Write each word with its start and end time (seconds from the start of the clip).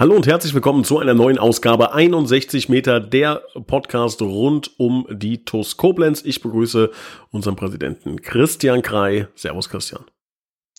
Hallo 0.00 0.16
und 0.16 0.26
herzlich 0.26 0.54
willkommen 0.54 0.82
zu 0.82 0.98
einer 0.98 1.12
neuen 1.12 1.36
Ausgabe 1.38 1.92
61 1.92 2.70
Meter, 2.70 3.00
der 3.00 3.42
Podcast 3.66 4.22
rund 4.22 4.70
um 4.80 5.06
die 5.10 5.44
TUS 5.44 5.76
Koblenz. 5.76 6.22
Ich 6.24 6.40
begrüße 6.40 6.90
unseren 7.30 7.54
Präsidenten 7.54 8.22
Christian 8.22 8.80
Krei. 8.80 9.28
Servus 9.34 9.68
Christian. 9.68 10.06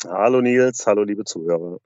Hallo 0.07 0.41
Nils, 0.41 0.87
hallo 0.87 1.03
liebe 1.03 1.23
Zuhörer. 1.23 1.77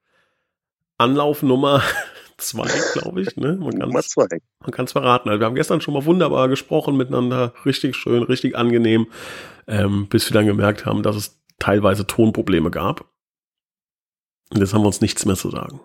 Anlauf 0.98 1.44
Nummer 1.44 1.84
zwei, 2.38 2.70
glaube 2.94 3.24
ich. 3.24 3.36
Ne? 3.36 3.58
Man 3.58 3.80
Nummer 3.80 4.02
zwei. 4.02 4.28
Man 4.62 4.72
kann 4.72 4.86
es 4.86 4.94
verraten. 4.94 5.28
Also 5.28 5.42
wir 5.42 5.46
haben 5.46 5.56
gestern 5.56 5.82
schon 5.82 5.94
mal 5.94 6.06
wunderbar 6.06 6.48
gesprochen 6.48 6.96
miteinander. 6.96 7.54
Richtig 7.66 7.98
schön, 7.98 8.24
richtig 8.24 8.56
angenehm. 8.56 9.08
Ähm, 9.68 10.08
bis 10.08 10.30
wir 10.30 10.36
dann 10.36 10.46
gemerkt 10.46 10.86
haben, 10.86 11.04
dass 11.04 11.18
es 11.18 11.44
teilweise 11.60 12.08
Tonprobleme 12.08 12.72
gab. 12.72 13.12
Und 14.52 14.62
jetzt 14.62 14.74
haben 14.74 14.84
wir 14.84 14.88
uns 14.88 15.02
nichts 15.02 15.26
mehr 15.26 15.36
zu 15.36 15.50
sagen. 15.50 15.82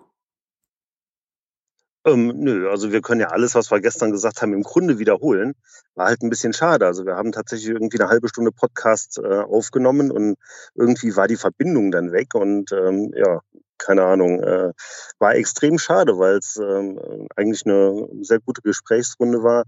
Ähm, 2.05 2.33
nö, 2.35 2.69
also 2.69 2.91
wir 2.91 3.01
können 3.01 3.21
ja 3.21 3.27
alles, 3.27 3.53
was 3.53 3.69
wir 3.69 3.79
gestern 3.79 4.11
gesagt 4.11 4.41
haben, 4.41 4.53
im 4.53 4.63
Grunde 4.63 4.97
wiederholen. 4.97 5.53
War 5.93 6.07
halt 6.07 6.23
ein 6.23 6.29
bisschen 6.29 6.53
schade. 6.53 6.85
Also 6.87 7.05
wir 7.05 7.15
haben 7.15 7.31
tatsächlich 7.31 7.69
irgendwie 7.69 7.99
eine 7.99 8.09
halbe 8.09 8.27
Stunde 8.27 8.51
Podcast 8.51 9.19
äh, 9.19 9.41
aufgenommen 9.41 10.11
und 10.11 10.37
irgendwie 10.73 11.15
war 11.15 11.27
die 11.27 11.37
Verbindung 11.37 11.91
dann 11.91 12.11
weg 12.11 12.33
und 12.33 12.71
ähm, 12.71 13.13
ja, 13.15 13.41
keine 13.77 14.03
Ahnung, 14.03 14.41
äh, 14.41 14.71
war 15.19 15.35
extrem 15.35 15.77
schade, 15.77 16.17
weil 16.17 16.37
es 16.37 16.57
ähm, 16.57 17.27
eigentlich 17.35 17.65
eine 17.65 18.07
sehr 18.21 18.39
gute 18.39 18.61
Gesprächsrunde 18.61 19.43
war. 19.43 19.63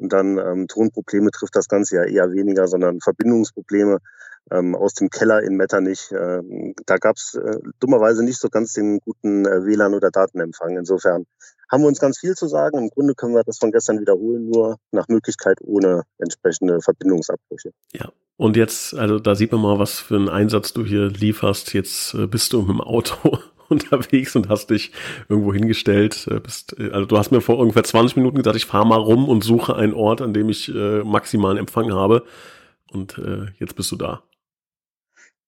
Und 0.00 0.12
dann 0.12 0.38
ähm, 0.38 0.66
Tonprobleme 0.66 1.30
trifft 1.30 1.54
das 1.54 1.68
Ganze 1.68 1.96
ja 1.96 2.04
eher 2.04 2.32
weniger, 2.32 2.66
sondern 2.66 3.00
Verbindungsprobleme 3.00 3.98
ähm, 4.50 4.74
aus 4.74 4.94
dem 4.94 5.10
Keller 5.10 5.42
in 5.42 5.56
Metternich. 5.56 6.10
Ähm, 6.10 6.74
da 6.86 6.96
gab 6.96 7.16
es 7.16 7.34
äh, 7.34 7.58
dummerweise 7.80 8.24
nicht 8.24 8.38
so 8.38 8.48
ganz 8.48 8.72
den 8.72 9.00
guten 9.00 9.44
äh, 9.44 9.64
WLAN 9.64 9.94
oder 9.94 10.10
Datenempfang. 10.10 10.76
Insofern 10.76 11.26
haben 11.70 11.82
wir 11.82 11.88
uns 11.88 12.00
ganz 12.00 12.18
viel 12.18 12.34
zu 12.34 12.48
sagen. 12.48 12.78
Im 12.78 12.88
Grunde 12.88 13.14
können 13.14 13.34
wir 13.34 13.44
das 13.44 13.58
von 13.58 13.70
gestern 13.70 14.00
wiederholen, 14.00 14.48
nur 14.48 14.78
nach 14.90 15.06
Möglichkeit 15.08 15.58
ohne 15.62 16.02
entsprechende 16.18 16.80
Verbindungsabbrüche. 16.80 17.70
Ja. 17.92 18.10
Und 18.36 18.56
jetzt, 18.56 18.94
also 18.94 19.18
da 19.18 19.34
sieht 19.34 19.52
man 19.52 19.60
mal, 19.60 19.78
was 19.78 19.98
für 19.98 20.16
einen 20.16 20.30
Einsatz 20.30 20.72
du 20.72 20.82
hier 20.82 21.08
lieferst. 21.08 21.74
Jetzt 21.74 22.14
äh, 22.14 22.26
bist 22.26 22.54
du 22.54 22.62
mit 22.62 22.70
dem 22.70 22.80
Auto 22.80 23.38
unterwegs 23.70 24.36
und 24.36 24.48
hast 24.48 24.70
dich 24.70 24.92
irgendwo 25.28 25.52
hingestellt. 25.52 26.28
Äh, 26.30 26.40
bist, 26.40 26.78
äh, 26.78 26.90
also 26.90 27.06
du 27.06 27.18
hast 27.18 27.30
mir 27.30 27.40
vor 27.40 27.58
ungefähr 27.58 27.84
20 27.84 28.16
Minuten 28.16 28.36
gesagt, 28.36 28.56
ich 28.56 28.66
fahre 28.66 28.86
mal 28.86 28.98
rum 28.98 29.28
und 29.28 29.42
suche 29.42 29.76
einen 29.76 29.94
Ort, 29.94 30.20
an 30.20 30.34
dem 30.34 30.48
ich 30.48 30.68
äh, 30.74 31.02
maximalen 31.02 31.58
Empfang 31.58 31.92
habe. 31.92 32.24
Und 32.92 33.18
äh, 33.18 33.46
jetzt 33.58 33.76
bist 33.76 33.90
du 33.92 33.96
da. 33.96 34.22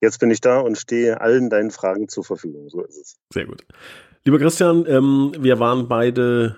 Jetzt 0.00 0.18
bin 0.18 0.30
ich 0.30 0.40
da 0.40 0.60
und 0.60 0.78
stehe 0.78 1.20
allen 1.20 1.48
deinen 1.48 1.70
Fragen 1.70 2.08
zur 2.08 2.24
Verfügung. 2.24 2.68
So 2.68 2.82
ist 2.82 2.96
es. 2.96 3.16
Sehr 3.32 3.46
gut. 3.46 3.64
Lieber 4.24 4.38
Christian, 4.38 4.84
ähm, 4.88 5.32
wir 5.38 5.58
waren 5.58 5.88
beide 5.88 6.56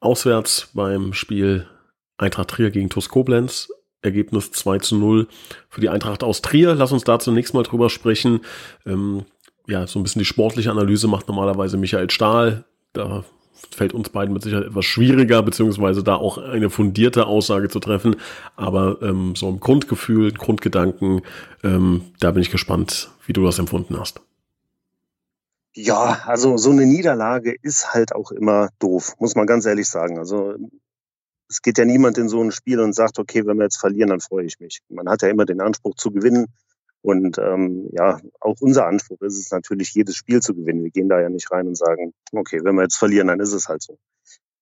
auswärts 0.00 0.70
beim 0.74 1.12
Spiel 1.12 1.66
Eintracht 2.16 2.50
Trier 2.50 2.70
gegen 2.70 2.90
TuS 2.90 3.08
Koblenz. 3.08 3.68
Ergebnis 4.00 4.52
2 4.52 4.78
zu 4.78 4.96
0 4.96 5.26
für 5.68 5.80
die 5.80 5.88
Eintracht 5.88 6.22
aus 6.22 6.40
Trier. 6.40 6.74
Lass 6.74 6.92
uns 6.92 7.04
da 7.04 7.18
zunächst 7.18 7.52
mal 7.54 7.62
drüber 7.62 7.90
sprechen. 7.90 8.40
Ähm, 8.86 9.24
ja, 9.68 9.86
so 9.86 9.98
ein 9.98 10.02
bisschen 10.02 10.20
die 10.20 10.24
sportliche 10.24 10.70
Analyse 10.70 11.08
macht 11.08 11.28
normalerweise 11.28 11.76
Michael 11.76 12.10
Stahl. 12.10 12.64
Da 12.94 13.24
fällt 13.70 13.92
uns 13.92 14.08
beiden 14.08 14.32
mit 14.32 14.42
Sicherheit 14.42 14.66
etwas 14.66 14.86
schwieriger, 14.86 15.42
beziehungsweise 15.42 16.02
da 16.02 16.14
auch 16.14 16.38
eine 16.38 16.70
fundierte 16.70 17.26
Aussage 17.26 17.68
zu 17.68 17.78
treffen. 17.78 18.16
Aber 18.56 18.98
ähm, 19.02 19.34
so 19.36 19.48
im 19.48 19.60
Grundgefühl, 19.60 20.32
Grundgedanken, 20.32 21.22
ähm, 21.62 22.02
da 22.18 22.30
bin 22.30 22.42
ich 22.42 22.50
gespannt, 22.50 23.10
wie 23.26 23.34
du 23.34 23.44
das 23.44 23.58
empfunden 23.58 23.98
hast. 23.98 24.20
Ja, 25.74 26.22
also 26.24 26.56
so 26.56 26.70
eine 26.70 26.86
Niederlage 26.86 27.54
ist 27.62 27.92
halt 27.92 28.14
auch 28.14 28.32
immer 28.32 28.70
doof, 28.78 29.14
muss 29.18 29.36
man 29.36 29.46
ganz 29.46 29.66
ehrlich 29.66 29.88
sagen. 29.88 30.18
Also 30.18 30.54
es 31.48 31.62
geht 31.62 31.78
ja 31.78 31.84
niemand 31.84 32.16
in 32.18 32.28
so 32.28 32.42
ein 32.42 32.52
Spiel 32.52 32.80
und 32.80 32.94
sagt, 32.94 33.18
okay, 33.18 33.46
wenn 33.46 33.58
wir 33.58 33.64
jetzt 33.64 33.78
verlieren, 33.78 34.10
dann 34.10 34.20
freue 34.20 34.44
ich 34.44 34.58
mich. 34.60 34.80
Man 34.88 35.08
hat 35.08 35.22
ja 35.22 35.28
immer 35.28 35.44
den 35.44 35.60
Anspruch 35.60 35.94
zu 35.94 36.10
gewinnen. 36.10 36.46
Und 37.02 37.38
ähm, 37.38 37.88
ja, 37.92 38.20
auch 38.40 38.56
unser 38.60 38.86
Anspruch 38.86 39.20
ist 39.22 39.38
es 39.38 39.50
natürlich, 39.50 39.94
jedes 39.94 40.16
Spiel 40.16 40.40
zu 40.40 40.54
gewinnen. 40.54 40.82
Wir 40.82 40.90
gehen 40.90 41.08
da 41.08 41.20
ja 41.20 41.28
nicht 41.28 41.50
rein 41.50 41.68
und 41.68 41.76
sagen, 41.76 42.12
okay, 42.32 42.60
wenn 42.64 42.74
wir 42.74 42.82
jetzt 42.82 42.96
verlieren, 42.96 43.28
dann 43.28 43.40
ist 43.40 43.52
es 43.52 43.68
halt 43.68 43.82
so. 43.82 43.98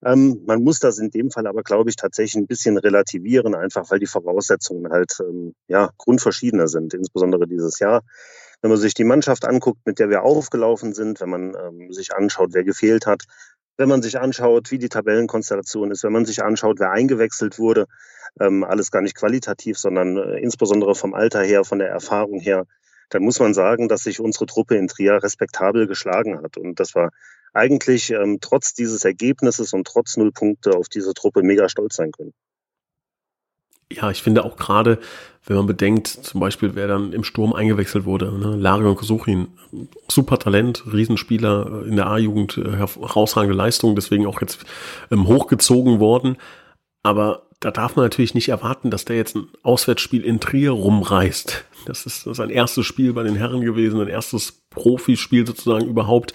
Ähm, 0.04 0.42
man 0.46 0.62
muss 0.62 0.78
das 0.78 0.98
in 0.98 1.10
dem 1.10 1.30
Fall 1.30 1.46
aber, 1.46 1.62
glaube 1.62 1.88
ich, 1.88 1.96
tatsächlich 1.96 2.36
ein 2.36 2.46
bisschen 2.46 2.76
relativieren, 2.76 3.54
einfach 3.54 3.90
weil 3.90 3.98
die 3.98 4.06
Voraussetzungen 4.06 4.92
halt 4.92 5.16
ähm, 5.20 5.54
ja 5.68 5.90
grundverschiedener 5.96 6.68
sind, 6.68 6.92
insbesondere 6.92 7.46
dieses 7.46 7.78
Jahr. 7.78 8.02
Wenn 8.60 8.70
man 8.70 8.78
sich 8.78 8.94
die 8.94 9.04
Mannschaft 9.04 9.46
anguckt, 9.46 9.80
mit 9.86 9.98
der 9.98 10.10
wir 10.10 10.22
aufgelaufen 10.22 10.92
sind, 10.92 11.20
wenn 11.20 11.30
man 11.30 11.56
ähm, 11.56 11.92
sich 11.92 12.14
anschaut, 12.14 12.50
wer 12.52 12.64
gefehlt 12.64 13.06
hat, 13.06 13.24
wenn 13.76 13.88
man 13.88 14.02
sich 14.02 14.18
anschaut, 14.18 14.70
wie 14.70 14.78
die 14.78 14.88
Tabellenkonstellation 14.88 15.90
ist, 15.90 16.04
wenn 16.04 16.12
man 16.12 16.24
sich 16.24 16.42
anschaut, 16.42 16.78
wer 16.80 16.90
eingewechselt 16.90 17.58
wurde, 17.58 17.86
ähm, 18.40 18.64
alles 18.64 18.90
gar 18.90 19.02
nicht 19.02 19.16
qualitativ, 19.16 19.78
sondern 19.78 20.16
äh, 20.16 20.38
insbesondere 20.38 20.94
vom 20.94 21.14
Alter 21.14 21.42
her, 21.42 21.64
von 21.64 21.78
der 21.78 21.88
Erfahrung 21.88 22.40
her, 22.40 22.66
dann 23.10 23.22
muss 23.22 23.38
man 23.38 23.54
sagen, 23.54 23.88
dass 23.88 24.02
sich 24.02 24.20
unsere 24.20 24.46
Truppe 24.46 24.76
in 24.76 24.88
Trier 24.88 25.22
respektabel 25.22 25.86
geschlagen 25.86 26.42
hat. 26.42 26.56
Und 26.56 26.80
das 26.80 26.94
war 26.94 27.10
eigentlich 27.52 28.10
ähm, 28.10 28.38
trotz 28.40 28.74
dieses 28.74 29.04
Ergebnisses 29.04 29.72
und 29.72 29.86
trotz 29.86 30.16
Null 30.16 30.32
Punkte 30.32 30.72
auf 30.72 30.88
diese 30.88 31.14
Truppe 31.14 31.42
mega 31.42 31.68
stolz 31.68 31.96
sein 31.96 32.10
können. 32.12 32.32
Ja, 33.90 34.10
ich 34.10 34.22
finde 34.22 34.44
auch 34.44 34.56
gerade, 34.56 34.98
wenn 35.44 35.56
man 35.56 35.66
bedenkt, 35.66 36.08
zum 36.08 36.40
Beispiel, 36.40 36.74
wer 36.74 36.88
dann 36.88 37.12
im 37.12 37.22
Sturm 37.22 37.52
eingewechselt 37.52 38.04
wurde, 38.04 38.36
ne? 38.36 38.56
Larion 38.56 38.96
Kosuchin, 38.96 39.48
super 40.08 40.38
Talent, 40.38 40.84
Riesenspieler 40.92 41.84
in 41.86 41.94
der 41.94 42.08
A-Jugend, 42.08 42.58
äh, 42.58 42.76
herausragende 42.76 43.56
Leistung, 43.56 43.94
deswegen 43.94 44.26
auch 44.26 44.40
jetzt 44.40 44.64
ähm, 45.12 45.28
hochgezogen 45.28 46.00
worden. 46.00 46.36
Aber 47.04 47.46
da 47.60 47.70
darf 47.70 47.94
man 47.94 48.04
natürlich 48.04 48.34
nicht 48.34 48.48
erwarten, 48.48 48.90
dass 48.90 49.04
der 49.04 49.16
jetzt 49.16 49.36
ein 49.36 49.46
Auswärtsspiel 49.62 50.24
in 50.24 50.40
Trier 50.40 50.72
rumreißt. 50.72 51.64
Das 51.86 52.04
ist 52.04 52.22
sein 52.22 52.50
erstes 52.50 52.84
Spiel 52.84 53.12
bei 53.12 53.22
den 53.22 53.36
Herren 53.36 53.60
gewesen, 53.60 54.00
ein 54.00 54.08
erstes 54.08 54.64
Profispiel 54.70 55.46
sozusagen 55.46 55.86
überhaupt, 55.86 56.34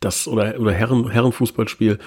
das 0.00 0.28
oder 0.28 0.60
oder 0.60 0.72
Herren 0.72 1.10
Herrenfußballspiel. 1.10 1.98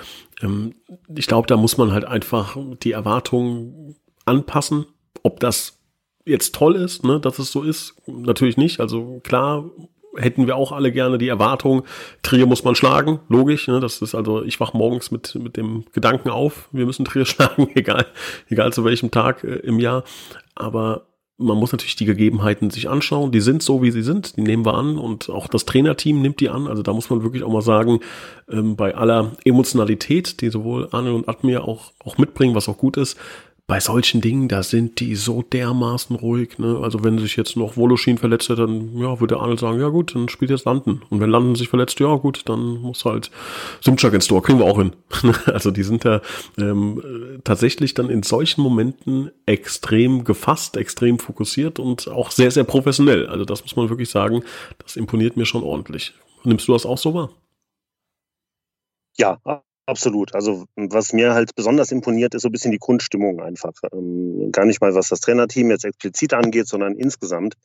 Ähm, 0.41 0.75
ich 1.15 1.25
glaube, 1.25 1.47
da 1.47 1.57
muss 1.57 1.77
man 1.77 1.91
halt 1.91 2.05
einfach 2.05 2.55
die 2.83 2.91
Erwartungen 2.91 3.95
anpassen. 4.25 4.85
Ob 5.23 5.39
das 5.39 5.79
jetzt 6.25 6.55
toll 6.55 6.75
ist, 6.75 7.03
ne, 7.03 7.19
dass 7.19 7.39
es 7.39 7.51
so 7.51 7.63
ist, 7.63 7.95
natürlich 8.07 8.57
nicht. 8.57 8.79
Also 8.79 9.19
klar 9.23 9.69
hätten 10.15 10.47
wir 10.47 10.55
auch 10.55 10.71
alle 10.71 10.91
gerne 10.91 11.17
die 11.17 11.27
Erwartung, 11.27 11.83
Trier 12.21 12.45
muss 12.45 12.63
man 12.63 12.75
schlagen, 12.75 13.19
logisch. 13.29 13.67
Ne, 13.67 13.79
das 13.79 14.01
ist 14.01 14.15
also, 14.15 14.43
ich 14.43 14.59
wach 14.59 14.73
morgens 14.73 15.11
mit, 15.11 15.35
mit 15.35 15.57
dem 15.57 15.85
Gedanken 15.91 16.29
auf, 16.29 16.69
wir 16.71 16.85
müssen 16.85 17.05
Trier 17.05 17.25
schlagen, 17.25 17.69
egal, 17.75 18.05
egal 18.49 18.73
zu 18.73 18.83
welchem 18.85 19.11
Tag 19.11 19.43
äh, 19.43 19.55
im 19.57 19.79
Jahr. 19.79 20.03
Aber 20.55 21.07
man 21.37 21.57
muss 21.57 21.71
natürlich 21.71 21.95
die 21.95 22.05
Gegebenheiten 22.05 22.69
sich 22.69 22.89
anschauen. 22.89 23.31
Die 23.31 23.41
sind 23.41 23.63
so, 23.63 23.81
wie 23.81 23.91
sie 23.91 24.03
sind. 24.03 24.37
Die 24.37 24.41
nehmen 24.41 24.65
wir 24.65 24.75
an 24.75 24.99
und 24.99 25.29
auch 25.29 25.47
das 25.47 25.65
Trainerteam 25.65 26.21
nimmt 26.21 26.39
die 26.39 26.49
an. 26.49 26.67
Also 26.67 26.83
da 26.83 26.93
muss 26.93 27.09
man 27.09 27.23
wirklich 27.23 27.43
auch 27.43 27.51
mal 27.51 27.61
sagen, 27.61 27.99
ähm, 28.49 28.75
bei 28.75 28.95
aller 28.95 29.31
Emotionalität, 29.43 30.41
die 30.41 30.49
sowohl 30.49 30.89
Arne 30.91 31.13
und 31.13 31.27
Admir 31.27 31.67
auch, 31.67 31.91
auch 32.03 32.17
mitbringen, 32.19 32.53
was 32.53 32.69
auch 32.69 32.77
gut 32.77 32.97
ist, 32.97 33.17
bei 33.73 33.79
solchen 33.79 34.21
Dingen, 34.21 34.49
da 34.49 34.61
sind 34.61 34.99
die 34.99 35.15
so 35.15 35.41
dermaßen 35.41 36.15
ruhig. 36.15 36.59
Ne? 36.59 36.79
Also 36.83 37.03
wenn 37.03 37.17
sich 37.17 37.35
jetzt 37.37 37.57
noch 37.57 37.75
Woloschin 37.75 38.19
verletzt 38.19 38.49
hätte, 38.49 38.67
dann 38.67 38.95
ja, 38.99 39.19
würde 39.19 39.39
Arnold 39.39 39.59
sagen, 39.59 39.79
ja 39.79 39.89
gut, 39.89 40.13
dann 40.13 40.29
spielt 40.29 40.51
jetzt 40.51 40.65
Landen. 40.65 41.01
Und 41.09 41.19
wenn 41.21 41.31
Landen 41.31 41.55
sich 41.55 41.69
verletzt, 41.69 41.99
ja 41.99 42.13
gut, 42.17 42.43
dann 42.45 42.83
muss 42.83 43.03
halt 43.03 43.31
Sumchak 43.81 44.13
ins 44.13 44.27
Tor. 44.27 44.43
Kriegen 44.43 44.59
wir 44.59 44.65
auch 44.65 44.77
hin. 44.77 44.91
also 45.47 45.71
die 45.71 45.81
sind 45.81 46.05
da 46.05 46.21
ähm, 46.59 47.01
tatsächlich 47.43 47.95
dann 47.95 48.11
in 48.11 48.21
solchen 48.21 48.61
Momenten 48.61 49.31
extrem 49.47 50.23
gefasst, 50.23 50.77
extrem 50.77 51.17
fokussiert 51.17 51.79
und 51.79 52.07
auch 52.07 52.29
sehr, 52.29 52.51
sehr 52.51 52.65
professionell. 52.65 53.25
Also 53.25 53.43
das 53.43 53.63
muss 53.63 53.75
man 53.75 53.89
wirklich 53.89 54.11
sagen, 54.11 54.43
das 54.83 54.97
imponiert 54.97 55.35
mir 55.35 55.47
schon 55.47 55.63
ordentlich. 55.63 56.13
Nimmst 56.43 56.67
du 56.67 56.73
das 56.73 56.85
auch 56.85 56.99
so 56.99 57.15
wahr? 57.15 57.31
Ja, 59.17 59.39
Absolut. 59.85 60.33
Also 60.33 60.65
was 60.75 61.11
mir 61.11 61.33
halt 61.33 61.55
besonders 61.55 61.91
imponiert, 61.91 62.35
ist 62.35 62.43
so 62.43 62.49
ein 62.49 62.51
bisschen 62.53 62.71
die 62.71 62.79
Grundstimmung 62.79 63.41
einfach. 63.41 63.73
Ähm, 63.91 64.49
gar 64.51 64.65
nicht 64.65 64.79
mal, 64.79 64.95
was 64.95 65.09
das 65.09 65.19
Trainerteam 65.19 65.69
jetzt 65.71 65.83
explizit 65.83 66.33
angeht, 66.33 66.67
sondern 66.67 66.95
insgesamt. 66.95 67.55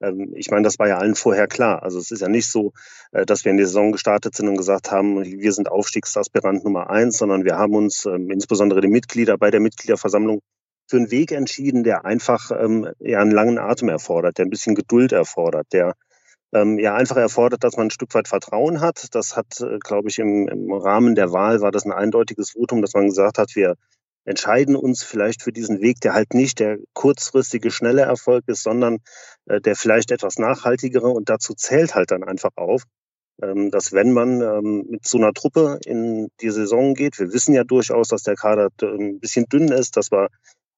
Ähm, 0.00 0.32
ich 0.34 0.50
meine, 0.50 0.62
das 0.62 0.78
war 0.78 0.88
ja 0.88 0.98
allen 0.98 1.14
vorher 1.14 1.46
klar. 1.46 1.82
Also 1.82 1.98
es 1.98 2.10
ist 2.10 2.20
ja 2.20 2.28
nicht 2.28 2.50
so, 2.50 2.72
äh, 3.12 3.26
dass 3.26 3.44
wir 3.44 3.52
in 3.52 3.58
die 3.58 3.64
Saison 3.64 3.92
gestartet 3.92 4.34
sind 4.34 4.48
und 4.48 4.56
gesagt 4.56 4.90
haben, 4.90 5.22
wir 5.22 5.52
sind 5.52 5.70
Aufstiegsaspirant 5.70 6.64
Nummer 6.64 6.88
eins, 6.88 7.18
sondern 7.18 7.44
wir 7.44 7.56
haben 7.58 7.74
uns 7.74 8.06
ähm, 8.06 8.30
insbesondere 8.30 8.80
die 8.80 8.88
Mitglieder 8.88 9.36
bei 9.36 9.50
der 9.50 9.60
Mitgliederversammlung 9.60 10.40
für 10.88 10.96
einen 10.96 11.10
Weg 11.10 11.32
entschieden, 11.32 11.84
der 11.84 12.06
einfach 12.06 12.50
ähm, 12.50 12.88
ja, 12.98 13.20
einen 13.20 13.30
langen 13.30 13.58
Atem 13.58 13.90
erfordert, 13.90 14.38
der 14.38 14.46
ein 14.46 14.50
bisschen 14.50 14.74
Geduld 14.74 15.12
erfordert, 15.12 15.66
der 15.72 15.94
ähm, 16.52 16.78
ja 16.78 16.94
einfach 16.94 17.16
erfordert, 17.16 17.64
dass 17.64 17.76
man 17.76 17.88
ein 17.88 17.90
Stück 17.90 18.14
weit 18.14 18.28
Vertrauen 18.28 18.80
hat. 18.80 19.14
Das 19.14 19.36
hat, 19.36 19.60
äh, 19.60 19.78
glaube 19.78 20.08
ich, 20.08 20.18
im, 20.18 20.48
im 20.48 20.72
Rahmen 20.72 21.14
der 21.14 21.32
Wahl 21.32 21.60
war 21.60 21.70
das 21.70 21.84
ein 21.84 21.92
eindeutiges 21.92 22.52
Votum, 22.52 22.82
dass 22.82 22.94
man 22.94 23.06
gesagt 23.06 23.38
hat, 23.38 23.54
wir 23.54 23.74
entscheiden 24.24 24.76
uns 24.76 25.02
vielleicht 25.02 25.42
für 25.42 25.52
diesen 25.52 25.80
Weg, 25.80 26.00
der 26.00 26.12
halt 26.12 26.34
nicht 26.34 26.58
der 26.58 26.78
kurzfristige, 26.92 27.70
schnelle 27.70 28.02
Erfolg 28.02 28.44
ist, 28.46 28.62
sondern 28.62 28.98
äh, 29.46 29.60
der 29.60 29.76
vielleicht 29.76 30.10
etwas 30.10 30.38
nachhaltigere. 30.38 31.08
Und 31.08 31.28
dazu 31.28 31.54
zählt 31.54 31.94
halt 31.94 32.10
dann 32.10 32.24
einfach 32.24 32.50
auf, 32.56 32.82
ähm, 33.42 33.70
dass 33.70 33.92
wenn 33.92 34.12
man 34.12 34.40
ähm, 34.40 34.86
mit 34.88 35.06
so 35.06 35.18
einer 35.18 35.32
Truppe 35.32 35.78
in 35.84 36.28
die 36.40 36.50
Saison 36.50 36.94
geht, 36.94 37.18
wir 37.18 37.32
wissen 37.32 37.54
ja 37.54 37.64
durchaus, 37.64 38.08
dass 38.08 38.22
der 38.22 38.36
Kader 38.36 38.70
ein 38.82 39.20
bisschen 39.20 39.46
dünn 39.46 39.68
ist, 39.68 39.96
dass 39.96 40.10
wir 40.10 40.28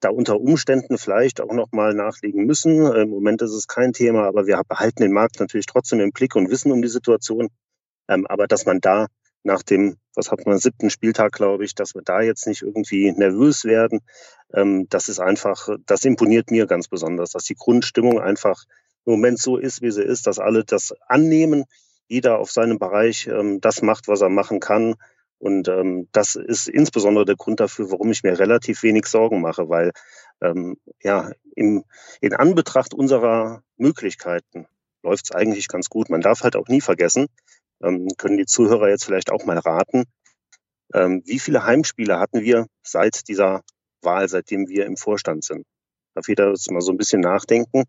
da 0.00 0.10
unter 0.10 0.40
Umständen 0.40 0.98
vielleicht 0.98 1.40
auch 1.40 1.52
nochmal 1.52 1.94
nachlegen 1.94 2.44
müssen. 2.44 2.86
Im 2.92 3.10
Moment 3.10 3.42
ist 3.42 3.52
es 3.52 3.66
kein 3.66 3.92
Thema, 3.92 4.26
aber 4.26 4.46
wir 4.46 4.60
behalten 4.68 5.02
den 5.02 5.12
Markt 5.12 5.40
natürlich 5.40 5.66
trotzdem 5.66 6.00
im 6.00 6.12
Blick 6.12 6.34
und 6.36 6.50
wissen 6.50 6.72
um 6.72 6.82
die 6.82 6.88
Situation. 6.88 7.48
Ähm, 8.08 8.26
aber 8.26 8.46
dass 8.46 8.66
man 8.66 8.80
da 8.80 9.06
nach 9.42 9.62
dem, 9.62 9.96
was 10.14 10.30
hat 10.30 10.44
man, 10.46 10.58
siebten 10.58 10.90
Spieltag, 10.90 11.32
glaube 11.32 11.64
ich, 11.64 11.74
dass 11.74 11.94
wir 11.94 12.02
da 12.02 12.20
jetzt 12.20 12.46
nicht 12.46 12.62
irgendwie 12.62 13.12
nervös 13.12 13.64
werden, 13.64 14.00
ähm, 14.54 14.86
das 14.90 15.08
ist 15.08 15.20
einfach, 15.20 15.68
das 15.86 16.04
imponiert 16.04 16.50
mir 16.50 16.66
ganz 16.66 16.88
besonders, 16.88 17.30
dass 17.30 17.44
die 17.44 17.54
Grundstimmung 17.54 18.20
einfach 18.20 18.64
im 19.06 19.12
Moment 19.12 19.38
so 19.38 19.56
ist, 19.56 19.80
wie 19.82 19.90
sie 19.90 20.02
ist, 20.02 20.26
dass 20.26 20.38
alle 20.38 20.64
das 20.64 20.94
annehmen, 21.06 21.64
jeder 22.08 22.38
auf 22.38 22.50
seinem 22.50 22.78
Bereich 22.78 23.28
ähm, 23.28 23.60
das 23.60 23.82
macht, 23.82 24.08
was 24.08 24.20
er 24.20 24.28
machen 24.28 24.60
kann 24.60 24.96
und 25.40 25.68
ähm, 25.68 26.08
das 26.12 26.36
ist 26.36 26.68
insbesondere 26.68 27.24
der 27.24 27.36
Grund 27.36 27.60
dafür, 27.60 27.90
warum 27.90 28.10
ich 28.10 28.22
mir 28.22 28.38
relativ 28.38 28.82
wenig 28.82 29.06
Sorgen 29.06 29.40
mache, 29.40 29.68
weil 29.68 29.90
ähm, 30.42 30.76
ja 31.02 31.32
im, 31.56 31.84
in 32.20 32.34
Anbetracht 32.34 32.94
unserer 32.94 33.62
Möglichkeiten 33.76 34.66
läuft 35.02 35.24
es 35.24 35.32
eigentlich 35.32 35.68
ganz 35.68 35.88
gut. 35.88 36.10
Man 36.10 36.20
darf 36.20 36.42
halt 36.42 36.56
auch 36.56 36.68
nie 36.68 36.82
vergessen, 36.82 37.26
ähm, 37.82 38.08
können 38.18 38.36
die 38.36 38.44
Zuhörer 38.44 38.90
jetzt 38.90 39.06
vielleicht 39.06 39.32
auch 39.32 39.46
mal 39.46 39.58
raten, 39.58 40.04
ähm, 40.92 41.22
wie 41.24 41.38
viele 41.38 41.64
Heimspiele 41.64 42.18
hatten 42.18 42.42
wir 42.42 42.66
seit 42.82 43.28
dieser 43.28 43.62
Wahl, 44.02 44.28
seitdem 44.28 44.68
wir 44.68 44.86
im 44.86 44.96
Vorstand 44.96 45.44
sind? 45.44 45.66
Darf 46.14 46.28
jeder 46.28 46.50
jetzt 46.50 46.70
mal 46.70 46.80
so 46.80 46.92
ein 46.92 46.98
bisschen 46.98 47.20
nachdenken? 47.20 47.84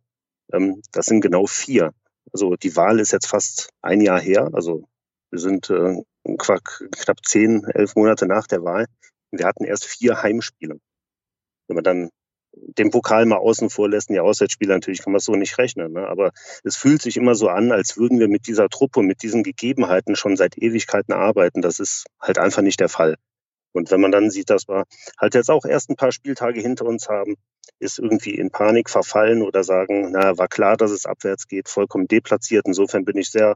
Ähm, 0.53 0.81
das 0.91 1.07
sind 1.07 1.21
genau 1.21 1.47
vier. 1.47 1.91
Also 2.31 2.55
die 2.55 2.75
Wahl 2.75 2.99
ist 2.99 3.11
jetzt 3.11 3.27
fast 3.27 3.71
ein 3.81 3.99
Jahr 4.01 4.21
her, 4.21 4.49
also 4.53 4.87
wir 5.31 5.39
sind 5.39 5.69
äh, 5.69 6.01
knapp 6.23 7.25
zehn, 7.25 7.65
elf 7.73 7.95
Monate 7.95 8.25
nach 8.27 8.47
der 8.47 8.63
Wahl. 8.63 8.85
Wir 9.31 9.45
hatten 9.45 9.63
erst 9.63 9.85
vier 9.85 10.21
Heimspiele. 10.21 10.77
Wenn 11.67 11.75
man 11.75 11.83
dann 11.83 12.09
den 12.53 12.89
Pokal 12.89 13.25
mal 13.25 13.37
außen 13.37 13.69
vor 13.69 13.89
lässt, 13.89 14.09
die 14.09 14.19
Auswärtsspiele 14.19 14.73
natürlich 14.73 15.01
kann 15.01 15.13
man 15.13 15.21
so 15.21 15.33
nicht 15.35 15.57
rechnen. 15.57 15.93
Ne? 15.93 16.07
Aber 16.07 16.31
es 16.63 16.75
fühlt 16.75 17.01
sich 17.01 17.17
immer 17.17 17.35
so 17.35 17.47
an, 17.47 17.71
als 17.71 17.97
würden 17.97 18.19
wir 18.19 18.27
mit 18.27 18.47
dieser 18.47 18.67
Truppe, 18.69 19.03
mit 19.03 19.23
diesen 19.23 19.43
Gegebenheiten 19.43 20.15
schon 20.15 20.35
seit 20.35 20.57
Ewigkeiten 20.57 21.13
arbeiten. 21.13 21.61
Das 21.61 21.79
ist 21.79 22.05
halt 22.19 22.39
einfach 22.39 22.61
nicht 22.61 22.79
der 22.79 22.89
Fall. 22.89 23.15
Und 23.73 23.89
wenn 23.89 24.01
man 24.01 24.11
dann 24.11 24.29
sieht, 24.29 24.49
dass 24.49 24.67
wir 24.67 24.83
halt 25.17 25.33
jetzt 25.33 25.49
auch 25.49 25.63
erst 25.63 25.89
ein 25.89 25.95
paar 25.95 26.11
Spieltage 26.11 26.59
hinter 26.59 26.85
uns 26.85 27.07
haben, 27.07 27.37
ist 27.79 27.99
irgendwie 27.99 28.35
in 28.35 28.51
Panik 28.51 28.89
verfallen 28.89 29.41
oder 29.41 29.63
sagen, 29.63 30.11
na, 30.11 30.37
war 30.37 30.49
klar, 30.49 30.75
dass 30.75 30.91
es 30.91 31.05
abwärts 31.05 31.47
geht, 31.47 31.69
vollkommen 31.69 32.07
deplatziert. 32.07 32.65
Insofern 32.67 33.05
bin 33.05 33.17
ich 33.17 33.31
sehr 33.31 33.55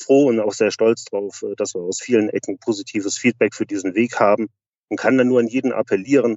froh 0.00 0.26
und 0.28 0.40
auch 0.40 0.52
sehr 0.52 0.70
stolz 0.70 1.04
darauf, 1.04 1.42
äh, 1.42 1.54
dass 1.56 1.74
wir 1.74 1.82
aus 1.82 2.00
vielen 2.00 2.28
Ecken 2.28 2.58
positives 2.58 3.18
Feedback 3.18 3.54
für 3.54 3.66
diesen 3.66 3.94
Weg 3.94 4.18
haben 4.18 4.48
und 4.88 4.98
kann 4.98 5.18
dann 5.18 5.28
nur 5.28 5.40
an 5.40 5.48
jeden 5.48 5.72
appellieren, 5.72 6.36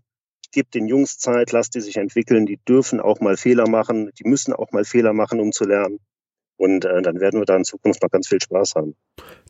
gebt 0.52 0.74
den 0.76 0.88
Jungs 0.88 1.18
Zeit, 1.18 1.52
lasst 1.52 1.76
die 1.76 1.82
sich 1.82 1.98
entwickeln, 1.98 2.46
die 2.46 2.60
dürfen 2.68 3.00
auch 3.00 3.20
mal 3.20 3.38
Fehler 3.38 3.68
machen, 3.68 4.12
die 4.20 4.28
müssen 4.28 4.54
auch 4.54 4.72
mal 4.72 4.86
Fehler 4.86 5.14
machen, 5.14 5.40
um 5.40 5.52
zu 5.52 5.66
lernen. 5.66 6.00
Und 6.58 6.86
äh, 6.86 7.02
dann 7.02 7.20
werden 7.20 7.40
wir 7.40 7.46
da 7.46 7.56
in 7.56 7.64
Zukunft 7.64 8.02
noch 8.02 8.10
ganz 8.10 8.28
viel 8.28 8.42
Spaß 8.42 8.76
haben. 8.76 8.96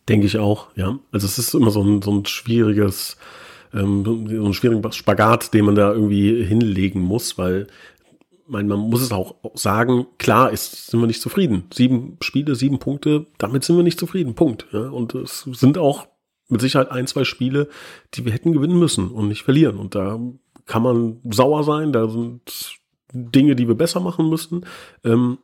Denke 0.09 0.25
ich 0.25 0.37
auch, 0.37 0.67
ja. 0.75 0.99
Also 1.11 1.25
es 1.25 1.37
ist 1.37 1.53
immer 1.53 1.71
so 1.71 1.81
ein, 1.81 2.01
so 2.01 2.11
ein 2.11 2.25
schwieriges, 2.25 3.17
ähm, 3.73 4.03
so 4.03 4.45
ein 4.45 4.53
schwieriger 4.53 4.91
Spagat, 4.91 5.53
den 5.53 5.65
man 5.65 5.75
da 5.75 5.93
irgendwie 5.93 6.43
hinlegen 6.43 7.01
muss, 7.01 7.37
weil 7.37 7.67
mein, 8.47 8.67
man 8.67 8.79
muss 8.79 9.01
es 9.01 9.11
auch 9.11 9.35
sagen, 9.53 10.07
klar 10.17 10.51
ist, 10.51 10.87
sind 10.87 10.99
wir 10.99 11.07
nicht 11.07 11.21
zufrieden. 11.21 11.65
Sieben 11.73 12.17
Spiele, 12.21 12.55
sieben 12.55 12.79
Punkte, 12.79 13.25
damit 13.37 13.63
sind 13.63 13.77
wir 13.77 13.83
nicht 13.83 13.99
zufrieden. 13.99 14.35
Punkt. 14.35 14.67
Ja, 14.71 14.89
und 14.89 15.15
es 15.15 15.41
sind 15.41 15.77
auch 15.77 16.07
mit 16.49 16.61
Sicherheit 16.61 16.91
ein, 16.91 17.07
zwei 17.07 17.23
Spiele, 17.23 17.67
die 18.13 18.25
wir 18.25 18.31
hätten 18.31 18.53
gewinnen 18.53 18.79
müssen 18.79 19.09
und 19.09 19.27
nicht 19.27 19.43
verlieren. 19.43 19.77
Und 19.77 19.95
da 19.95 20.19
kann 20.65 20.83
man 20.83 21.19
sauer 21.29 21.63
sein, 21.63 21.91
da 21.91 22.07
sind 22.09 22.79
Dinge, 23.13 23.55
die 23.55 23.67
wir 23.67 23.75
besser 23.75 23.99
machen 23.99 24.29
müssen. 24.29 24.65
Ähm, 25.03 25.39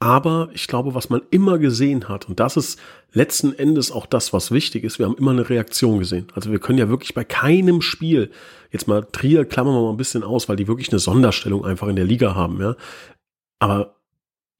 aber 0.00 0.50
ich 0.52 0.68
glaube, 0.68 0.94
was 0.94 1.10
man 1.10 1.22
immer 1.30 1.58
gesehen 1.58 2.08
hat, 2.08 2.28
und 2.28 2.38
das 2.38 2.56
ist 2.56 2.78
letzten 3.12 3.52
Endes 3.52 3.90
auch 3.90 4.06
das, 4.06 4.32
was 4.32 4.52
wichtig 4.52 4.84
ist, 4.84 4.98
wir 4.98 5.06
haben 5.06 5.16
immer 5.16 5.32
eine 5.32 5.48
Reaktion 5.48 5.98
gesehen. 5.98 6.28
Also 6.34 6.52
wir 6.52 6.60
können 6.60 6.78
ja 6.78 6.88
wirklich 6.88 7.14
bei 7.14 7.24
keinem 7.24 7.82
Spiel, 7.82 8.30
jetzt 8.70 8.86
mal 8.86 9.04
Trier 9.10 9.44
klammern 9.44 9.74
wir 9.74 9.82
mal 9.82 9.90
ein 9.90 9.96
bisschen 9.96 10.22
aus, 10.22 10.48
weil 10.48 10.56
die 10.56 10.68
wirklich 10.68 10.90
eine 10.90 11.00
Sonderstellung 11.00 11.64
einfach 11.64 11.88
in 11.88 11.96
der 11.96 12.04
Liga 12.04 12.34
haben, 12.34 12.60
ja. 12.60 12.76
Aber 13.58 13.96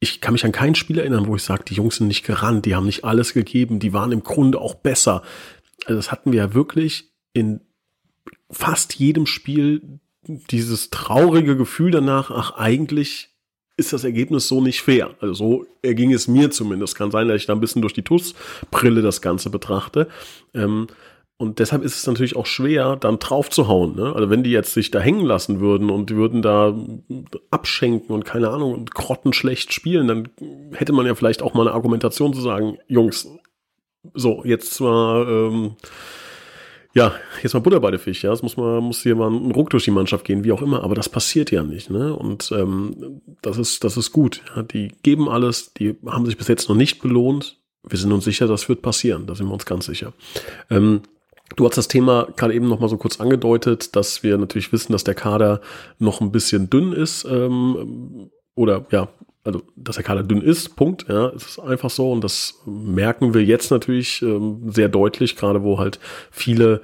ich 0.00 0.20
kann 0.20 0.32
mich 0.32 0.44
an 0.44 0.52
kein 0.52 0.75
Spiel 0.75 0.99
erinnern, 0.99 1.26
wo 1.26 1.37
ich 1.37 1.43
sage, 1.43 1.64
die 1.64 1.75
Jungs 1.75 1.96
sind 1.96 2.08
nicht 2.08 2.25
gerannt, 2.25 2.67
die 2.67 2.75
haben 2.75 2.87
nicht 2.87 3.05
alles 3.05 3.32
gegeben, 3.32 3.79
die 3.79 3.93
waren 3.93 4.12
im 4.12 4.25
Grunde 4.25 4.61
auch 4.61 4.75
besser. 4.75 5.23
Also 5.85 5.96
das 5.96 6.11
hatten 6.11 6.32
wir 6.32 6.38
ja 6.38 6.55
wirklich 6.55 7.12
in 7.32 7.61
fast 8.50 8.94
jedem 8.94 9.26
Spiel 9.26 10.00
dieses 10.26 10.90
traurige 10.90 11.56
Gefühl 11.56 11.90
danach, 11.90 12.31
ach, 12.31 12.56
eigentlich 12.56 13.31
ist 13.78 13.92
das 13.92 14.04
Ergebnis 14.04 14.48
so 14.48 14.60
nicht 14.60 14.82
fair. 14.82 15.10
Also 15.20 15.32
so 15.34 15.66
erging 15.82 16.12
es 16.12 16.28
mir 16.28 16.50
zumindest. 16.50 16.96
Kann 16.96 17.10
sein, 17.10 17.28
dass 17.28 17.36
ich 17.36 17.46
da 17.46 17.54
ein 17.54 17.60
bisschen 17.60 17.80
durch 17.80 17.94
die 17.94 18.02
TUS-Brille 18.02 19.00
das 19.00 19.22
Ganze 19.22 19.48
betrachte. 19.48 20.08
Ähm, 20.52 20.88
und 21.36 21.60
deshalb 21.60 21.84
ist 21.84 21.96
es 21.96 22.06
natürlich 22.06 22.34
auch 22.34 22.46
schwer, 22.46 22.96
dann 22.96 23.20
drauf 23.20 23.48
zu 23.48 23.69
hauen. 23.69 23.94
Ne? 23.94 24.12
Also 24.12 24.28
wenn 24.28 24.42
die 24.42 24.50
jetzt 24.50 24.75
sich 24.75 24.90
da 24.90 24.98
hängen 24.98 25.25
lassen 25.25 25.60
würden 25.60 25.88
und 25.88 26.10
die 26.10 26.16
würden 26.16 26.42
da 26.42 26.76
abschenken 27.52 28.12
und 28.12 28.25
keine 28.25 28.50
Ahnung 28.50 28.75
und 28.75 28.92
grottenschlecht 28.92 29.72
spielen, 29.72 30.08
dann 30.08 30.28
hätte 30.72 30.92
man 30.92 31.06
ja 31.06 31.14
vielleicht 31.14 31.40
auch 31.40 31.54
mal 31.54 31.69
eine 31.69 31.75
Argumentation 31.75 32.34
zu 32.34 32.40
sagen, 32.40 32.78
Jungs, 32.88 33.28
so, 34.14 34.42
jetzt 34.44 34.80
mal 34.80 35.26
ähm, 35.28 35.76
ja, 36.94 37.12
jetzt 37.43 37.55
mal 37.55 37.61
Butter 37.61 37.81
bei 37.81 37.90
der 37.90 38.00
Fisch, 38.00 38.25
ja. 38.25 38.32
Es 38.32 38.43
muss 38.43 38.56
mal, 38.56 38.81
muss 38.81 39.02
hier 39.02 39.14
mal 39.14 39.31
ein 39.31 39.50
Ruck 39.50 39.70
durch 39.70 39.85
die 39.85 39.90
Mannschaft 39.90 40.25
gehen, 40.25 40.44
wie 40.44 40.52
auch 40.52 40.62
immer, 40.62 40.82
aber 40.82 40.94
das 40.94 41.08
passiert 41.08 41.50
ja 41.50 41.62
nicht, 41.62 41.90
ne? 41.90 42.14
Und 42.14 42.50
ähm, 42.52 43.20
das 43.43 43.58
ist, 43.58 43.85
das 43.85 43.96
ist 43.96 44.12
gut. 44.12 44.43
Ja? 44.55 44.62
Die 44.62 44.93
geben 45.02 45.29
alles, 45.29 45.73
die 45.75 45.96
haben 46.06 46.26
sich 46.26 46.37
bis 46.37 46.49
jetzt 46.49 46.69
noch 46.69 46.76
nicht 46.76 47.00
belohnt. 47.00 47.61
Wir 47.88 47.99
sind 47.99 48.12
uns 48.12 48.25
sicher, 48.25 48.47
das 48.47 48.68
wird 48.68 48.83
passieren, 48.83 49.26
da 49.26 49.35
sind 49.35 49.47
wir 49.47 49.52
uns 49.52 49.66
ganz 49.66 49.87
sicher. 49.87 50.12
Ähm, 50.71 51.02
Du 51.57 51.66
hast 51.66 51.78
das 51.78 51.88
Thema 51.88 52.28
gerade 52.37 52.54
eben 52.54 52.68
noch 52.68 52.80
mal 52.80 52.88
so 52.88 52.99
kurz 52.99 53.21
angedeutet, 53.21 53.97
dass 53.97 54.23
wir 54.23 54.37
natürlich 54.37 54.73
wissen, 54.73 54.92
dass 54.92 55.04
der 55.04 55.14
Kader 55.14 55.61
noch 55.99 56.21
ein 56.21 56.30
bisschen 56.30 56.68
dünn 56.68 56.92
ist 56.92 57.25
ähm, 57.25 58.30
oder 58.54 58.87
ja 58.90 59.09
also 59.45 59.62
dass 59.76 59.97
der 59.97 60.04
Kader 60.04 60.23
dünn 60.23 60.42
ist, 60.42 60.76
Punkt. 60.76 61.07
Ja, 61.09 61.28
es 61.28 61.47
ist 61.47 61.59
einfach 61.59 61.90
so 61.90 62.12
und 62.12 62.23
das 62.23 62.61
merken 62.66 63.35
wir 63.35 63.42
jetzt 63.42 63.71
natürlich 63.71 64.21
ähm, 64.21 64.71
sehr 64.71 64.88
deutlich, 64.88 65.37
gerade 65.37 65.62
wo 65.62 65.78
halt 65.78 66.00
viele, 66.30 66.83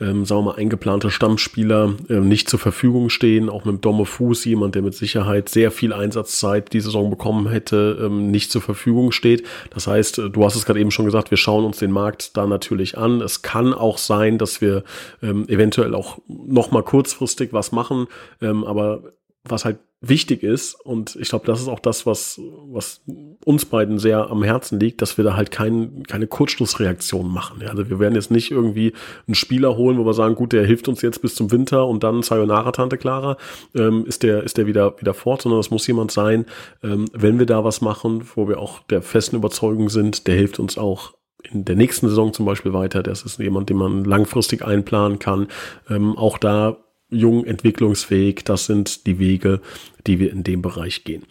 ähm, 0.00 0.24
sagen 0.24 0.40
wir 0.40 0.52
mal, 0.52 0.56
eingeplante 0.56 1.10
Stammspieler 1.10 1.94
ähm, 2.08 2.28
nicht 2.28 2.48
zur 2.48 2.58
Verfügung 2.58 3.10
stehen. 3.10 3.48
Auch 3.48 3.64
mit 3.64 3.84
Domme 3.84 4.06
Fuß, 4.06 4.44
jemand, 4.46 4.74
der 4.74 4.82
mit 4.82 4.94
Sicherheit 4.94 5.48
sehr 5.48 5.70
viel 5.70 5.92
Einsatzzeit 5.92 6.72
die 6.72 6.80
Saison 6.80 7.10
bekommen 7.10 7.48
hätte, 7.48 7.98
ähm, 8.02 8.30
nicht 8.30 8.50
zur 8.50 8.62
Verfügung 8.62 9.12
steht. 9.12 9.46
Das 9.70 9.86
heißt, 9.86 10.18
äh, 10.18 10.30
du 10.30 10.44
hast 10.44 10.56
es 10.56 10.64
gerade 10.64 10.80
eben 10.80 10.90
schon 10.90 11.04
gesagt, 11.04 11.30
wir 11.30 11.38
schauen 11.38 11.64
uns 11.64 11.78
den 11.78 11.92
Markt 11.92 12.36
da 12.36 12.46
natürlich 12.46 12.98
an. 12.98 13.20
Es 13.20 13.42
kann 13.42 13.72
auch 13.72 13.98
sein, 13.98 14.38
dass 14.38 14.60
wir 14.60 14.84
ähm, 15.22 15.46
eventuell 15.48 15.94
auch 15.94 16.18
noch 16.26 16.72
mal 16.72 16.82
kurzfristig 16.82 17.52
was 17.52 17.72
machen, 17.72 18.06
ähm, 18.40 18.64
aber 18.64 19.12
was 19.44 19.64
halt 19.64 19.78
wichtig 20.02 20.42
ist, 20.42 20.74
und 20.74 21.16
ich 21.16 21.28
glaube, 21.28 21.46
das 21.46 21.60
ist 21.60 21.68
auch 21.68 21.78
das, 21.78 22.06
was, 22.06 22.40
was 22.68 23.02
uns 23.44 23.66
beiden 23.66 23.98
sehr 23.98 24.30
am 24.30 24.42
Herzen 24.42 24.80
liegt, 24.80 25.02
dass 25.02 25.18
wir 25.18 25.24
da 25.24 25.36
halt 25.36 25.50
kein, 25.50 26.04
keine 26.04 26.26
Kurzschlussreaktion 26.26 27.28
machen. 27.28 27.60
Ja, 27.62 27.68
also 27.68 27.90
wir 27.90 27.98
werden 27.98 28.14
jetzt 28.14 28.30
nicht 28.30 28.50
irgendwie 28.50 28.94
einen 29.26 29.34
Spieler 29.34 29.76
holen, 29.76 29.98
wo 29.98 30.06
wir 30.06 30.14
sagen, 30.14 30.34
gut, 30.34 30.52
der 30.52 30.64
hilft 30.64 30.88
uns 30.88 31.02
jetzt 31.02 31.20
bis 31.20 31.34
zum 31.34 31.50
Winter 31.50 31.86
und 31.86 32.02
dann 32.02 32.22
Sayonara 32.22 32.72
Tante 32.72 32.96
Clara, 32.96 33.36
ähm, 33.74 34.06
ist 34.06 34.22
der, 34.22 34.42
ist 34.42 34.56
der 34.56 34.66
wieder, 34.66 34.98
wieder 34.98 35.12
fort, 35.12 35.42
sondern 35.42 35.60
es 35.60 35.70
muss 35.70 35.86
jemand 35.86 36.10
sein, 36.12 36.46
ähm, 36.82 37.06
wenn 37.12 37.38
wir 37.38 37.46
da 37.46 37.62
was 37.62 37.82
machen, 37.82 38.22
wo 38.34 38.48
wir 38.48 38.58
auch 38.58 38.80
der 38.84 39.02
festen 39.02 39.36
Überzeugung 39.36 39.90
sind, 39.90 40.26
der 40.26 40.34
hilft 40.34 40.58
uns 40.58 40.78
auch 40.78 41.12
in 41.42 41.64
der 41.64 41.76
nächsten 41.76 42.08
Saison 42.08 42.32
zum 42.32 42.46
Beispiel 42.46 42.72
weiter. 42.72 43.02
Das 43.02 43.22
ist 43.22 43.38
jemand, 43.38 43.70
den 43.70 43.76
man 43.76 44.04
langfristig 44.04 44.64
einplanen 44.64 45.18
kann. 45.18 45.48
Ähm, 45.88 46.16
auch 46.16 46.38
da 46.38 46.76
jung, 47.10 47.44
entwicklungsfähig. 47.44 48.44
Das 48.44 48.66
sind 48.66 49.06
die 49.06 49.18
Wege, 49.18 49.60
die 50.06 50.18
wir 50.18 50.32
in 50.32 50.42
dem 50.42 50.62
Bereich 50.62 51.04
gehen. 51.04 51.24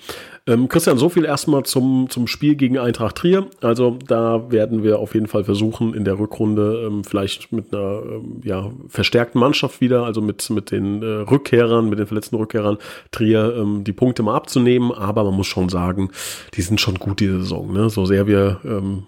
Ähm, 0.48 0.68
Christian, 0.68 0.98
so 0.98 1.10
viel 1.10 1.26
erstmal 1.26 1.64
zum, 1.64 2.08
zum 2.10 2.28
Spiel 2.28 2.56
gegen 2.56 2.78
Eintracht 2.78 3.18
Trier. 3.18 3.48
Also 3.62 3.98
da 4.08 4.52
werden 4.52 4.84
wir 4.84 5.00
auf 5.00 5.14
jeden 5.14 5.28
Fall 5.28 5.44
versuchen, 5.44 5.94
in 5.94 6.06
der 6.06 6.20
Rückrunde 6.20 6.86
ähm, 6.86 7.04
vielleicht 7.04 7.52
mit 7.52 7.74
einer 7.74 8.02
ähm, 8.04 8.42
ja, 8.44 8.72
verstärkten 8.88 9.40
Mannschaft 9.40 9.82
wieder, 9.82 10.06
also 10.06 10.22
mit, 10.22 10.50
mit 10.50 10.72
den 10.72 11.02
äh, 11.02 11.06
Rückkehrern, 11.06 11.90
mit 11.90 12.00
den 12.00 12.08
verletzten 12.08 12.36
Rückkehrern 12.36 12.78
Trier 13.12 13.56
ähm, 13.58 13.84
die 13.84 13.94
Punkte 13.94 14.24
mal 14.24 14.36
abzunehmen. 14.36 14.92
Aber 14.92 15.24
man 15.24 15.36
muss 15.36 15.48
schon 15.48 15.70
sagen, 15.70 16.10
die 16.56 16.62
sind 16.62 16.82
schon 16.82 16.96
gut 16.96 17.20
diese 17.20 17.40
Saison. 17.40 17.72
Ne? 17.74 17.90
So 17.90 18.06
sehr 18.06 18.28
wir 18.28 18.60
ähm, 18.66 19.04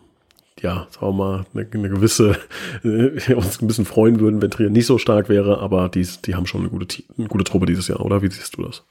ja, 0.62 0.88
sagen 0.91 1.08
wir 1.08 1.12
mal, 1.13 1.46
eine, 1.53 1.68
eine 1.72 1.89
gewisse, 1.89 2.38
äh, 2.84 3.34
uns 3.34 3.62
ein 3.62 3.68
bisschen 3.68 3.86
freuen 3.86 4.20
würden, 4.20 4.41
wenn 4.41 4.51
Trier 4.51 4.70
nicht 4.70 4.86
so 4.86 4.98
stark 4.98 5.30
wäre, 5.30 5.60
aber 5.60 5.89
die, 5.89 6.08
die 6.25 6.36
haben 6.36 6.46
schon 6.46 6.62
eine 6.62 6.70
gute, 6.70 7.03
eine 7.18 7.27
gute 7.27 7.44
Truppe 7.44 7.65
dieses 7.65 7.88
Jahr, 7.88 8.01
oder? 8.06 8.22
Wie 8.22 8.30
siehst 8.30 8.58
du 8.58 8.63
das? 8.63 8.84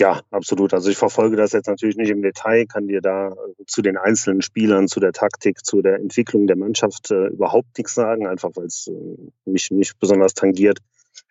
Ja, 0.00 0.22
absolut. 0.32 0.74
Also 0.74 0.90
ich 0.90 0.96
verfolge 0.96 1.36
das 1.36 1.52
jetzt 1.52 1.68
natürlich 1.68 1.96
nicht 1.96 2.10
im 2.10 2.20
Detail, 2.20 2.66
kann 2.66 2.88
dir 2.88 3.00
da 3.00 3.28
äh, 3.28 3.64
zu 3.66 3.80
den 3.80 3.96
einzelnen 3.96 4.42
Spielern, 4.42 4.88
zu 4.88 4.98
der 4.98 5.12
Taktik, 5.12 5.64
zu 5.64 5.82
der 5.82 5.96
Entwicklung 5.96 6.48
der 6.48 6.56
Mannschaft 6.56 7.12
äh, 7.12 7.28
überhaupt 7.28 7.78
nichts 7.78 7.94
sagen, 7.94 8.26
einfach 8.26 8.50
weil 8.54 8.66
es 8.66 8.88
äh, 8.88 9.50
mich 9.50 9.70
nicht 9.70 9.98
besonders 10.00 10.34
tangiert. 10.34 10.78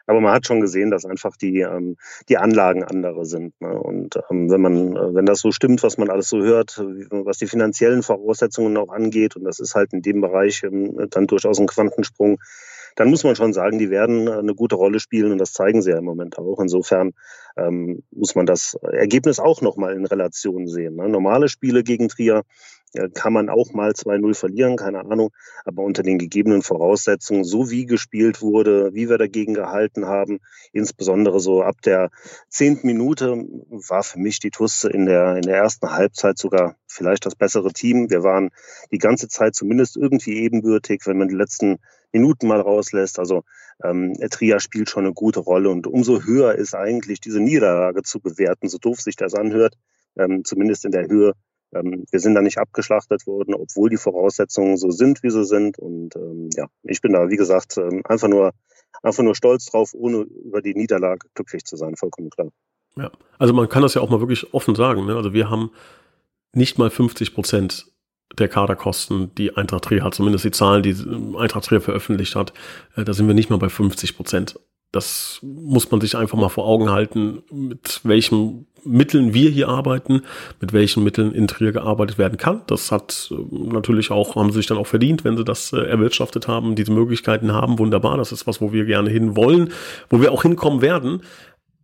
Aber 0.06 0.20
man 0.20 0.34
hat 0.34 0.46
schon 0.46 0.62
gesehen, 0.62 0.92
dass 0.92 1.06
einfach 1.06 1.38
die, 1.38 1.62
ähm, 1.62 1.98
die 2.30 2.38
Anlagen 2.38 2.84
andere 2.84 3.26
sind. 3.26 3.60
Ne? 3.62 3.80
Und 3.80 4.20
ähm, 4.30 4.50
wenn 4.50 4.62
man, 4.62 4.96
äh, 4.96 5.16
wenn 5.16 5.26
das 5.26 5.40
so 5.40 5.52
stimmt, 5.52 5.84
was 5.84 5.98
man 5.98 6.10
alles 6.10 6.30
so 6.30 6.42
hört, 6.42 6.78
was 7.10 7.38
die 7.38 7.48
finanziellen 7.48 8.04
Voraussetzungen 8.04 8.76
auch 8.78 8.90
angeht, 8.90 9.36
und 9.36 9.44
das 9.46 9.60
ist 9.60 9.76
halt 9.76 9.94
in 9.94 10.02
dem 10.02 10.22
Bereich 10.22 10.64
ähm, 10.64 11.08
dann 11.10 11.28
durchaus 11.28 11.60
ein 11.60 11.68
Quantensprung, 11.68 12.40
dann 12.96 13.10
muss 13.10 13.24
man 13.24 13.36
schon 13.36 13.54
sagen, 13.54 13.80
die 13.80 13.90
werden 13.90 14.28
eine 14.28 14.54
gute 14.54 14.76
Rolle 14.76 15.00
spielen 15.00 15.32
und 15.32 15.38
das 15.40 15.54
zeigen 15.54 15.82
sie 15.82 15.92
ja 15.92 15.98
im 15.98 16.06
Moment 16.06 16.38
auch. 16.38 16.60
Insofern 16.60 17.14
ähm, 17.58 18.04
muss 18.12 18.36
man 18.36 18.46
das 18.46 18.78
Ergebnis 18.92 19.40
auch 19.40 19.62
nochmal 19.62 19.96
in 19.96 20.06
Relation 20.06 20.68
sehen. 20.68 20.96
Ne? 20.96 21.10
Normale 21.10 21.50
Spiele 21.50 21.84
gegen 21.84 22.10
Trier 22.10 22.44
kann 23.14 23.34
man 23.34 23.50
auch 23.50 23.74
mal 23.74 23.92
2-0 23.92 24.36
verlieren, 24.36 24.76
keine 24.78 25.00
Ahnung. 25.00 25.32
Aber 25.66 25.84
unter 25.84 26.04
den 26.04 26.20
gegebenen 26.20 26.62
Voraussetzungen, 26.62 27.44
so 27.44 27.72
wie 27.72 27.86
gespielt 27.86 28.42
wurde, 28.42 28.94
wie 28.94 29.10
wir 29.10 29.18
dagegen 29.18 29.54
gehalten 29.54 30.06
haben, 30.06 30.40
insbesondere 30.72 31.40
so 31.40 31.64
ab 31.64 31.82
der 31.84 32.12
zehnten 32.50 32.88
Minute, 32.88 33.46
war 33.70 34.04
für 34.04 34.20
mich 34.20 34.40
die 34.40 34.52
Tusse 34.52 34.90
in 34.90 35.06
der, 35.06 35.38
in 35.38 35.44
der 35.44 35.58
ersten 35.58 35.92
Halbzeit 35.92 36.38
sogar 36.38 36.76
vielleicht 36.88 37.26
das 37.26 37.36
bessere 37.36 37.74
Team. 37.74 38.10
Wir 38.10 38.24
waren 38.24 38.52
die 38.92 39.00
ganze 39.00 39.28
Zeit 39.28 39.56
zumindest 39.56 39.98
irgendwie 39.98 40.38
ebenbürtig, 40.44 41.02
wenn 41.06 41.18
man 41.18 41.30
die 41.30 41.36
letzten 41.36 41.80
Minuten 42.12 42.48
mal 42.48 42.62
rauslässt. 42.62 43.18
Also 43.18 43.44
ähm, 43.84 44.14
Trier 44.30 44.60
spielt 44.60 44.90
schon 44.90 45.06
eine 45.06 45.14
gute 45.14 45.40
Rolle 45.40 45.70
und 45.70 45.88
umso 45.88 46.24
höher 46.24 46.54
ist 46.56 46.76
eigentlich 46.76 47.20
diese 47.20 47.40
Niederlage 47.44 48.04
zu 48.04 48.20
bewerten, 48.20 48.70
so 48.70 48.78
doof 48.78 49.02
sich 49.02 49.16
das 49.16 49.34
anhört, 49.34 49.76
ähm, 50.18 50.44
zumindest 50.44 50.86
in 50.86 50.92
der 50.92 51.08
Höhe 51.08 51.34
ähm, 51.76 52.06
wir 52.12 52.20
sind 52.20 52.36
da 52.36 52.42
nicht 52.42 52.58
abgeschlachtet 52.58 53.26
worden, 53.26 53.54
obwohl 53.56 53.90
die 53.90 53.98
Voraussetzungen 53.98 54.78
so 54.78 54.92
sind, 54.92 55.24
wie 55.24 55.30
sie 55.30 55.44
sind. 55.46 55.80
Und 55.80 56.16
ähm, 56.16 56.50
ja, 56.56 56.68
ich 56.84 57.02
bin 57.02 57.14
da, 57.14 57.30
wie 57.30 57.36
gesagt, 57.36 57.78
ähm, 57.78 58.02
einfach 58.06 58.28
nur 58.28 58.54
einfach 59.02 59.24
nur 59.24 59.36
stolz 59.36 59.66
drauf, 59.66 59.94
ohne 59.94 60.22
über 60.22 60.62
die 60.62 60.76
Niederlage 60.76 61.28
glücklich 61.34 61.66
zu 61.66 61.76
sein, 61.76 61.96
vollkommen 61.96 62.30
klar. 62.30 62.50
Ja, 62.96 63.12
also 63.40 63.54
man 63.54 63.68
kann 63.68 63.82
das 63.82 63.96
ja 63.96 64.02
auch 64.02 64.10
mal 64.10 64.20
wirklich 64.20 64.54
offen 64.54 64.76
sagen. 64.76 65.06
Ne? 65.06 65.16
Also 65.16 65.34
wir 65.34 65.50
haben 65.50 65.72
nicht 66.54 66.78
mal 66.78 66.90
50 66.90 67.34
Prozent 67.34 67.88
der 68.38 68.48
Kaderkosten, 68.48 69.34
die 69.36 69.56
Eintracht 69.58 69.86
Trier 69.86 70.04
hat, 70.04 70.14
zumindest 70.14 70.46
die 70.46 70.52
Zahlen, 70.52 70.84
die 70.84 70.96
Eintracht 71.38 71.66
Trier 71.66 71.82
veröffentlicht 71.82 72.36
hat, 72.36 72.54
äh, 72.96 73.04
da 73.04 73.14
sind 73.14 73.28
wir 73.28 73.34
nicht 73.34 73.50
mal 73.50 73.58
bei 73.58 73.70
50 73.70 74.16
Prozent. 74.16 74.60
Das 74.94 75.40
muss 75.42 75.90
man 75.90 76.00
sich 76.02 76.16
einfach 76.16 76.38
mal 76.38 76.50
vor 76.50 76.68
Augen 76.68 76.92
halten, 76.92 77.42
mit 77.52 78.02
welchen 78.04 78.68
Mitteln 78.86 79.34
wir 79.34 79.50
hier 79.50 79.68
arbeiten, 79.68 80.22
mit 80.62 80.72
welchen 80.72 81.04
Mitteln 81.04 81.34
in 81.34 81.48
Trier 81.48 81.72
gearbeitet 81.72 82.20
werden 82.20 82.38
kann. 82.38 82.62
Das 82.68 82.92
hat 82.92 83.32
äh, 83.32 83.36
natürlich 83.52 84.12
auch, 84.12 84.36
haben 84.36 84.52
sie 84.52 84.58
sich 84.58 84.68
dann 84.68 84.78
auch 84.78 84.86
verdient, 84.86 85.24
wenn 85.24 85.36
sie 85.36 85.44
das 85.44 85.74
äh, 85.74 85.78
erwirtschaftet 85.78 86.48
haben, 86.48 86.76
diese 86.76 86.92
Möglichkeiten 86.92 87.54
haben. 87.54 87.80
Wunderbar, 87.80 88.18
das 88.18 88.32
ist 88.32 88.46
was, 88.46 88.62
wo 88.62 88.72
wir 88.72 88.86
gerne 88.86 89.10
hin 89.10 89.36
wollen, 89.36 89.72
wo 90.12 90.22
wir 90.22 90.32
auch 90.32 90.44
hinkommen 90.44 90.84
werden, 90.84 91.24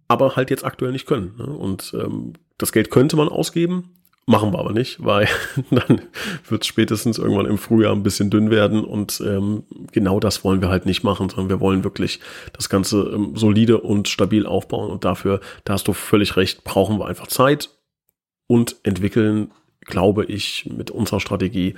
aber 0.08 0.36
halt 0.36 0.52
jetzt 0.52 0.64
aktuell 0.64 0.92
nicht 0.92 1.08
können. 1.08 1.34
Ne? 1.40 1.46
Und 1.46 1.96
ähm, 2.00 2.34
das 2.60 2.72
Geld 2.72 2.92
könnte 2.92 3.16
man 3.16 3.28
ausgeben, 3.28 3.90
Machen 4.30 4.54
wir 4.54 4.60
aber 4.60 4.74
nicht, 4.74 5.04
weil 5.04 5.28
dann 5.72 6.02
wird 6.48 6.62
es 6.62 6.68
spätestens 6.68 7.18
irgendwann 7.18 7.48
im 7.48 7.58
Frühjahr 7.58 7.96
ein 7.96 8.04
bisschen 8.04 8.30
dünn 8.30 8.52
werden 8.52 8.84
und 8.84 9.20
ähm, 9.26 9.64
genau 9.92 10.20
das 10.20 10.44
wollen 10.44 10.62
wir 10.62 10.70
halt 10.70 10.86
nicht 10.86 11.04
machen, 11.04 11.30
sondern 11.30 11.50
wir 11.50 11.60
wollen 11.60 11.84
wirklich 11.84 12.20
das 12.54 12.70
Ganze 12.70 13.10
ähm, 13.12 13.36
solide 13.36 13.80
und 13.80 14.08
stabil 14.08 14.46
aufbauen 14.46 14.92
und 14.92 15.04
dafür, 15.04 15.40
da 15.64 15.74
hast 15.74 15.88
du 15.88 15.94
völlig 15.94 16.38
recht, 16.38 16.64
brauchen 16.64 17.00
wir 17.00 17.08
einfach 17.08 17.26
Zeit 17.26 17.72
und 18.46 18.76
entwickeln, 18.84 19.50
glaube 19.82 20.26
ich, 20.26 20.70
mit 20.72 20.92
unserer 20.92 21.22
Strategie 21.22 21.74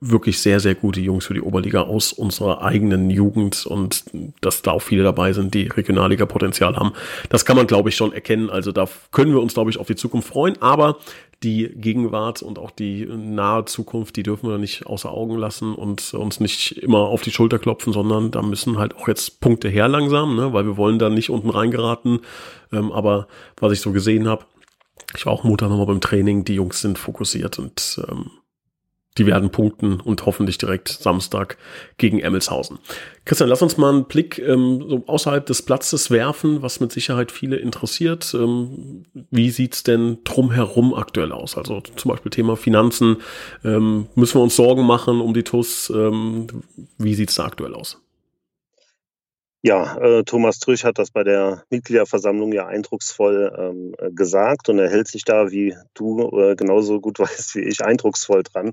wirklich 0.00 0.38
sehr, 0.38 0.58
sehr 0.60 0.74
gute 0.74 1.02
Jungs 1.02 1.26
für 1.26 1.34
die 1.34 1.42
Oberliga 1.42 1.82
aus 1.82 2.14
unserer 2.14 2.62
eigenen 2.62 3.10
Jugend 3.10 3.66
und 3.66 4.04
dass 4.40 4.62
da 4.62 4.70
auch 4.70 4.80
viele 4.80 5.02
dabei 5.02 5.34
sind, 5.34 5.52
die 5.52 5.66
Regionalliga-Potenzial 5.66 6.76
haben. 6.76 6.92
Das 7.28 7.44
kann 7.44 7.56
man, 7.56 7.66
glaube 7.66 7.90
ich, 7.90 7.96
schon 7.96 8.14
erkennen. 8.14 8.48
Also 8.48 8.72
da 8.72 8.88
können 9.12 9.32
wir 9.32 9.42
uns, 9.42 9.52
glaube 9.52 9.70
ich, 9.70 9.76
auf 9.76 9.86
die 9.86 9.96
Zukunft 9.96 10.28
freuen. 10.28 10.56
Aber 10.62 10.96
die 11.42 11.70
Gegenwart 11.74 12.42
und 12.42 12.58
auch 12.58 12.70
die 12.70 13.06
nahe 13.06 13.64
Zukunft, 13.64 14.16
die 14.16 14.22
dürfen 14.22 14.50
wir 14.50 14.58
nicht 14.58 14.86
außer 14.86 15.10
Augen 15.10 15.36
lassen 15.38 15.74
und 15.74 16.12
uns 16.12 16.38
nicht 16.38 16.72
immer 16.72 16.98
auf 16.98 17.22
die 17.22 17.30
Schulter 17.30 17.58
klopfen, 17.58 17.92
sondern 17.92 18.30
da 18.30 18.42
müssen 18.42 18.78
halt 18.78 18.94
auch 18.96 19.08
jetzt 19.08 19.40
Punkte 19.40 19.68
her 19.68 19.88
langsam, 19.88 20.36
ne? 20.36 20.52
weil 20.52 20.66
wir 20.66 20.76
wollen 20.76 20.98
da 20.98 21.08
nicht 21.08 21.30
unten 21.30 21.48
reingeraten. 21.48 22.20
Ähm, 22.72 22.92
aber 22.92 23.26
was 23.56 23.72
ich 23.72 23.80
so 23.80 23.92
gesehen 23.92 24.28
habe, 24.28 24.44
ich 25.16 25.24
war 25.24 25.32
auch 25.32 25.44
Montag 25.44 25.70
nochmal 25.70 25.86
beim 25.86 26.02
Training, 26.02 26.44
die 26.44 26.54
Jungs 26.54 26.80
sind 26.82 26.98
fokussiert 26.98 27.58
und 27.58 28.00
ähm, 28.08 28.30
die 29.20 29.26
werden 29.26 29.50
punkten 29.50 30.00
und 30.00 30.24
hoffentlich 30.24 30.56
direkt 30.56 30.88
Samstag 30.88 31.58
gegen 31.98 32.20
Emmelshausen. 32.20 32.78
Christian, 33.26 33.50
lass 33.50 33.60
uns 33.60 33.76
mal 33.76 33.90
einen 33.90 34.06
Blick 34.06 34.38
ähm, 34.38 34.82
so 34.88 35.02
außerhalb 35.06 35.44
des 35.44 35.60
Platzes 35.60 36.10
werfen, 36.10 36.62
was 36.62 36.80
mit 36.80 36.90
Sicherheit 36.90 37.30
viele 37.30 37.56
interessiert. 37.56 38.32
Ähm, 38.32 39.04
wie 39.30 39.48
es 39.48 39.82
denn 39.82 40.20
drumherum 40.24 40.94
aktuell 40.94 41.32
aus? 41.32 41.58
Also 41.58 41.82
zum 41.82 42.10
Beispiel 42.10 42.30
Thema 42.30 42.56
Finanzen. 42.56 43.18
Ähm, 43.62 44.06
müssen 44.14 44.38
wir 44.38 44.42
uns 44.42 44.56
Sorgen 44.56 44.86
machen 44.86 45.20
um 45.20 45.34
die 45.34 45.44
TUS? 45.44 45.92
Ähm, 45.94 46.46
wie 46.96 47.14
sieht 47.14 47.28
es 47.28 47.34
da 47.34 47.44
aktuell 47.44 47.74
aus? 47.74 48.00
Ja, 49.62 49.98
äh, 49.98 50.24
Thomas 50.24 50.60
Trüch 50.60 50.84
hat 50.84 50.98
das 50.98 51.10
bei 51.10 51.22
der 51.22 51.64
Mitgliederversammlung 51.68 52.52
ja 52.52 52.66
eindrucksvoll 52.66 53.54
ähm, 53.58 53.94
äh, 53.98 54.10
gesagt 54.10 54.70
und 54.70 54.78
er 54.78 54.88
hält 54.88 55.08
sich 55.08 55.24
da, 55.24 55.50
wie 55.50 55.76
du 55.92 56.30
äh, 56.38 56.56
genauso 56.56 57.00
gut 57.00 57.18
weißt 57.18 57.56
wie 57.56 57.64
ich, 57.64 57.84
eindrucksvoll 57.84 58.42
dran, 58.42 58.72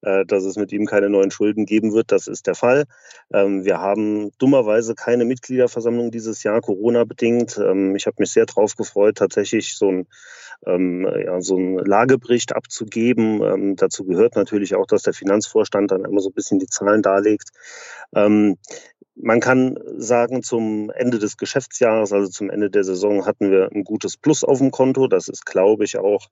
dass 0.00 0.44
es 0.44 0.56
mit 0.56 0.72
ihm 0.72 0.86
keine 0.86 1.10
neuen 1.10 1.30
Schulden 1.30 1.66
geben 1.66 1.92
wird. 1.92 2.12
Das 2.12 2.28
ist 2.28 2.46
der 2.46 2.54
Fall. 2.54 2.84
Ähm, 3.32 3.64
wir 3.64 3.78
haben 3.78 4.30
dummerweise 4.38 4.94
keine 4.94 5.24
Mitgliederversammlung 5.24 6.10
dieses 6.10 6.42
Jahr, 6.42 6.60
Corona-bedingt. 6.60 7.58
Ähm, 7.58 7.96
ich 7.96 8.06
habe 8.06 8.16
mich 8.18 8.30
sehr 8.30 8.46
darauf 8.46 8.76
gefreut, 8.76 9.16
tatsächlich 9.16 9.76
so 9.76 9.90
ein 9.90 10.06
ähm, 10.66 11.08
ja, 11.24 11.40
so 11.40 11.56
einen 11.56 11.78
Lagebericht 11.78 12.54
abzugeben. 12.54 13.76
Dazu 13.76 14.04
gehört 14.04 14.34
natürlich 14.34 14.74
auch, 14.74 14.86
dass 14.86 15.02
der 15.02 15.12
Finanzvorstand 15.12 15.92
dann 15.92 16.04
immer 16.04 16.20
so 16.20 16.30
ein 16.30 16.34
bisschen 16.34 16.58
die 16.58 16.66
Zahlen 16.66 17.00
darlegt. 17.00 17.50
Man 19.20 19.40
kann 19.40 19.78
sagen, 19.96 20.42
zum 20.42 20.90
Ende 20.90 21.18
des 21.18 21.36
Geschäftsjahres, 21.36 22.12
also 22.12 22.28
zum 22.28 22.50
Ende 22.50 22.70
der 22.70 22.84
Saison, 22.84 23.26
hatten 23.26 23.50
wir 23.50 23.70
ein 23.72 23.84
gutes 23.84 24.16
Plus 24.16 24.44
auf 24.44 24.58
dem 24.58 24.70
Konto. 24.70 25.08
Das 25.08 25.28
ist, 25.28 25.44
glaube 25.44 25.84
ich, 25.84 25.98
auch 25.98 26.28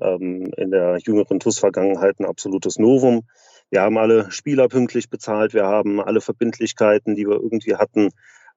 ähm, 0.00 0.52
in 0.56 0.70
der 0.70 0.98
jüngeren 0.98 1.40
TUS-Vergangenheit 1.40 2.20
ein 2.20 2.26
absolutes 2.26 2.78
Novum. 2.78 3.22
Wir 3.70 3.82
haben 3.82 3.98
alle 3.98 4.30
Spieler 4.30 4.68
pünktlich 4.68 5.10
bezahlt, 5.10 5.54
wir 5.54 5.64
haben 5.64 6.00
alle 6.00 6.20
Verbindlichkeiten, 6.20 7.14
die 7.14 7.26
wir 7.26 7.34
irgendwie 7.34 7.76
hatten, 7.76 8.10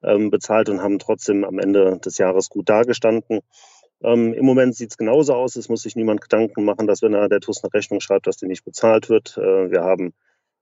ähm, 0.04 0.30
bezahlt 0.30 0.70
und 0.70 0.82
haben 0.82 1.00
trotzdem 1.00 1.44
am 1.44 1.60
Ende 1.60 2.00
des 2.00 2.18
Jahres 2.18 2.50
gut 2.50 2.70
dagestanden. 2.70 3.42
Ähm, 4.04 4.34
Im 4.34 4.46
Moment 4.46 4.76
sieht 4.76 4.92
es 4.92 4.98
genauso 4.98 5.34
aus. 5.34 5.56
Es 5.56 5.70
muss 5.70 5.82
sich 5.82 5.96
niemand 5.96 6.22
Gedanken 6.22 6.64
machen, 6.64 6.88
dass 6.88 7.02
wenn 7.02 7.14
er 7.14 7.30
der 7.30 7.40
TUS 7.40 7.64
eine 7.64 7.74
Rechnung 7.74 8.00
schreibt, 8.00 8.28
dass 8.28 8.38
die 8.38 8.48
nicht 8.48 8.64
bezahlt 8.64 9.10
wird. 9.10 9.38
Äh, 9.38 9.72
wir 9.72 9.82
haben 9.82 10.14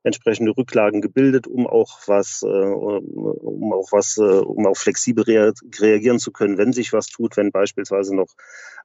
entsprechende 0.06 0.56
Rücklagen 0.56 1.02
gebildet, 1.02 1.48
um 1.48 1.66
auch 1.66 2.00
was, 2.06 2.44
äh, 2.44 2.48
um 2.48 3.74
auch 3.74 3.92
was, 3.92 4.18
äh, 4.18 4.22
um 4.22 4.68
auch 4.68 4.78
flexibel 4.78 5.24
rea 5.24 5.52
reagieren 5.80 6.20
zu 6.20 6.32
können, 6.32 6.60
wenn 6.60 6.74
sich 6.74 6.94
was 6.94 7.08
tut, 7.08 7.38
wenn 7.38 7.52
beispielsweise 7.52 8.16
noch 8.16 8.30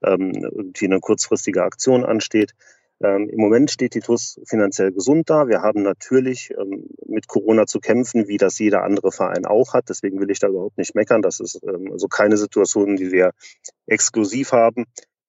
ähm, 0.03 0.33
irgendwie 0.35 0.87
eine 0.87 1.00
kurzfristige 1.00 1.62
Aktion 1.62 2.05
ansteht. 2.05 2.55
Ähm, 3.03 3.29
Im 3.29 3.39
Moment 3.39 3.71
steht 3.71 3.95
die 3.95 4.00
TUS 4.00 4.41
finanziell 4.47 4.93
gesund 4.93 5.29
da. 5.29 5.47
Wir 5.47 5.61
haben 5.61 5.83
natürlich 5.83 6.53
ähm, 6.59 6.87
mit 7.07 7.29
Corona 7.29 7.67
zu 7.67 7.81
kämpfen, 7.81 8.27
wie 8.27 8.39
das 8.39 8.59
jeder 8.59 8.83
andere 8.83 9.12
Verein 9.12 9.45
auch 9.45 9.75
hat. 9.75 9.91
Deswegen 9.91 10.21
will 10.21 10.31
ich 10.31 10.39
da 10.39 10.49
überhaupt 10.49 10.79
nicht 10.79 10.95
meckern. 10.95 11.21
Das 11.21 11.39
ist 11.41 11.61
ähm, 11.65 11.93
also 11.93 12.09
keine 12.09 12.39
Situation, 12.39 12.97
die 12.97 13.12
wir 13.12 13.33
exklusiv 13.87 14.53
haben. 14.53 14.87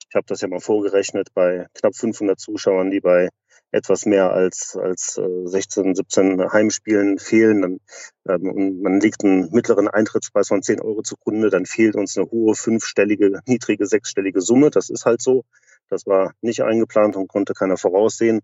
Ich 0.09 0.15
habe 0.15 0.25
das 0.27 0.39
ja 0.39 0.47
mal 0.47 0.59
vorgerechnet 0.61 1.29
bei 1.33 1.67
knapp 1.73 1.95
500 1.95 2.39
Zuschauern, 2.39 2.91
die 2.91 3.01
bei 3.01 3.29
etwas 3.71 4.05
mehr 4.05 4.31
als, 4.31 4.75
als 4.75 5.19
16, 5.45 5.91
äh, 5.91 5.95
17 5.95 6.51
Heimspielen 6.51 7.19
fehlen, 7.19 7.61
dann, 7.61 7.79
ähm, 8.27 8.51
und 8.51 8.81
man 8.81 8.99
legt 8.99 9.23
einen 9.23 9.49
mittleren 9.51 9.87
Eintrittspreis 9.87 10.49
von 10.49 10.61
10 10.61 10.81
Euro 10.81 11.01
zugrunde, 11.01 11.49
dann 11.49 11.65
fehlt 11.65 11.95
uns 11.95 12.17
eine 12.17 12.29
hohe 12.29 12.55
fünfstellige, 12.55 13.39
niedrige 13.45 13.85
sechsstellige 13.85 14.41
Summe. 14.41 14.71
Das 14.71 14.89
ist 14.89 15.05
halt 15.05 15.21
so. 15.21 15.45
Das 15.89 16.05
war 16.05 16.33
nicht 16.41 16.63
eingeplant 16.63 17.17
und 17.17 17.27
konnte 17.27 17.53
keiner 17.53 17.75
voraussehen. 17.77 18.41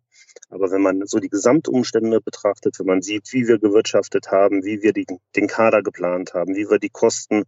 Aber 0.50 0.69
wenn 0.72 0.81
man 0.81 1.05
so 1.05 1.19
die 1.19 1.29
Gesamtumstände 1.29 2.19
betrachtet, 2.19 2.77
wenn 2.79 2.88
man 2.88 3.01
sieht, 3.01 3.31
wie 3.31 3.48
wir 3.48 3.57
gewirtschaftet 3.57 4.31
haben, 4.31 4.65
wie 4.65 4.81
wir 4.81 4.91
die, 4.91 5.05
den 5.36 5.48
Kader 5.48 5.81
geplant 5.81 6.34
haben, 6.34 6.55
wie 6.55 6.69
wir 6.69 6.79
die 6.79 6.89
Kosten 6.89 7.43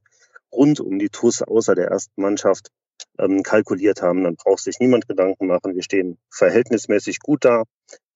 rund 0.51 0.79
um 0.79 0.99
die 0.99 1.09
TUS 1.09 1.41
außer 1.41 1.75
der 1.75 1.89
ersten 1.89 2.21
Mannschaft 2.21 2.71
ähm, 3.19 3.43
kalkuliert 3.43 4.01
haben, 4.01 4.23
dann 4.23 4.35
braucht 4.35 4.63
sich 4.63 4.79
niemand 4.79 5.07
Gedanken 5.07 5.47
machen. 5.47 5.75
Wir 5.75 5.83
stehen 5.83 6.17
verhältnismäßig 6.31 7.19
gut 7.19 7.45
da. 7.45 7.63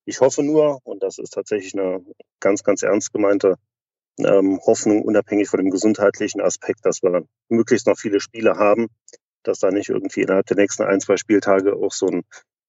Ich 0.06 0.22
hoffe 0.22 0.44
nur, 0.44 0.80
und 0.84 1.04
das 1.04 1.18
ist 1.18 1.32
tatsächlich 1.32 1.74
eine 1.74 2.04
ganz, 2.40 2.64
ganz 2.64 2.84
ernst 2.84 3.14
gemeinte 3.14 3.56
ähm, 4.20 4.60
Hoffnung, 4.66 5.02
unabhängig 5.02 5.50
von 5.50 5.60
dem 5.60 5.72
gesundheitlichen 5.72 6.42
Aspekt, 6.42 6.86
dass 6.86 7.02
wir 7.02 7.26
möglichst 7.50 7.88
noch 7.88 7.98
viele 7.98 8.20
Spiele 8.20 8.58
haben, 8.58 8.88
dass 9.44 9.60
da 9.60 9.72
nicht 9.72 9.90
irgendwie 9.90 10.22
innerhalb 10.22 10.46
der 10.46 10.58
nächsten 10.58 10.84
ein, 10.84 11.00
zwei 11.00 11.18
Spieltage 11.18 11.76
auch 11.76 11.92
so 11.92 12.08
ein 12.08 12.24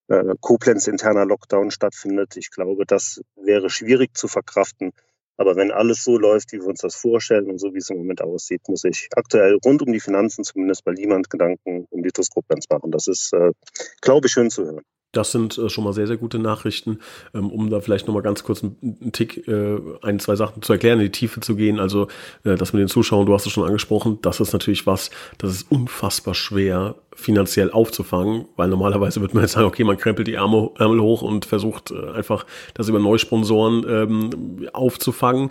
äh, 0.08 0.34
Koblenz-interner 0.40 1.26
Lockdown 1.26 1.70
stattfindet. 1.70 2.36
Ich 2.36 2.50
glaube, 2.50 2.84
das 2.86 3.20
wäre 3.36 3.70
schwierig 3.70 4.16
zu 4.16 4.28
verkraften. 4.28 4.92
Aber 5.36 5.56
wenn 5.56 5.72
alles 5.72 6.04
so 6.04 6.18
läuft, 6.18 6.52
wie 6.52 6.60
wir 6.60 6.68
uns 6.68 6.80
das 6.80 6.94
vorstellen 6.94 7.50
und 7.50 7.58
so 7.58 7.74
wie 7.74 7.78
es 7.78 7.90
im 7.90 7.98
Moment 7.98 8.22
aussieht, 8.22 8.62
muss 8.68 8.84
ich 8.84 9.08
aktuell 9.16 9.58
rund 9.64 9.82
um 9.82 9.92
die 9.92 10.00
Finanzen 10.00 10.44
zumindest 10.44 10.84
bei 10.84 10.92
niemand 10.92 11.28
Gedanken 11.30 11.86
um 11.90 12.02
die 12.02 12.10
TUS 12.10 12.30
Koblenz 12.30 12.66
machen. 12.70 12.90
Das 12.90 13.08
ist, 13.08 13.32
äh, 13.32 13.52
glaube 14.00 14.26
ich, 14.26 14.32
schön 14.32 14.50
zu 14.50 14.64
hören. 14.64 14.84
Das 15.16 15.32
sind 15.32 15.56
äh, 15.58 15.68
schon 15.68 15.84
mal 15.84 15.92
sehr, 15.92 16.06
sehr 16.06 16.16
gute 16.16 16.38
Nachrichten, 16.38 16.98
ähm, 17.34 17.50
um 17.50 17.70
da 17.70 17.80
vielleicht 17.80 18.06
nochmal 18.06 18.22
ganz 18.22 18.44
kurz 18.44 18.62
einen 18.62 19.12
Tick, 19.12 19.46
äh, 19.48 19.78
ein, 20.02 20.18
zwei 20.18 20.36
Sachen 20.36 20.62
zu 20.62 20.72
erklären, 20.72 20.98
in 21.00 21.06
die 21.06 21.12
Tiefe 21.12 21.40
zu 21.40 21.56
gehen. 21.56 21.80
Also 21.80 22.08
äh, 22.44 22.56
das 22.56 22.72
mit 22.72 22.80
den 22.80 22.88
Zuschauern, 22.88 23.26
du 23.26 23.34
hast 23.34 23.46
es 23.46 23.52
schon 23.52 23.66
angesprochen, 23.66 24.18
das 24.22 24.40
ist 24.40 24.52
natürlich 24.52 24.86
was, 24.86 25.10
das 25.38 25.50
ist 25.50 25.70
unfassbar 25.70 26.34
schwer 26.34 26.96
finanziell 27.14 27.70
aufzufangen, 27.70 28.46
weil 28.56 28.68
normalerweise 28.68 29.20
würde 29.20 29.34
man 29.34 29.44
jetzt 29.44 29.52
sagen, 29.52 29.66
okay, 29.66 29.84
man 29.84 29.96
krempelt 29.96 30.26
die 30.26 30.34
Ärmel, 30.34 30.70
Ärmel 30.78 31.00
hoch 31.00 31.22
und 31.22 31.44
versucht 31.44 31.92
äh, 31.92 32.10
einfach 32.10 32.44
das 32.74 32.88
über 32.88 32.98
Neusponsoren 32.98 33.84
ähm, 33.88 34.68
aufzufangen. 34.72 35.50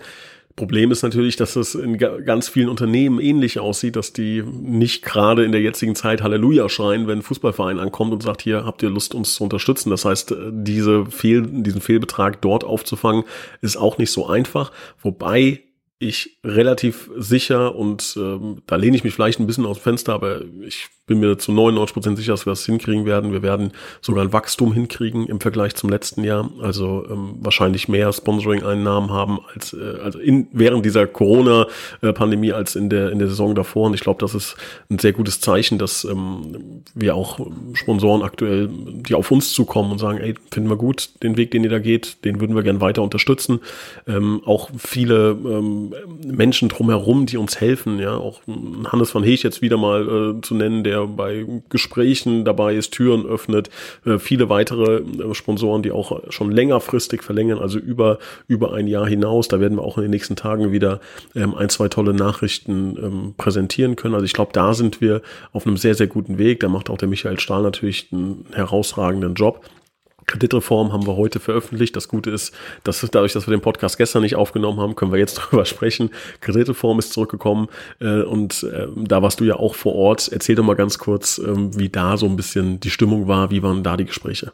Problem 0.56 0.92
ist 0.92 1.02
natürlich, 1.02 1.34
dass 1.34 1.56
es 1.56 1.74
in 1.74 1.98
ganz 1.98 2.48
vielen 2.48 2.68
Unternehmen 2.68 3.18
ähnlich 3.18 3.58
aussieht, 3.58 3.96
dass 3.96 4.12
die 4.12 4.42
nicht 4.42 5.04
gerade 5.04 5.44
in 5.44 5.50
der 5.50 5.60
jetzigen 5.60 5.96
Zeit 5.96 6.22
Halleluja 6.22 6.68
schreien, 6.68 7.08
wenn 7.08 7.18
ein 7.18 7.22
Fußballverein 7.22 7.80
ankommt 7.80 8.12
und 8.12 8.22
sagt, 8.22 8.42
hier 8.42 8.64
habt 8.64 8.80
ihr 8.84 8.90
Lust, 8.90 9.16
uns 9.16 9.34
zu 9.34 9.42
unterstützen. 9.42 9.90
Das 9.90 10.04
heißt, 10.04 10.30
äh, 10.30 10.36
diese 10.52 11.06
Fehl, 11.06 11.42
diesen 11.42 11.80
Fehlbetrag 11.80 12.40
dort 12.40 12.62
aufzufangen, 12.62 13.24
ist 13.62 13.76
auch 13.76 13.98
nicht 13.98 14.12
so 14.12 14.28
einfach. 14.28 14.70
Wobei 15.02 15.64
ich 16.08 16.38
relativ 16.44 17.10
sicher 17.16 17.74
und 17.74 18.14
ähm, 18.16 18.62
da 18.66 18.76
lehne 18.76 18.96
ich 18.96 19.04
mich 19.04 19.14
vielleicht 19.14 19.40
ein 19.40 19.46
bisschen 19.46 19.66
aus 19.66 19.78
dem 19.78 19.82
Fenster, 19.82 20.14
aber 20.14 20.42
ich 20.66 20.88
bin 21.06 21.20
mir 21.20 21.36
zu 21.36 21.52
99 21.52 21.92
Prozent 21.92 22.16
sicher, 22.16 22.32
dass 22.32 22.46
wir 22.46 22.52
das 22.52 22.64
hinkriegen 22.64 23.04
werden. 23.04 23.32
Wir 23.32 23.42
werden 23.42 23.72
sogar 24.00 24.24
ein 24.24 24.32
Wachstum 24.32 24.72
hinkriegen 24.72 25.26
im 25.26 25.38
Vergleich 25.38 25.74
zum 25.74 25.90
letzten 25.90 26.24
Jahr. 26.24 26.50
Also 26.62 27.04
ähm, 27.10 27.36
wahrscheinlich 27.40 27.88
mehr 27.88 28.10
Sponsoring-Einnahmen 28.10 29.10
haben 29.10 29.40
als 29.52 29.74
äh, 29.74 29.98
also 30.02 30.18
in, 30.18 30.48
während 30.52 30.84
dieser 30.86 31.06
Corona-Pandemie 31.06 32.52
als 32.52 32.74
in 32.74 32.88
der 32.88 33.12
in 33.12 33.18
der 33.18 33.28
Saison 33.28 33.54
davor. 33.54 33.88
Und 33.88 33.94
ich 33.94 34.00
glaube, 34.00 34.20
das 34.20 34.34
ist 34.34 34.56
ein 34.88 34.98
sehr 34.98 35.12
gutes 35.12 35.40
Zeichen, 35.42 35.78
dass 35.78 36.04
ähm, 36.04 36.82
wir 36.94 37.14
auch 37.14 37.38
Sponsoren 37.74 38.22
aktuell, 38.22 38.70
die 38.70 39.14
auf 39.14 39.30
uns 39.30 39.52
zukommen 39.52 39.92
und 39.92 39.98
sagen, 39.98 40.18
ey, 40.18 40.34
finden 40.50 40.70
wir 40.70 40.76
gut 40.76 41.22
den 41.22 41.36
Weg, 41.36 41.50
den 41.50 41.64
ihr 41.64 41.70
da 41.70 41.80
geht, 41.80 42.24
den 42.24 42.40
würden 42.40 42.56
wir 42.56 42.62
gern 42.62 42.80
weiter 42.80 43.02
unterstützen. 43.02 43.60
Ähm, 44.06 44.40
auch 44.46 44.70
viele 44.78 45.32
ähm, 45.32 45.93
Menschen 46.24 46.68
drumherum, 46.68 47.26
die 47.26 47.36
uns 47.36 47.60
helfen, 47.60 47.98
ja, 47.98 48.16
auch 48.16 48.40
Hannes 48.86 49.14
van 49.14 49.22
Heech 49.22 49.42
jetzt 49.42 49.60
wieder 49.60 49.76
mal 49.76 50.36
äh, 50.38 50.40
zu 50.40 50.54
nennen, 50.54 50.82
der 50.82 50.94
der 50.94 51.06
bei 51.06 51.44
Gesprächen 51.70 52.44
dabei 52.44 52.74
ist, 52.74 52.92
Türen 52.92 53.26
öffnet, 53.26 53.68
äh, 54.04 54.18
viele 54.18 54.48
weitere 54.48 55.00
äh, 55.00 55.34
Sponsoren, 55.34 55.82
die 55.82 55.90
auch 55.90 56.20
schon 56.30 56.52
längerfristig 56.52 57.22
verlängern, 57.22 57.58
also 57.58 57.78
über, 57.78 58.18
über 58.46 58.74
ein 58.74 58.86
Jahr 58.86 59.06
hinaus. 59.06 59.48
Da 59.48 59.60
werden 59.60 59.76
wir 59.76 59.82
auch 59.82 59.98
in 59.98 60.02
den 60.02 60.10
nächsten 60.10 60.36
Tagen 60.36 60.72
wieder 60.72 61.00
ähm, 61.34 61.54
ein, 61.54 61.68
zwei 61.68 61.88
tolle 61.88 62.14
Nachrichten 62.14 62.96
ähm, 63.02 63.34
präsentieren 63.36 63.96
können. 63.96 64.14
Also 64.14 64.24
ich 64.24 64.32
glaube, 64.32 64.52
da 64.52 64.74
sind 64.74 65.00
wir 65.00 65.22
auf 65.52 65.66
einem 65.66 65.76
sehr, 65.76 65.94
sehr 65.94 66.06
guten 66.06 66.38
Weg. 66.38 66.60
Da 66.60 66.68
macht 66.68 66.90
auch 66.90 66.98
der 66.98 67.08
Michael 67.08 67.40
Stahl 67.40 67.62
natürlich 67.62 68.08
einen 68.12 68.46
herausragenden 68.52 69.34
Job. 69.34 69.64
Kreditreform 70.26 70.92
haben 70.92 71.06
wir 71.06 71.16
heute 71.16 71.40
veröffentlicht. 71.40 71.94
Das 71.96 72.08
Gute 72.08 72.30
ist, 72.30 72.54
dass 72.82 73.00
dadurch, 73.00 73.32
dass 73.32 73.46
wir 73.46 73.56
den 73.56 73.60
Podcast 73.60 73.98
gestern 73.98 74.22
nicht 74.22 74.36
aufgenommen 74.36 74.80
haben, 74.80 74.94
können 74.94 75.12
wir 75.12 75.18
jetzt 75.18 75.38
darüber 75.52 75.64
sprechen. 75.64 76.10
Kreditreform 76.40 76.98
ist 76.98 77.12
zurückgekommen 77.12 77.68
äh, 78.00 78.22
und 78.22 78.62
äh, 78.64 78.86
da 78.96 79.22
warst 79.22 79.40
du 79.40 79.44
ja 79.44 79.56
auch 79.56 79.74
vor 79.74 79.94
Ort. 79.94 80.28
Erzähl 80.32 80.54
doch 80.54 80.64
mal 80.64 80.74
ganz 80.74 80.98
kurz, 80.98 81.38
äh, 81.38 81.78
wie 81.78 81.88
da 81.88 82.16
so 82.16 82.26
ein 82.26 82.36
bisschen 82.36 82.80
die 82.80 82.90
Stimmung 82.90 83.28
war. 83.28 83.50
Wie 83.50 83.62
waren 83.62 83.82
da 83.82 83.96
die 83.96 84.06
Gespräche? 84.06 84.52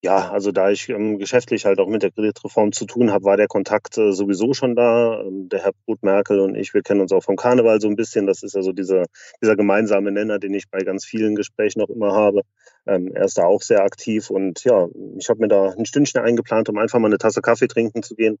Ja, 0.00 0.30
also 0.30 0.52
da 0.52 0.70
ich 0.70 0.88
ähm, 0.90 1.18
geschäftlich 1.18 1.64
halt 1.64 1.80
auch 1.80 1.88
mit 1.88 2.04
der 2.04 2.12
Kreditreform 2.12 2.70
zu 2.70 2.84
tun 2.86 3.10
habe, 3.10 3.24
war 3.24 3.36
der 3.36 3.48
Kontakt 3.48 3.98
äh, 3.98 4.12
sowieso 4.12 4.54
schon 4.54 4.76
da. 4.76 5.20
Ähm, 5.22 5.48
der 5.48 5.64
Herr 5.64 5.72
Brut 5.84 6.04
Merkel 6.04 6.38
und 6.38 6.54
ich, 6.54 6.72
wir 6.72 6.82
kennen 6.82 7.00
uns 7.00 7.10
auch 7.10 7.24
vom 7.24 7.34
Karneval 7.34 7.80
so 7.80 7.88
ein 7.88 7.96
bisschen. 7.96 8.28
Das 8.28 8.44
ist 8.44 8.54
ja 8.54 8.62
so 8.62 8.72
dieser, 8.72 9.06
dieser 9.42 9.56
gemeinsame 9.56 10.12
Nenner, 10.12 10.38
den 10.38 10.54
ich 10.54 10.70
bei 10.70 10.78
ganz 10.84 11.04
vielen 11.04 11.34
Gesprächen 11.34 11.80
auch 11.82 11.88
immer 11.88 12.12
habe. 12.12 12.42
Ähm, 12.86 13.10
er 13.12 13.24
ist 13.24 13.38
da 13.38 13.44
auch 13.44 13.60
sehr 13.60 13.82
aktiv 13.82 14.30
und 14.30 14.62
ja, 14.62 14.86
ich 15.18 15.28
habe 15.30 15.40
mir 15.40 15.48
da 15.48 15.72
ein 15.72 15.84
Stündchen 15.84 16.20
eingeplant, 16.20 16.68
um 16.68 16.78
einfach 16.78 17.00
mal 17.00 17.08
eine 17.08 17.18
Tasse 17.18 17.42
Kaffee 17.42 17.66
trinken 17.66 18.04
zu 18.04 18.14
gehen 18.14 18.38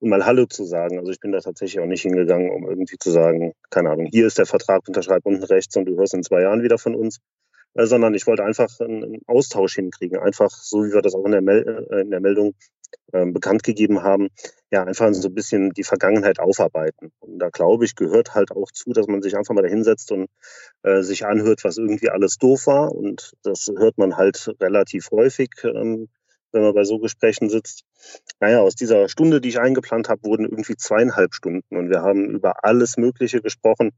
und 0.00 0.10
mal 0.10 0.26
Hallo 0.26 0.46
zu 0.46 0.64
sagen. 0.64 0.98
Also 0.98 1.12
ich 1.12 1.20
bin 1.20 1.30
da 1.30 1.38
tatsächlich 1.38 1.80
auch 1.80 1.86
nicht 1.86 2.02
hingegangen, 2.02 2.50
um 2.50 2.68
irgendwie 2.68 2.98
zu 2.98 3.12
sagen, 3.12 3.52
keine 3.70 3.90
Ahnung, 3.90 4.06
hier 4.06 4.26
ist 4.26 4.38
der 4.38 4.46
Vertrag, 4.46 4.82
unterschreib 4.88 5.24
unten 5.24 5.44
rechts 5.44 5.76
und 5.76 5.84
du 5.84 5.96
hörst 5.96 6.14
in 6.14 6.24
zwei 6.24 6.42
Jahren 6.42 6.64
wieder 6.64 6.78
von 6.78 6.96
uns. 6.96 7.20
Äh, 7.76 7.86
sondern 7.86 8.14
ich 8.14 8.26
wollte 8.26 8.44
einfach 8.44 8.68
einen 8.80 9.20
Austausch 9.26 9.74
hinkriegen. 9.74 10.18
Einfach 10.18 10.50
so, 10.50 10.84
wie 10.84 10.92
wir 10.92 11.02
das 11.02 11.14
auch 11.14 11.24
in 11.26 11.32
der, 11.32 11.42
Mel 11.42 11.86
äh, 11.90 12.00
in 12.00 12.10
der 12.10 12.20
Meldung 12.20 12.54
äh, 13.12 13.26
bekannt 13.26 13.62
gegeben 13.62 14.02
haben, 14.02 14.28
ja, 14.70 14.84
einfach 14.84 15.12
so 15.12 15.28
ein 15.28 15.34
bisschen 15.34 15.70
die 15.70 15.84
Vergangenheit 15.84 16.38
aufarbeiten. 16.40 17.12
Und 17.20 17.38
da 17.38 17.50
glaube 17.50 17.84
ich, 17.84 17.94
gehört 17.94 18.34
halt 18.34 18.50
auch 18.50 18.70
zu, 18.72 18.92
dass 18.92 19.06
man 19.08 19.22
sich 19.22 19.36
einfach 19.36 19.54
mal 19.54 19.62
da 19.62 19.68
hinsetzt 19.68 20.10
und 20.10 20.28
äh, 20.82 21.02
sich 21.02 21.26
anhört, 21.26 21.64
was 21.64 21.76
irgendwie 21.76 22.08
alles 22.08 22.38
doof 22.38 22.66
war. 22.66 22.92
Und 22.92 23.34
das 23.42 23.70
hört 23.76 23.98
man 23.98 24.16
halt 24.16 24.50
relativ 24.60 25.10
häufig, 25.10 25.50
ähm, 25.64 26.08
wenn 26.52 26.62
man 26.62 26.74
bei 26.74 26.84
so 26.84 26.98
Gesprächen 26.98 27.50
sitzt. 27.50 27.84
Naja, 28.40 28.60
aus 28.60 28.74
dieser 28.74 29.08
Stunde, 29.10 29.42
die 29.42 29.50
ich 29.50 29.60
eingeplant 29.60 30.08
habe, 30.08 30.24
wurden 30.24 30.46
irgendwie 30.46 30.76
zweieinhalb 30.76 31.34
Stunden 31.34 31.76
und 31.76 31.90
wir 31.90 32.00
haben 32.00 32.30
über 32.30 32.64
alles 32.64 32.96
Mögliche 32.96 33.42
gesprochen. 33.42 33.90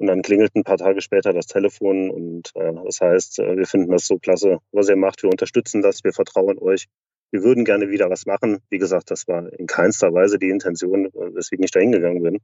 Und 0.00 0.06
dann 0.06 0.22
klingelt 0.22 0.56
ein 0.56 0.64
paar 0.64 0.78
Tage 0.78 1.02
später 1.02 1.34
das 1.34 1.46
Telefon 1.46 2.10
und 2.10 2.52
äh, 2.54 2.72
das 2.86 3.02
heißt, 3.02 3.38
äh, 3.40 3.58
wir 3.58 3.66
finden 3.66 3.92
das 3.92 4.06
so 4.06 4.16
klasse, 4.16 4.56
was 4.72 4.88
ihr 4.88 4.96
macht. 4.96 5.22
Wir 5.22 5.28
unterstützen 5.28 5.82
das, 5.82 6.02
wir 6.04 6.14
vertrauen 6.14 6.58
euch. 6.58 6.86
Wir 7.30 7.42
würden 7.42 7.66
gerne 7.66 7.90
wieder 7.90 8.08
was 8.08 8.24
machen. 8.24 8.60
Wie 8.70 8.78
gesagt, 8.78 9.10
das 9.10 9.28
war 9.28 9.52
in 9.52 9.66
keinster 9.66 10.14
Weise 10.14 10.38
die 10.38 10.48
Intention, 10.48 11.04
äh, 11.04 11.34
weswegen 11.34 11.66
ich 11.66 11.70
da 11.70 11.80
hingegangen 11.80 12.22
bin. 12.22 12.38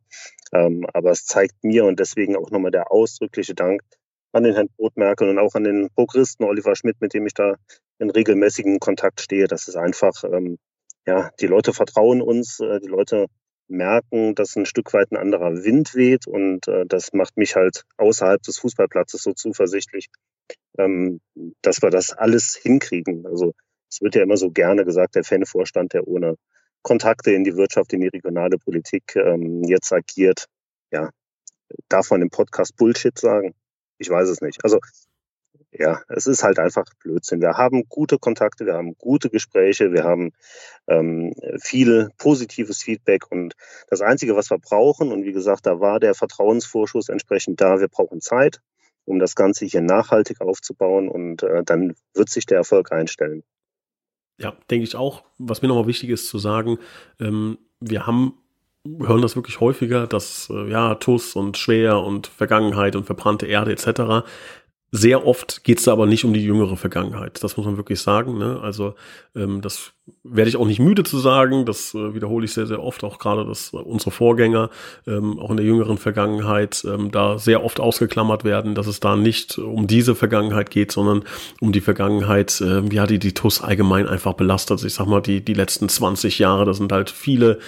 Ähm, 0.52 0.86
aber 0.92 1.12
es 1.12 1.24
zeigt 1.24 1.64
mir 1.64 1.86
und 1.86 1.98
deswegen 1.98 2.36
auch 2.36 2.50
nochmal 2.50 2.72
der 2.72 2.92
ausdrückliche 2.92 3.54
Dank 3.54 3.80
an 4.32 4.42
den 4.42 4.54
Herrn 4.54 4.68
Brotmerkel 4.76 5.30
und 5.30 5.38
auch 5.38 5.54
an 5.54 5.64
den 5.64 5.88
Prokuristen 5.94 6.44
Oliver 6.44 6.76
Schmidt, 6.76 7.00
mit 7.00 7.14
dem 7.14 7.26
ich 7.26 7.32
da 7.32 7.54
in 7.98 8.10
regelmäßigem 8.10 8.80
Kontakt 8.80 9.22
stehe. 9.22 9.48
Das 9.48 9.66
ist 9.66 9.76
einfach, 9.76 10.24
ähm, 10.24 10.58
ja, 11.06 11.30
die 11.40 11.46
Leute 11.46 11.72
vertrauen 11.72 12.20
uns, 12.20 12.60
äh, 12.60 12.80
die 12.80 12.88
Leute 12.88 13.28
merken, 13.68 14.34
dass 14.34 14.56
ein 14.56 14.66
Stück 14.66 14.92
weit 14.92 15.10
ein 15.12 15.16
anderer 15.16 15.64
Wind 15.64 15.94
weht 15.94 16.26
und 16.26 16.68
äh, 16.68 16.86
das 16.86 17.12
macht 17.12 17.36
mich 17.36 17.56
halt 17.56 17.84
außerhalb 17.96 18.42
des 18.42 18.58
Fußballplatzes 18.58 19.22
so 19.22 19.32
zuversichtlich, 19.32 20.08
ähm, 20.78 21.20
dass 21.62 21.82
wir 21.82 21.90
das 21.90 22.12
alles 22.12 22.56
hinkriegen. 22.56 23.26
Also 23.26 23.54
es 23.90 24.00
wird 24.00 24.14
ja 24.14 24.22
immer 24.22 24.36
so 24.36 24.50
gerne 24.50 24.84
gesagt, 24.84 25.14
der 25.14 25.24
Fanvorstand, 25.24 25.94
der 25.94 26.06
ohne 26.06 26.36
Kontakte 26.82 27.32
in 27.32 27.44
die 27.44 27.56
Wirtschaft, 27.56 27.92
in 27.92 28.00
die 28.00 28.08
regionale 28.08 28.58
Politik 28.58 29.16
ähm, 29.16 29.62
jetzt 29.64 29.92
agiert, 29.92 30.46
ja, 30.92 31.10
darf 31.88 32.10
man 32.10 32.22
im 32.22 32.30
Podcast 32.30 32.76
Bullshit 32.76 33.18
sagen? 33.18 33.54
Ich 33.98 34.08
weiß 34.10 34.28
es 34.28 34.40
nicht. 34.40 34.62
Also 34.64 34.78
ja, 35.78 36.00
es 36.08 36.26
ist 36.26 36.42
halt 36.42 36.58
einfach 36.58 36.84
Blödsinn. 37.02 37.40
Wir 37.40 37.54
haben 37.56 37.84
gute 37.88 38.18
Kontakte, 38.18 38.66
wir 38.66 38.74
haben 38.74 38.96
gute 38.98 39.30
Gespräche, 39.30 39.92
wir 39.92 40.04
haben 40.04 40.32
ähm, 40.86 41.34
viel 41.58 42.10
positives 42.18 42.82
Feedback 42.82 43.30
und 43.30 43.54
das 43.88 44.00
Einzige, 44.00 44.36
was 44.36 44.50
wir 44.50 44.58
brauchen, 44.58 45.12
und 45.12 45.24
wie 45.24 45.32
gesagt, 45.32 45.66
da 45.66 45.80
war 45.80 46.00
der 46.00 46.14
Vertrauensvorschuss 46.14 47.08
entsprechend 47.08 47.60
da, 47.60 47.80
wir 47.80 47.88
brauchen 47.88 48.20
Zeit, 48.20 48.60
um 49.04 49.18
das 49.18 49.34
Ganze 49.34 49.66
hier 49.66 49.82
nachhaltig 49.82 50.40
aufzubauen 50.40 51.08
und 51.08 51.42
äh, 51.42 51.62
dann 51.64 51.94
wird 52.14 52.28
sich 52.28 52.46
der 52.46 52.58
Erfolg 52.58 52.92
einstellen. 52.92 53.42
Ja, 54.38 54.56
denke 54.70 54.84
ich 54.84 54.96
auch. 54.96 55.24
Was 55.38 55.62
mir 55.62 55.68
nochmal 55.68 55.86
wichtig 55.86 56.10
ist 56.10 56.28
zu 56.28 56.38
sagen, 56.38 56.78
ähm, 57.20 57.58
wir 57.80 58.06
haben 58.06 58.38
hören 59.00 59.20
das 59.20 59.34
wirklich 59.34 59.58
häufiger, 59.58 60.06
dass 60.06 60.48
äh, 60.48 60.70
ja 60.70 60.94
TUS 60.94 61.34
und 61.34 61.56
schwer 61.56 61.98
und 61.98 62.28
Vergangenheit 62.28 62.94
und 62.94 63.04
verbrannte 63.04 63.46
Erde 63.46 63.72
etc 63.72 64.24
sehr 64.92 65.26
oft 65.26 65.64
geht 65.64 65.78
es 65.78 65.84
da 65.84 65.92
aber 65.92 66.06
nicht 66.06 66.24
um 66.24 66.32
die 66.32 66.44
jüngere 66.44 66.76
Vergangenheit. 66.76 67.42
Das 67.42 67.56
muss 67.56 67.66
man 67.66 67.76
wirklich 67.76 68.00
sagen. 68.00 68.38
Ne? 68.38 68.60
Also 68.60 68.94
ähm, 69.34 69.60
das 69.60 69.92
werde 70.22 70.48
ich 70.48 70.56
auch 70.56 70.66
nicht 70.66 70.80
müde 70.80 71.02
zu 71.02 71.18
sagen. 71.18 71.64
Das 71.66 71.94
äh, 71.94 72.14
wiederhole 72.14 72.44
ich 72.44 72.52
sehr, 72.52 72.66
sehr 72.66 72.82
oft. 72.82 73.02
Auch 73.04 73.18
gerade, 73.18 73.44
dass 73.44 73.70
unsere 73.70 74.10
Vorgänger 74.10 74.70
ähm, 75.06 75.38
auch 75.38 75.50
in 75.50 75.56
der 75.56 75.66
jüngeren 75.66 75.98
Vergangenheit 75.98 76.84
ähm, 76.86 77.10
da 77.10 77.38
sehr 77.38 77.64
oft 77.64 77.80
ausgeklammert 77.80 78.44
werden, 78.44 78.74
dass 78.74 78.86
es 78.86 79.00
da 79.00 79.16
nicht 79.16 79.58
um 79.58 79.86
diese 79.86 80.14
Vergangenheit 80.14 80.70
geht, 80.70 80.92
sondern 80.92 81.24
um 81.60 81.72
die 81.72 81.80
Vergangenheit, 81.80 82.60
äh, 82.60 82.82
ja, 82.92 83.06
die 83.06 83.18
die 83.18 83.34
TUS 83.34 83.60
allgemein 83.60 84.08
einfach 84.08 84.34
belastet. 84.34 84.84
Ich 84.84 84.94
sag 84.94 85.06
mal, 85.06 85.20
die, 85.20 85.44
die 85.44 85.54
letzten 85.54 85.88
20 85.88 86.38
Jahre, 86.38 86.64
da 86.64 86.74
sind 86.74 86.92
halt 86.92 87.10
viele 87.10 87.58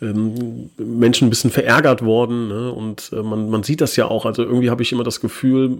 ähm, 0.00 0.70
Menschen 0.76 1.26
ein 1.26 1.30
bisschen 1.30 1.50
verärgert 1.50 2.02
worden. 2.02 2.48
Ne? 2.48 2.72
Und 2.72 3.10
äh, 3.12 3.22
man, 3.22 3.50
man 3.50 3.62
sieht 3.62 3.80
das 3.80 3.96
ja 3.96 4.06
auch. 4.06 4.26
Also 4.26 4.42
irgendwie 4.42 4.70
habe 4.70 4.82
ich 4.82 4.92
immer 4.92 5.04
das 5.04 5.20
Gefühl, 5.20 5.78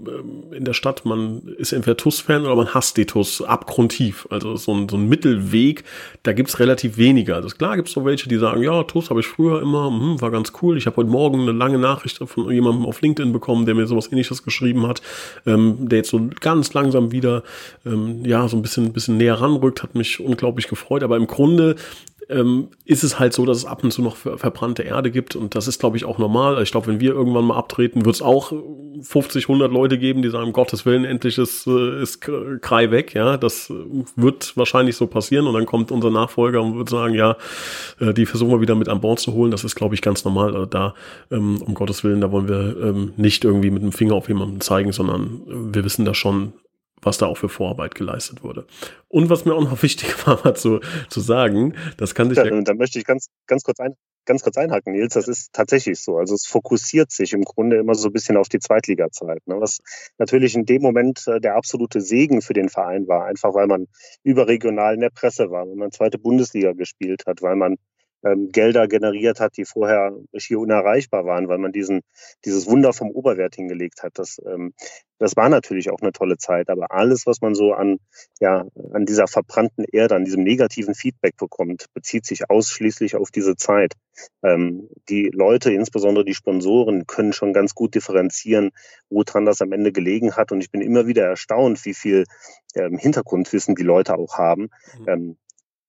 äh, 0.52 0.56
in 0.56 0.64
der 0.64 0.74
Stadt, 0.74 1.04
man 1.04 1.42
ist 1.58 1.72
entweder 1.72 1.96
TUS-Fan 1.96 2.44
oder 2.44 2.56
man 2.56 2.74
hasst 2.74 2.96
die 2.96 3.06
TUS 3.06 3.42
abgrundtief. 3.42 4.26
Also 4.30 4.56
so 4.56 4.74
ein, 4.74 4.88
so 4.88 4.96
ein 4.96 5.08
Mittelweg, 5.08 5.84
da 6.22 6.32
gibt's 6.32 6.58
relativ 6.58 6.96
wenige. 6.96 7.34
Also 7.34 7.48
klar 7.48 7.76
gibt's 7.76 7.92
so 7.92 8.04
welche, 8.04 8.28
die 8.28 8.36
sagen, 8.36 8.62
ja, 8.62 8.82
TUS 8.84 9.10
habe 9.10 9.20
ich 9.20 9.26
früher 9.26 9.62
immer, 9.62 9.88
hm, 9.88 10.20
war 10.20 10.30
ganz 10.30 10.52
cool. 10.62 10.76
Ich 10.76 10.86
habe 10.86 10.96
heute 10.96 11.10
Morgen 11.10 11.40
eine 11.42 11.52
lange 11.52 11.78
Nachricht 11.78 12.18
von 12.18 12.50
jemandem 12.50 12.86
auf 12.86 13.00
LinkedIn 13.00 13.32
bekommen, 13.32 13.66
der 13.66 13.74
mir 13.74 13.86
sowas 13.86 14.10
ähnliches 14.10 14.42
geschrieben 14.42 14.86
hat, 14.86 15.02
ähm, 15.46 15.88
der 15.88 15.98
jetzt 15.98 16.10
so 16.10 16.28
ganz 16.40 16.72
langsam 16.74 17.12
wieder 17.12 17.42
ähm, 17.84 18.24
ja 18.24 18.48
so 18.48 18.56
ein 18.56 18.62
bisschen, 18.62 18.92
bisschen 18.92 19.16
näher 19.16 19.40
ranrückt, 19.40 19.82
hat 19.82 19.94
mich 19.94 20.20
unglaublich 20.20 20.68
gefreut. 20.68 21.02
Aber 21.02 21.16
im 21.16 21.26
Grunde 21.26 21.76
ähm, 22.28 22.68
ist 22.84 23.04
es 23.04 23.18
halt 23.18 23.32
so, 23.32 23.44
dass 23.44 23.58
es 23.58 23.64
ab 23.64 23.84
und 23.84 23.90
zu 23.90 24.02
noch 24.02 24.16
ver 24.16 24.38
verbrannte 24.38 24.82
Erde 24.82 25.10
gibt 25.10 25.36
und 25.36 25.54
das 25.54 25.68
ist, 25.68 25.80
glaube 25.80 25.96
ich, 25.96 26.04
auch 26.04 26.18
normal. 26.18 26.62
Ich 26.62 26.70
glaube, 26.70 26.86
wenn 26.88 27.00
wir 27.00 27.12
irgendwann 27.12 27.44
mal 27.44 27.56
abtreten, 27.56 28.04
wird 28.04 28.14
es 28.14 28.22
auch 28.22 28.52
50, 29.02 29.44
100 29.48 29.72
Leute 29.72 29.98
geben, 29.98 30.22
die 30.22 30.30
sagen, 30.30 30.52
Gottes 30.52 30.86
Willen, 30.86 31.04
endlich 31.04 31.38
ist, 31.38 31.66
äh, 31.66 32.02
ist 32.02 32.20
Krei 32.20 32.90
weg. 32.90 33.14
Ja, 33.14 33.36
das 33.36 33.72
wird 34.16 34.56
wahrscheinlich 34.56 34.96
so 34.96 35.06
passieren 35.06 35.46
und 35.46 35.54
dann 35.54 35.66
kommt 35.66 35.90
unser 35.92 36.10
Nachfolger 36.10 36.62
und 36.62 36.76
wird 36.76 36.88
sagen, 36.88 37.14
ja, 37.14 37.36
äh, 38.00 38.12
die 38.14 38.26
versuchen 38.26 38.52
wir 38.52 38.60
wieder 38.60 38.74
mit 38.74 38.88
an 38.88 39.00
Bord 39.00 39.20
zu 39.20 39.32
holen. 39.32 39.50
Das 39.50 39.64
ist, 39.64 39.74
glaube 39.74 39.94
ich, 39.94 40.02
ganz 40.02 40.24
normal. 40.24 40.54
Also 40.54 40.66
da, 40.66 40.94
ähm, 41.30 41.60
um 41.62 41.74
Gottes 41.74 42.04
Willen, 42.04 42.20
da 42.20 42.30
wollen 42.30 42.48
wir 42.48 42.76
ähm, 42.82 43.12
nicht 43.16 43.44
irgendwie 43.44 43.70
mit 43.70 43.82
dem 43.82 43.92
Finger 43.92 44.14
auf 44.14 44.28
jemanden 44.28 44.60
zeigen, 44.60 44.92
sondern 44.92 45.42
wir 45.46 45.84
wissen 45.84 46.04
da 46.04 46.14
schon, 46.14 46.52
was 47.04 47.18
da 47.18 47.26
auch 47.26 47.36
für 47.36 47.48
Vorarbeit 47.48 47.94
geleistet 47.94 48.42
wurde. 48.42 48.66
Und 49.08 49.30
was 49.30 49.44
mir 49.44 49.54
auch 49.54 49.62
noch 49.62 49.82
wichtig 49.82 50.26
war, 50.26 50.40
mal 50.44 50.54
zu, 50.54 50.80
zu 51.08 51.20
sagen, 51.20 51.74
das 51.96 52.14
kann 52.14 52.28
sich 52.28 52.38
ja, 52.38 52.46
ja 52.46 52.60
da 52.62 52.74
möchte 52.74 52.98
ich 52.98 53.04
ganz, 53.04 53.28
ganz 53.46 53.62
kurz 53.62 53.80
ein, 53.80 53.94
ganz 54.24 54.42
kurz 54.42 54.56
einhaken, 54.56 54.92
Nils. 54.92 55.14
Das 55.14 55.28
ist 55.28 55.52
tatsächlich 55.52 56.00
so. 56.00 56.16
Also 56.16 56.34
es 56.34 56.46
fokussiert 56.46 57.10
sich 57.10 57.32
im 57.32 57.42
Grunde 57.42 57.76
immer 57.76 57.94
so 57.94 58.08
ein 58.08 58.12
bisschen 58.12 58.36
auf 58.36 58.48
die 58.48 58.58
Zweitliga-Zeit, 58.58 59.46
ne? 59.46 59.56
was 59.60 59.78
natürlich 60.18 60.54
in 60.54 60.64
dem 60.64 60.82
Moment 60.82 61.26
äh, 61.26 61.40
der 61.40 61.56
absolute 61.56 62.00
Segen 62.00 62.42
für 62.42 62.54
den 62.54 62.68
Verein 62.68 63.06
war, 63.08 63.26
einfach 63.26 63.54
weil 63.54 63.66
man 63.66 63.86
überregional 64.22 64.94
in 64.94 65.00
der 65.00 65.10
Presse 65.10 65.50
war, 65.50 65.66
weil 65.66 65.76
man 65.76 65.92
zweite 65.92 66.18
Bundesliga 66.18 66.72
gespielt 66.72 67.24
hat, 67.26 67.42
weil 67.42 67.56
man 67.56 67.76
ähm, 68.24 68.50
Gelder 68.50 68.88
generiert 68.88 69.40
hat, 69.40 69.56
die 69.56 69.64
vorher 69.64 70.12
schier 70.36 70.58
unerreichbar 70.58 71.24
waren, 71.24 71.48
weil 71.48 71.58
man 71.58 71.72
diesen, 71.72 72.00
dieses 72.44 72.66
Wunder 72.66 72.92
vom 72.92 73.10
Oberwert 73.10 73.54
hingelegt 73.54 74.02
hat. 74.02 74.18
Das, 74.18 74.40
ähm, 74.46 74.72
das 75.18 75.36
war 75.36 75.48
natürlich 75.48 75.90
auch 75.90 76.00
eine 76.00 76.12
tolle 76.12 76.38
Zeit, 76.38 76.68
aber 76.68 76.90
alles, 76.90 77.26
was 77.26 77.40
man 77.40 77.54
so 77.54 77.72
an, 77.72 77.98
ja, 78.40 78.66
an 78.92 79.06
dieser 79.06 79.28
verbrannten 79.28 79.84
Erde, 79.90 80.16
an 80.16 80.24
diesem 80.24 80.42
negativen 80.42 80.94
Feedback 80.94 81.36
bekommt, 81.36 81.86
bezieht 81.94 82.26
sich 82.26 82.50
ausschließlich 82.50 83.16
auf 83.16 83.30
diese 83.30 83.56
Zeit. 83.56 83.94
Ähm, 84.42 84.88
die 85.08 85.30
Leute, 85.32 85.72
insbesondere 85.72 86.24
die 86.24 86.34
Sponsoren, 86.34 87.06
können 87.06 87.32
schon 87.32 87.52
ganz 87.52 87.74
gut 87.74 87.94
differenzieren, 87.94 88.70
woran 89.08 89.44
das 89.44 89.60
am 89.60 89.72
Ende 89.72 89.92
gelegen 89.92 90.36
hat. 90.36 90.50
Und 90.50 90.60
ich 90.60 90.70
bin 90.70 90.80
immer 90.80 91.06
wieder 91.06 91.24
erstaunt, 91.24 91.84
wie 91.84 91.94
viel 91.94 92.24
ähm, 92.74 92.98
Hintergrundwissen 92.98 93.74
die 93.74 93.82
Leute 93.82 94.16
auch 94.16 94.36
haben. 94.36 94.70
Mhm. 94.98 95.08
Ähm, 95.08 95.36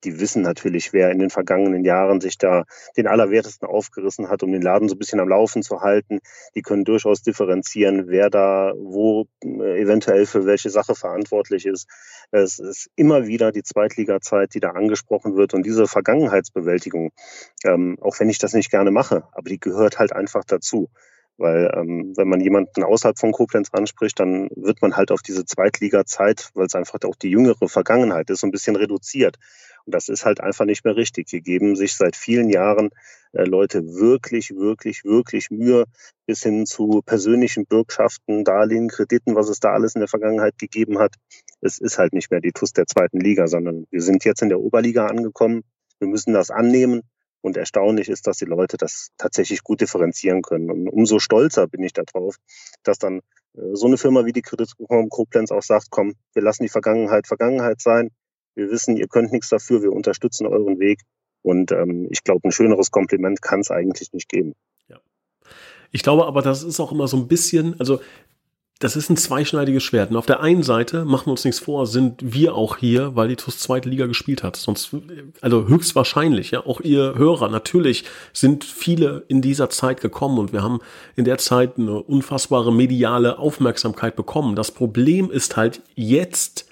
die 0.05 0.19
wissen 0.19 0.41
natürlich, 0.41 0.93
wer 0.93 1.11
in 1.11 1.19
den 1.19 1.29
vergangenen 1.29 1.83
Jahren 1.83 2.21
sich 2.21 2.37
da 2.37 2.63
den 2.95 3.07
Allerwertesten 3.07 3.67
aufgerissen 3.67 4.29
hat, 4.29 4.43
um 4.43 4.51
den 4.51 4.61
Laden 4.61 4.87
so 4.87 4.95
ein 4.95 4.99
bisschen 4.99 5.19
am 5.19 5.27
Laufen 5.27 5.63
zu 5.63 5.81
halten. 5.81 6.19
Die 6.55 6.61
können 6.61 6.85
durchaus 6.85 7.21
differenzieren, 7.21 8.07
wer 8.07 8.29
da 8.29 8.73
wo 8.77 9.25
äh, 9.43 9.81
eventuell 9.81 10.25
für 10.25 10.45
welche 10.45 10.69
Sache 10.69 10.95
verantwortlich 10.95 11.65
ist. 11.65 11.87
Es 12.31 12.59
ist 12.59 12.89
immer 12.95 13.27
wieder 13.27 13.51
die 13.51 13.63
Zweitliga-Zeit, 13.63 14.53
die 14.53 14.59
da 14.59 14.71
angesprochen 14.71 15.35
wird. 15.35 15.53
Und 15.53 15.65
diese 15.65 15.87
Vergangenheitsbewältigung, 15.87 17.11
ähm, 17.63 17.97
auch 18.01 18.19
wenn 18.19 18.29
ich 18.29 18.37
das 18.37 18.53
nicht 18.53 18.71
gerne 18.71 18.91
mache, 18.91 19.23
aber 19.31 19.49
die 19.49 19.59
gehört 19.59 19.99
halt 19.99 20.13
einfach 20.13 20.45
dazu. 20.45 20.89
Weil 21.37 21.69
ähm, 21.75 22.13
wenn 22.15 22.29
man 22.29 22.39
jemanden 22.39 22.83
außerhalb 22.83 23.19
von 23.19 23.33
Koblenz 23.33 23.69
anspricht, 23.71 24.19
dann 24.19 24.47
wird 24.55 24.81
man 24.81 24.95
halt 24.95 25.11
auf 25.11 25.21
diese 25.21 25.45
Zweitliga-Zeit, 25.45 26.51
weil 26.53 26.67
es 26.67 26.75
einfach 26.75 26.99
auch 27.03 27.15
die 27.15 27.29
jüngere 27.29 27.67
Vergangenheit 27.67 28.29
ist, 28.29 28.39
so 28.39 28.47
ein 28.47 28.51
bisschen 28.51 28.77
reduziert. 28.77 29.37
Und 29.85 29.93
das 29.93 30.09
ist 30.09 30.25
halt 30.25 30.41
einfach 30.41 30.65
nicht 30.65 30.83
mehr 30.83 30.95
richtig. 30.95 31.29
Hier 31.29 31.41
geben 31.41 31.75
sich 31.75 31.95
seit 31.95 32.15
vielen 32.15 32.49
Jahren 32.49 32.89
äh, 33.33 33.43
Leute 33.43 33.85
wirklich, 33.85 34.51
wirklich, 34.55 35.03
wirklich 35.03 35.51
Mühe 35.51 35.85
bis 36.25 36.43
hin 36.43 36.65
zu 36.65 37.01
persönlichen 37.05 37.65
Bürgschaften, 37.65 38.43
Darlehen, 38.43 38.87
Krediten, 38.87 39.35
was 39.35 39.49
es 39.49 39.59
da 39.59 39.73
alles 39.73 39.95
in 39.95 40.01
der 40.01 40.07
Vergangenheit 40.07 40.57
gegeben 40.57 40.99
hat. 40.99 41.15
Es 41.61 41.77
ist 41.77 41.97
halt 41.97 42.13
nicht 42.13 42.31
mehr 42.31 42.41
die 42.41 42.51
TUS 42.51 42.73
der 42.73 42.87
zweiten 42.87 43.19
Liga, 43.19 43.47
sondern 43.47 43.85
wir 43.91 44.01
sind 44.01 44.25
jetzt 44.25 44.41
in 44.41 44.49
der 44.49 44.59
Oberliga 44.59 45.07
angekommen. 45.07 45.63
Wir 45.99 46.07
müssen 46.07 46.33
das 46.33 46.49
annehmen. 46.49 47.01
Und 47.41 47.57
erstaunlich 47.57 48.09
ist, 48.09 48.25
dass 48.25 48.37
die 48.37 48.45
Leute 48.45 48.75
das 48.75 49.09
tatsächlich 49.19 49.61
gut 49.61 49.79
differenzieren 49.79 50.41
können. 50.41 50.71
Und 50.71 50.89
umso 50.89 51.19
stolzer 51.19 51.67
bin 51.67 51.83
ich 51.83 51.93
darauf, 51.93 52.37
dass 52.81 52.97
dann 52.97 53.19
äh, 53.53 53.73
so 53.73 53.85
eine 53.85 53.97
Firma 53.97 54.25
wie 54.25 54.31
die 54.31 54.41
Kreditreform 54.41 55.09
Koblenz 55.09 55.51
auch 55.51 55.61
sagt, 55.61 55.91
komm, 55.91 56.15
wir 56.33 56.41
lassen 56.41 56.63
die 56.63 56.69
Vergangenheit 56.69 57.27
Vergangenheit 57.27 57.81
sein. 57.81 58.09
Wir 58.55 58.69
wissen, 58.69 58.97
ihr 58.97 59.07
könnt 59.07 59.31
nichts 59.31 59.49
dafür, 59.49 59.81
wir 59.81 59.91
unterstützen 59.91 60.47
euren 60.47 60.79
Weg. 60.79 61.01
Und 61.41 61.71
ähm, 61.71 62.07
ich 62.09 62.23
glaube, 62.23 62.47
ein 62.47 62.51
schöneres 62.51 62.89
Kompliment 62.89 63.41
kann 63.41 63.59
es 63.59 63.69
eigentlich 63.69 64.11
nicht 64.13 64.29
geben. 64.29 64.53
Ja. 64.87 64.97
Ich 65.91 66.01
glaube 66.01 66.25
aber, 66.25 66.41
das 66.41 66.63
ist 66.63 66.79
auch 66.79 66.91
immer 66.91 67.07
so 67.07 67.17
ein 67.17 67.27
bisschen, 67.27 67.79
also 67.79 67.99
das 68.79 68.97
ist 68.97 69.09
ein 69.09 69.15
zweischneidiges 69.15 69.83
Schwert. 69.83 70.11
Und 70.11 70.17
auf 70.17 70.25
der 70.25 70.41
einen 70.41 70.61
Seite, 70.61 71.05
machen 71.05 71.27
wir 71.27 71.31
uns 71.31 71.45
nichts 71.45 71.59
vor, 71.59 71.87
sind 71.87 72.15
wir 72.21 72.55
auch 72.55 72.75
hier, 72.77 73.15
weil 73.15 73.29
die 73.29 73.37
TUS 73.37 73.57
zweite 73.59 73.87
Liga 73.87 74.05
gespielt 74.05 74.43
hat. 74.43 74.57
Sonst, 74.57 74.93
also 75.39 75.67
höchstwahrscheinlich, 75.67 76.51
ja, 76.51 76.65
auch 76.65 76.81
ihr 76.81 77.15
Hörer, 77.15 77.49
natürlich 77.49 78.03
sind 78.33 78.65
viele 78.65 79.23
in 79.29 79.41
dieser 79.41 79.69
Zeit 79.69 80.01
gekommen 80.01 80.39
und 80.39 80.51
wir 80.51 80.61
haben 80.61 80.79
in 81.15 81.23
der 81.23 81.37
Zeit 81.37 81.77
eine 81.77 82.01
unfassbare 82.01 82.73
mediale 82.73 83.39
Aufmerksamkeit 83.39 84.17
bekommen. 84.17 84.57
Das 84.57 84.71
Problem 84.71 85.31
ist 85.31 85.55
halt 85.55 85.81
jetzt, 85.95 86.67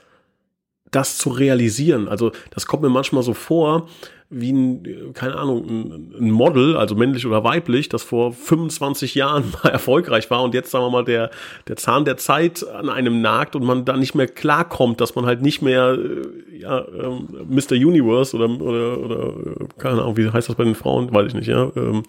das 0.96 1.18
zu 1.18 1.30
realisieren. 1.30 2.08
Also 2.08 2.32
das 2.52 2.66
kommt 2.66 2.84
mir 2.84 2.90
manchmal 2.90 3.24
so 3.24 3.34
vor, 3.34 3.88
wie 4.36 4.52
ein, 4.52 5.14
keine 5.14 5.36
Ahnung, 5.36 6.12
ein 6.20 6.32
Model, 6.32 6.76
also 6.76 6.96
männlich 6.96 7.26
oder 7.26 7.44
weiblich, 7.44 7.90
das 7.90 8.04
vor 8.04 8.34
25 8.34 9.16
Jahren 9.16 9.44
mal 9.64 9.70
erfolgreich 9.70 10.30
war 10.32 10.44
und 10.44 10.54
jetzt, 10.54 10.72
sagen 10.72 10.86
wir 10.86 10.90
mal, 10.90 11.06
der, 11.06 11.30
der 11.68 11.76
Zahn 11.76 12.06
der 12.06 12.18
Zeit 12.18 12.68
an 12.68 12.90
einem 12.90 13.22
nagt 13.22 13.56
und 13.56 13.64
man 13.64 13.86
da 13.86 13.96
nicht 13.96 14.16
mehr 14.16 14.28
klarkommt, 14.28 15.02
dass 15.02 15.16
man 15.16 15.26
halt 15.26 15.42
nicht 15.42 15.62
mehr, 15.62 15.98
äh, 15.98 16.58
ja, 16.58 16.86
ähm, 16.88 17.28
Mr. 17.48 17.74
Universe 17.74 18.36
oder, 18.36 18.50
oder, 18.50 18.98
oder, 18.98 19.34
keine 19.78 20.02
Ahnung, 20.02 20.18
wie 20.18 20.30
heißt 20.30 20.50
das 20.50 20.56
bei 20.56 20.64
den 20.64 20.76
Frauen, 20.76 21.14
weiß 21.14 21.28
ich 21.28 21.34
nicht, 21.36 21.48
ja, 21.48 21.72
ähm, 21.76 22.04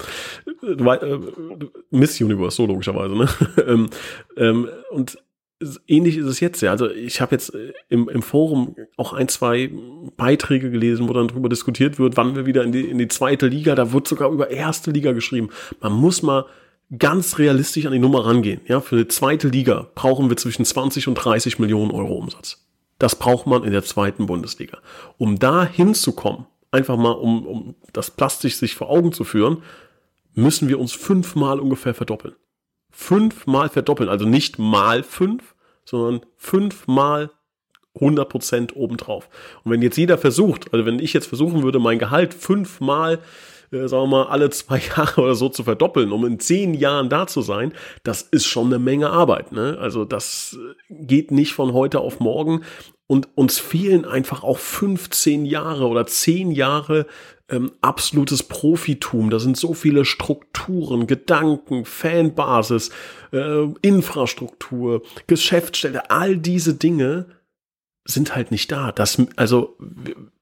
äh, 0.62 1.18
Miss 1.90 2.20
Universe, 2.20 2.56
so 2.56 2.66
logischerweise, 2.66 3.14
ne? 3.14 3.28
ähm, 3.66 3.90
ähm, 4.36 4.68
und 4.90 5.18
ähnlich 5.86 6.16
ist 6.16 6.26
es 6.26 6.40
jetzt 6.40 6.60
ja. 6.60 6.70
Also 6.70 6.90
ich 6.90 7.20
habe 7.20 7.34
jetzt 7.34 7.54
äh, 7.54 7.72
im, 7.88 8.08
im 8.08 8.22
Forum 8.22 8.76
auch 8.96 9.12
ein, 9.12 9.28
zwei 9.28 9.70
Beiträge 10.16 10.70
gelesen, 10.70 11.08
wo 11.08 11.12
dann 11.12 11.28
darüber 11.28 11.48
diskutiert 11.48 11.98
wird, 11.98 12.16
wann 12.16 12.36
wir 12.36 12.46
wieder 12.46 12.62
in 12.64 12.72
die, 12.72 12.84
in 12.84 12.98
die 12.98 13.08
zweite 13.08 13.46
Liga, 13.46 13.74
da 13.74 13.92
wird 13.92 14.08
sogar 14.08 14.30
über 14.30 14.50
erste 14.50 14.90
Liga 14.90 15.12
geschrieben. 15.12 15.50
Man 15.80 15.92
muss 15.92 16.22
mal 16.22 16.46
ganz 16.98 17.38
realistisch 17.38 17.86
an 17.86 17.92
die 17.92 17.98
Nummer 17.98 18.26
rangehen. 18.26 18.60
Ja, 18.66 18.80
für 18.80 18.96
eine 18.96 19.08
zweite 19.08 19.48
Liga 19.48 19.88
brauchen 19.94 20.28
wir 20.28 20.36
zwischen 20.36 20.64
20 20.64 21.08
und 21.08 21.14
30 21.14 21.58
Millionen 21.58 21.90
Euro 21.90 22.14
Umsatz. 22.14 22.64
Das 22.98 23.16
braucht 23.16 23.46
man 23.46 23.64
in 23.64 23.72
der 23.72 23.82
zweiten 23.82 24.26
Bundesliga. 24.26 24.78
Um 25.18 25.38
da 25.38 25.64
hinzukommen, 25.64 26.46
einfach 26.70 26.96
mal 26.96 27.12
um, 27.12 27.46
um 27.46 27.74
das 27.92 28.10
plastisch 28.10 28.56
sich 28.56 28.74
vor 28.74 28.90
Augen 28.90 29.12
zu 29.12 29.24
führen, 29.24 29.62
müssen 30.34 30.68
wir 30.68 30.78
uns 30.78 30.92
fünfmal 30.92 31.60
ungefähr 31.60 31.94
verdoppeln. 31.94 32.34
Fünfmal 32.96 33.68
verdoppeln, 33.68 34.08
also 34.08 34.24
nicht 34.24 34.58
mal 34.58 35.02
fünf, 35.02 35.54
sondern 35.84 36.24
fünfmal 36.36 37.30
100 37.96 38.28
Prozent 38.28 38.76
obendrauf. 38.76 39.28
Und 39.64 39.72
wenn 39.72 39.82
jetzt 39.82 39.96
jeder 39.96 40.16
versucht, 40.16 40.72
also 40.72 40.86
wenn 40.86 41.00
ich 41.00 41.12
jetzt 41.12 41.26
versuchen 41.26 41.62
würde, 41.62 41.80
mein 41.80 41.98
Gehalt 41.98 42.34
fünfmal, 42.34 43.18
äh, 43.72 43.88
sagen 43.88 44.04
wir 44.04 44.06
mal, 44.06 44.26
alle 44.26 44.50
zwei 44.50 44.78
Jahre 44.96 45.20
oder 45.20 45.34
so 45.34 45.48
zu 45.48 45.64
verdoppeln, 45.64 46.12
um 46.12 46.24
in 46.24 46.38
zehn 46.38 46.74
Jahren 46.74 47.08
da 47.08 47.26
zu 47.26 47.42
sein, 47.42 47.72
das 48.04 48.22
ist 48.22 48.46
schon 48.46 48.66
eine 48.66 48.78
Menge 48.78 49.10
Arbeit. 49.10 49.52
Ne? 49.52 49.76
Also 49.80 50.04
das 50.04 50.56
geht 50.88 51.30
nicht 51.30 51.52
von 51.52 51.72
heute 51.72 52.00
auf 52.00 52.20
morgen. 52.20 52.62
Und 53.06 53.28
uns 53.34 53.58
fehlen 53.58 54.06
einfach 54.06 54.44
auch 54.44 54.58
15 54.58 55.44
Jahre 55.44 55.88
oder 55.88 56.06
10 56.06 56.52
Jahre 56.52 57.06
ähm, 57.48 57.72
absolutes 57.80 58.42
Profitum. 58.42 59.30
Da 59.30 59.38
sind 59.38 59.56
so 59.56 59.74
viele 59.74 60.04
Strukturen, 60.04 61.06
Gedanken, 61.06 61.84
Fanbasis, 61.84 62.90
äh, 63.32 63.66
Infrastruktur, 63.82 65.02
Geschäftsstelle, 65.26 66.10
all 66.10 66.36
diese 66.36 66.74
Dinge 66.74 67.26
sind 68.06 68.34
halt 68.34 68.50
nicht 68.50 68.70
da. 68.70 68.92
Das, 68.92 69.20
also, 69.36 69.76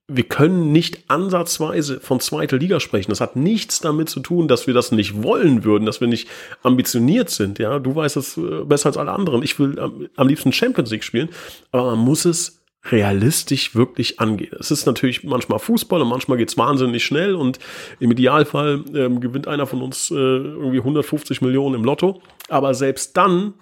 wir 0.08 0.24
können 0.24 0.72
nicht 0.72 1.08
ansatzweise 1.08 2.00
von 2.00 2.20
zweiter 2.20 2.58
Liga 2.58 2.80
sprechen. 2.80 3.10
Das 3.10 3.20
hat 3.20 3.36
nichts 3.36 3.80
damit 3.80 4.08
zu 4.08 4.20
tun, 4.20 4.48
dass 4.48 4.66
wir 4.66 4.74
das 4.74 4.92
nicht 4.92 5.22
wollen 5.22 5.64
würden, 5.64 5.86
dass 5.86 6.00
wir 6.00 6.08
nicht 6.08 6.28
ambitioniert 6.62 7.30
sind. 7.30 7.58
Ja, 7.58 7.78
du 7.78 7.94
weißt 7.94 8.16
es 8.16 8.36
äh, 8.36 8.64
besser 8.64 8.88
als 8.88 8.96
alle 8.96 9.12
anderen. 9.12 9.42
Ich 9.42 9.58
will 9.58 9.78
am 10.16 10.28
liebsten 10.28 10.52
Champions 10.52 10.90
League 10.90 11.04
spielen, 11.04 11.30
aber 11.70 11.96
man 11.96 12.04
muss 12.04 12.24
es 12.24 12.61
realistisch 12.90 13.74
wirklich 13.74 14.18
angehen. 14.18 14.56
Es 14.58 14.70
ist 14.70 14.86
natürlich 14.86 15.22
manchmal 15.22 15.58
Fußball 15.58 16.02
und 16.02 16.08
manchmal 16.08 16.38
geht's 16.38 16.58
wahnsinnig 16.58 17.04
schnell 17.04 17.34
und 17.34 17.58
im 18.00 18.10
Idealfall 18.10 18.84
ähm, 18.94 19.20
gewinnt 19.20 19.46
einer 19.46 19.66
von 19.66 19.82
uns 19.82 20.10
äh, 20.10 20.14
irgendwie 20.14 20.78
150 20.78 21.42
Millionen 21.42 21.76
im 21.76 21.84
Lotto. 21.84 22.20
Aber 22.48 22.74
selbst 22.74 23.16
dann 23.16 23.54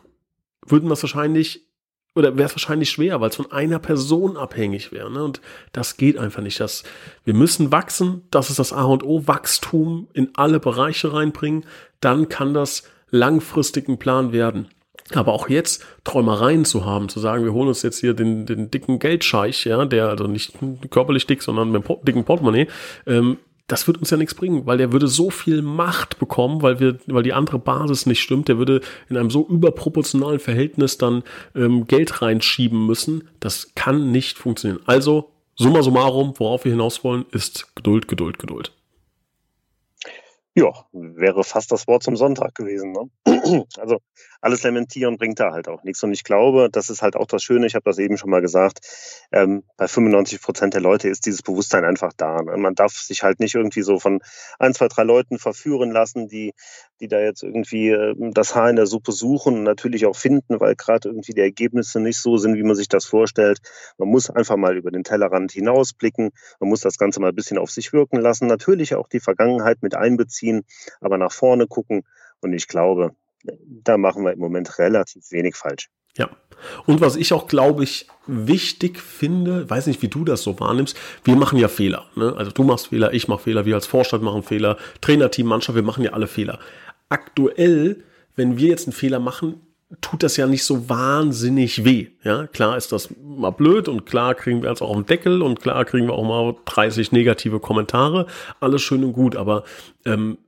würden 0.66 0.88
wir 0.88 0.94
es 0.94 1.02
wahrscheinlich 1.02 1.66
oder 2.16 2.36
wäre 2.36 2.46
es 2.46 2.54
wahrscheinlich 2.54 2.90
schwer, 2.90 3.20
weil 3.20 3.30
es 3.30 3.36
von 3.36 3.52
einer 3.52 3.78
Person 3.78 4.36
abhängig 4.36 4.90
wäre. 4.90 5.12
Ne? 5.12 5.22
Und 5.22 5.40
das 5.72 5.96
geht 5.96 6.18
einfach 6.18 6.42
nicht. 6.42 6.58
Das, 6.58 6.82
wir 7.24 7.34
müssen 7.34 7.70
wachsen, 7.70 8.22
das 8.30 8.50
ist 8.50 8.58
das 8.58 8.72
A 8.72 8.82
und 8.84 9.04
O, 9.04 9.26
Wachstum 9.28 10.08
in 10.12 10.30
alle 10.34 10.58
Bereiche 10.58 11.12
reinbringen, 11.12 11.64
dann 12.00 12.28
kann 12.28 12.52
das 12.52 12.82
langfristig 13.10 13.88
ein 13.88 13.98
Plan 13.98 14.32
werden. 14.32 14.68
Aber 15.14 15.32
auch 15.32 15.48
jetzt 15.48 15.84
Träumereien 16.04 16.64
zu 16.64 16.84
haben, 16.84 17.08
zu 17.08 17.20
sagen, 17.20 17.44
wir 17.44 17.52
holen 17.52 17.68
uns 17.68 17.82
jetzt 17.82 17.98
hier 17.98 18.14
den, 18.14 18.46
den 18.46 18.70
dicken 18.70 18.98
Geldscheich, 18.98 19.64
ja, 19.64 19.84
der 19.84 20.08
also 20.08 20.26
nicht 20.26 20.54
körperlich 20.90 21.26
dick, 21.26 21.42
sondern 21.42 21.72
mit 21.72 21.88
dem 21.88 21.96
dicken 22.04 22.24
Portemonnaie, 22.24 22.68
ähm, 23.06 23.38
das 23.70 23.86
wird 23.86 23.98
uns 23.98 24.10
ja 24.10 24.16
nichts 24.16 24.34
bringen, 24.34 24.66
weil 24.66 24.78
der 24.78 24.92
würde 24.92 25.06
so 25.06 25.30
viel 25.30 25.62
Macht 25.62 26.18
bekommen, 26.18 26.60
weil 26.62 26.80
wir, 26.80 26.98
weil 27.06 27.22
die 27.22 27.32
andere 27.32 27.58
Basis 27.58 28.04
nicht 28.04 28.20
stimmt. 28.20 28.48
Der 28.48 28.58
würde 28.58 28.80
in 29.08 29.16
einem 29.16 29.30
so 29.30 29.46
überproportionalen 29.46 30.40
Verhältnis 30.40 30.98
dann 30.98 31.22
ähm, 31.54 31.86
Geld 31.86 32.20
reinschieben 32.20 32.84
müssen. 32.84 33.28
Das 33.38 33.72
kann 33.76 34.10
nicht 34.10 34.38
funktionieren. 34.38 34.82
Also 34.86 35.30
summa 35.54 35.82
summarum, 35.82 36.34
worauf 36.38 36.64
wir 36.64 36.72
hinaus 36.72 37.04
wollen, 37.04 37.26
ist 37.30 37.74
Geduld, 37.76 38.08
Geduld, 38.08 38.40
Geduld. 38.40 38.72
Ja, 40.56 40.72
wäre 40.92 41.44
fast 41.44 41.70
das 41.70 41.86
Wort 41.86 42.02
zum 42.02 42.16
Sonntag 42.16 42.56
gewesen. 42.56 42.92
Ne? 42.92 43.29
Also 43.78 44.00
alles 44.40 44.62
lamentieren 44.62 45.16
bringt 45.16 45.38
da 45.40 45.52
halt 45.52 45.68
auch 45.68 45.82
nichts. 45.82 46.02
Und 46.02 46.12
ich 46.12 46.24
glaube, 46.24 46.68
das 46.70 46.90
ist 46.90 47.02
halt 47.02 47.16
auch 47.16 47.26
das 47.26 47.42
Schöne, 47.42 47.66
ich 47.66 47.74
habe 47.74 47.84
das 47.84 47.98
eben 47.98 48.16
schon 48.16 48.30
mal 48.30 48.40
gesagt, 48.40 48.80
ähm, 49.32 49.64
bei 49.76 49.86
95 49.86 50.40
Prozent 50.40 50.74
der 50.74 50.80
Leute 50.80 51.08
ist 51.08 51.26
dieses 51.26 51.42
Bewusstsein 51.42 51.84
einfach 51.84 52.12
da. 52.16 52.42
Ne? 52.42 52.56
Man 52.56 52.74
darf 52.74 52.92
sich 52.92 53.22
halt 53.22 53.40
nicht 53.40 53.54
irgendwie 53.54 53.82
so 53.82 53.98
von 53.98 54.20
ein, 54.58 54.74
zwei, 54.74 54.88
drei 54.88 55.02
Leuten 55.02 55.38
verführen 55.38 55.90
lassen, 55.90 56.28
die, 56.28 56.54
die 57.00 57.08
da 57.08 57.20
jetzt 57.20 57.42
irgendwie 57.42 57.90
äh, 57.90 58.14
das 58.32 58.54
Haar 58.54 58.70
in 58.70 58.76
der 58.76 58.86
Suppe 58.86 59.12
suchen 59.12 59.56
und 59.58 59.64
natürlich 59.64 60.06
auch 60.06 60.16
finden, 60.16 60.60
weil 60.60 60.74
gerade 60.74 61.08
irgendwie 61.08 61.32
die 61.32 61.40
Ergebnisse 61.40 62.00
nicht 62.00 62.18
so 62.18 62.38
sind, 62.38 62.56
wie 62.56 62.62
man 62.62 62.76
sich 62.76 62.88
das 62.88 63.04
vorstellt. 63.04 63.58
Man 63.98 64.08
muss 64.08 64.30
einfach 64.30 64.56
mal 64.56 64.76
über 64.76 64.90
den 64.90 65.04
Tellerrand 65.04 65.52
hinausblicken. 65.52 66.30
Man 66.60 66.70
muss 66.70 66.80
das 66.80 66.98
Ganze 66.98 67.20
mal 67.20 67.28
ein 67.28 67.34
bisschen 67.34 67.58
auf 67.58 67.70
sich 67.70 67.92
wirken 67.92 68.20
lassen. 68.20 68.46
Natürlich 68.46 68.94
auch 68.94 69.08
die 69.08 69.20
Vergangenheit 69.20 69.82
mit 69.82 69.94
einbeziehen, 69.94 70.62
aber 71.00 71.18
nach 71.18 71.32
vorne 71.32 71.66
gucken. 71.66 72.04
Und 72.40 72.54
ich 72.54 72.68
glaube, 72.68 73.14
da 73.42 73.96
machen 73.96 74.24
wir 74.24 74.32
im 74.32 74.38
Moment 74.38 74.78
relativ 74.78 75.30
wenig 75.30 75.56
falsch. 75.56 75.88
Ja. 76.16 76.30
Und 76.86 77.00
was 77.00 77.16
ich 77.16 77.32
auch, 77.32 77.46
glaube 77.46 77.84
ich, 77.84 78.06
wichtig 78.26 78.98
finde, 78.98 79.68
weiß 79.68 79.86
nicht, 79.86 80.02
wie 80.02 80.08
du 80.08 80.24
das 80.24 80.42
so 80.42 80.60
wahrnimmst, 80.60 80.96
wir 81.24 81.36
machen 81.36 81.58
ja 81.58 81.68
Fehler. 81.68 82.06
Ne? 82.16 82.34
Also 82.36 82.50
du 82.50 82.64
machst 82.64 82.88
Fehler, 82.88 83.14
ich 83.14 83.28
mache 83.28 83.44
Fehler, 83.44 83.64
wir 83.64 83.74
als 83.74 83.86
Vorstand 83.86 84.22
machen 84.22 84.42
Fehler, 84.42 84.76
Trainerteam, 85.00 85.46
Mannschaft, 85.46 85.76
wir 85.76 85.82
machen 85.82 86.04
ja 86.04 86.12
alle 86.12 86.26
Fehler. 86.26 86.58
Aktuell, 87.08 88.04
wenn 88.36 88.58
wir 88.58 88.68
jetzt 88.68 88.86
einen 88.86 88.92
Fehler 88.92 89.20
machen, 89.20 89.60
tut 90.00 90.22
das 90.22 90.36
ja 90.36 90.46
nicht 90.46 90.64
so 90.64 90.88
wahnsinnig 90.88 91.84
weh. 91.84 92.08
Ja, 92.22 92.46
klar 92.46 92.76
ist 92.76 92.92
das 92.92 93.12
mal 93.20 93.50
blöd 93.50 93.88
und 93.88 94.06
klar 94.06 94.34
kriegen 94.34 94.62
wir 94.62 94.68
jetzt 94.68 94.82
auch 94.82 94.94
den 94.94 95.06
Deckel 95.06 95.42
und 95.42 95.60
klar 95.60 95.84
kriegen 95.84 96.06
wir 96.06 96.14
auch 96.14 96.24
mal 96.24 96.54
30 96.66 97.10
negative 97.10 97.58
Kommentare. 97.58 98.26
Alles 98.60 98.82
schön 98.82 99.02
und 99.02 99.14
gut, 99.14 99.34
aber 99.34 99.64
ähm, 100.04 100.38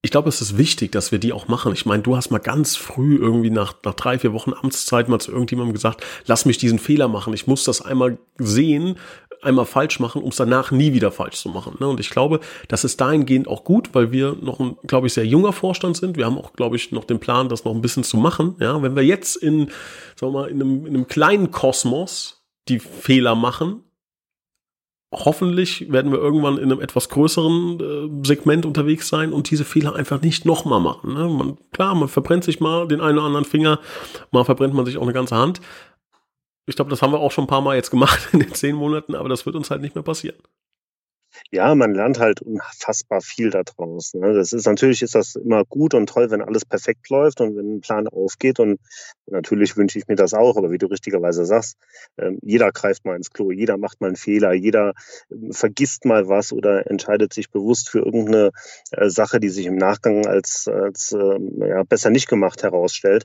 ich 0.00 0.12
glaube, 0.12 0.28
es 0.28 0.40
ist 0.40 0.56
wichtig, 0.56 0.92
dass 0.92 1.10
wir 1.10 1.18
die 1.18 1.32
auch 1.32 1.48
machen. 1.48 1.72
Ich 1.72 1.84
meine, 1.84 2.02
du 2.02 2.16
hast 2.16 2.30
mal 2.30 2.38
ganz 2.38 2.76
früh 2.76 3.16
irgendwie 3.16 3.50
nach, 3.50 3.74
nach 3.84 3.94
drei, 3.94 4.18
vier 4.18 4.32
Wochen 4.32 4.52
Amtszeit 4.52 5.08
mal 5.08 5.18
zu 5.18 5.32
irgendjemandem 5.32 5.74
gesagt, 5.74 6.04
lass 6.26 6.44
mich 6.44 6.56
diesen 6.56 6.78
Fehler 6.78 7.08
machen. 7.08 7.34
Ich 7.34 7.48
muss 7.48 7.64
das 7.64 7.82
einmal 7.82 8.18
sehen, 8.38 8.96
einmal 9.42 9.66
falsch 9.66 9.98
machen, 9.98 10.22
um 10.22 10.28
es 10.28 10.36
danach 10.36 10.70
nie 10.70 10.92
wieder 10.92 11.10
falsch 11.10 11.36
zu 11.36 11.48
machen. 11.48 11.76
Ne? 11.80 11.88
Und 11.88 11.98
ich 11.98 12.10
glaube, 12.10 12.38
das 12.68 12.84
ist 12.84 13.00
dahingehend 13.00 13.48
auch 13.48 13.64
gut, 13.64 13.90
weil 13.92 14.12
wir 14.12 14.36
noch 14.40 14.60
ein, 14.60 14.76
glaube 14.86 15.08
ich, 15.08 15.14
sehr 15.14 15.26
junger 15.26 15.52
Vorstand 15.52 15.96
sind. 15.96 16.16
Wir 16.16 16.26
haben 16.26 16.38
auch, 16.38 16.52
glaube 16.52 16.76
ich, 16.76 16.92
noch 16.92 17.04
den 17.04 17.18
Plan, 17.18 17.48
das 17.48 17.64
noch 17.64 17.74
ein 17.74 17.82
bisschen 17.82 18.04
zu 18.04 18.16
machen. 18.18 18.54
Ja, 18.60 18.80
wenn 18.82 18.94
wir 18.94 19.04
jetzt 19.04 19.34
in, 19.36 19.68
sagen 20.14 20.32
wir 20.32 20.40
mal, 20.40 20.48
in 20.48 20.62
einem, 20.62 20.86
in 20.86 20.94
einem 20.94 21.08
kleinen 21.08 21.50
Kosmos 21.50 22.44
die 22.68 22.78
Fehler 22.78 23.34
machen, 23.34 23.82
hoffentlich 25.12 25.90
werden 25.90 26.12
wir 26.12 26.18
irgendwann 26.18 26.58
in 26.58 26.64
einem 26.64 26.80
etwas 26.80 27.08
größeren 27.08 27.80
äh, 27.80 28.26
Segment 28.26 28.66
unterwegs 28.66 29.08
sein 29.08 29.32
und 29.32 29.50
diese 29.50 29.64
Fehler 29.64 29.94
einfach 29.94 30.20
nicht 30.20 30.44
nochmal 30.44 30.80
machen. 30.80 31.14
Ne? 31.14 31.28
Man, 31.28 31.56
klar, 31.72 31.94
man 31.94 32.08
verbrennt 32.08 32.44
sich 32.44 32.60
mal 32.60 32.86
den 32.86 33.00
einen 33.00 33.18
oder 33.18 33.26
anderen 33.26 33.46
Finger, 33.46 33.80
mal 34.30 34.44
verbrennt 34.44 34.74
man 34.74 34.84
sich 34.84 34.98
auch 34.98 35.02
eine 35.02 35.12
ganze 35.12 35.36
Hand. 35.36 35.60
Ich 36.66 36.76
glaube, 36.76 36.90
das 36.90 37.00
haben 37.00 37.12
wir 37.12 37.20
auch 37.20 37.32
schon 37.32 37.44
ein 37.44 37.48
paar 37.48 37.62
Mal 37.62 37.76
jetzt 37.76 37.90
gemacht 37.90 38.28
in 38.32 38.40
den 38.40 38.52
zehn 38.52 38.76
Monaten, 38.76 39.14
aber 39.14 39.28
das 39.28 39.46
wird 39.46 39.56
uns 39.56 39.70
halt 39.70 39.80
nicht 39.80 39.94
mehr 39.94 40.04
passieren 40.04 40.36
ja, 41.50 41.74
man 41.74 41.94
lernt 41.94 42.18
halt 42.18 42.42
unfassbar 42.42 43.20
viel 43.20 43.50
daraus. 43.50 44.14
Ne? 44.14 44.34
Das 44.34 44.52
ist 44.52 44.66
natürlich 44.66 45.02
ist 45.02 45.14
das 45.14 45.34
immer 45.36 45.64
gut 45.64 45.94
und 45.94 46.08
toll, 46.08 46.30
wenn 46.30 46.42
alles 46.42 46.64
perfekt 46.64 47.08
läuft 47.10 47.40
und 47.40 47.56
wenn 47.56 47.76
ein 47.76 47.80
Plan 47.80 48.08
aufgeht. 48.08 48.60
Und 48.60 48.80
natürlich 49.26 49.76
wünsche 49.76 49.98
ich 49.98 50.08
mir 50.08 50.16
das 50.16 50.34
auch, 50.34 50.56
aber 50.56 50.70
wie 50.70 50.78
du 50.78 50.86
richtigerweise 50.86 51.44
sagst, 51.44 51.76
äh, 52.16 52.32
jeder 52.42 52.72
greift 52.72 53.04
mal 53.04 53.16
ins 53.16 53.30
Klo, 53.30 53.50
jeder 53.50 53.76
macht 53.76 54.00
mal 54.00 54.08
einen 54.08 54.16
Fehler, 54.16 54.52
jeder 54.52 54.92
äh, 55.30 55.52
vergisst 55.52 56.04
mal 56.04 56.28
was 56.28 56.52
oder 56.52 56.90
entscheidet 56.90 57.32
sich 57.32 57.50
bewusst 57.50 57.88
für 57.90 58.00
irgendeine 58.00 58.50
äh, 58.92 59.08
Sache, 59.08 59.40
die 59.40 59.48
sich 59.48 59.66
im 59.66 59.76
Nachgang 59.76 60.26
als, 60.26 60.68
als 60.68 61.12
ähm, 61.12 61.60
ja, 61.60 61.82
besser 61.84 62.10
nicht 62.10 62.28
gemacht 62.28 62.62
herausstellt. 62.62 63.24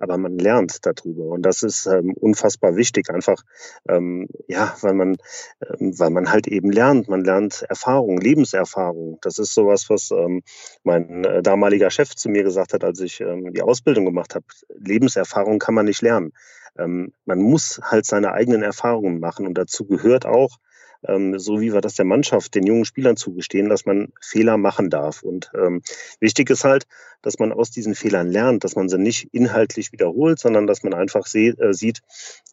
Aber 0.00 0.18
man 0.18 0.38
lernt 0.38 0.78
darüber 0.82 1.26
und 1.26 1.42
das 1.42 1.62
ist 1.62 1.86
ähm, 1.86 2.14
unfassbar 2.14 2.74
wichtig, 2.74 3.10
einfach 3.10 3.42
ähm, 3.88 4.26
ja, 4.48 4.74
weil 4.80 4.94
man, 4.94 5.16
ähm, 5.62 5.98
weil 5.98 6.10
man 6.10 6.30
halt 6.30 6.46
eben 6.46 6.70
lernt. 6.70 7.08
Man 7.08 7.24
lernt 7.24 7.43
lernt 7.44 7.62
Erfahrung, 7.68 8.18
Lebenserfahrung. 8.18 9.18
Das 9.22 9.38
ist 9.38 9.54
sowas, 9.54 9.88
was 9.88 10.10
ähm, 10.10 10.42
mein 10.82 11.24
äh, 11.24 11.42
damaliger 11.42 11.90
Chef 11.90 12.14
zu 12.14 12.28
mir 12.28 12.42
gesagt 12.42 12.72
hat, 12.72 12.84
als 12.84 13.00
ich 13.00 13.20
ähm, 13.20 13.52
die 13.52 13.62
Ausbildung 13.62 14.04
gemacht 14.04 14.34
habe. 14.34 14.44
Lebenserfahrung 14.78 15.58
kann 15.58 15.74
man 15.74 15.86
nicht 15.86 16.02
lernen. 16.02 16.32
Ähm, 16.78 17.12
man 17.24 17.38
muss 17.38 17.80
halt 17.82 18.06
seine 18.06 18.32
eigenen 18.32 18.62
Erfahrungen 18.62 19.20
machen 19.20 19.46
und 19.46 19.54
dazu 19.58 19.86
gehört 19.86 20.26
auch, 20.26 20.58
ähm, 21.06 21.38
so 21.38 21.60
wie 21.60 21.72
wir 21.72 21.80
das 21.80 21.94
der 21.94 22.04
Mannschaft, 22.04 22.54
den 22.54 22.66
jungen 22.66 22.84
Spielern 22.84 23.16
zugestehen, 23.16 23.68
dass 23.68 23.86
man 23.86 24.12
Fehler 24.20 24.56
machen 24.56 24.90
darf. 24.90 25.22
Und 25.22 25.50
ähm, 25.54 25.82
wichtig 26.20 26.50
ist 26.50 26.64
halt, 26.64 26.86
dass 27.22 27.38
man 27.38 27.52
aus 27.52 27.70
diesen 27.70 27.94
Fehlern 27.94 28.28
lernt, 28.30 28.64
dass 28.64 28.76
man 28.76 28.88
sie 28.88 28.98
nicht 28.98 29.28
inhaltlich 29.32 29.92
wiederholt, 29.92 30.38
sondern 30.38 30.66
dass 30.66 30.82
man 30.82 30.94
einfach 30.94 31.26
äh, 31.34 31.72
sieht, 31.72 32.00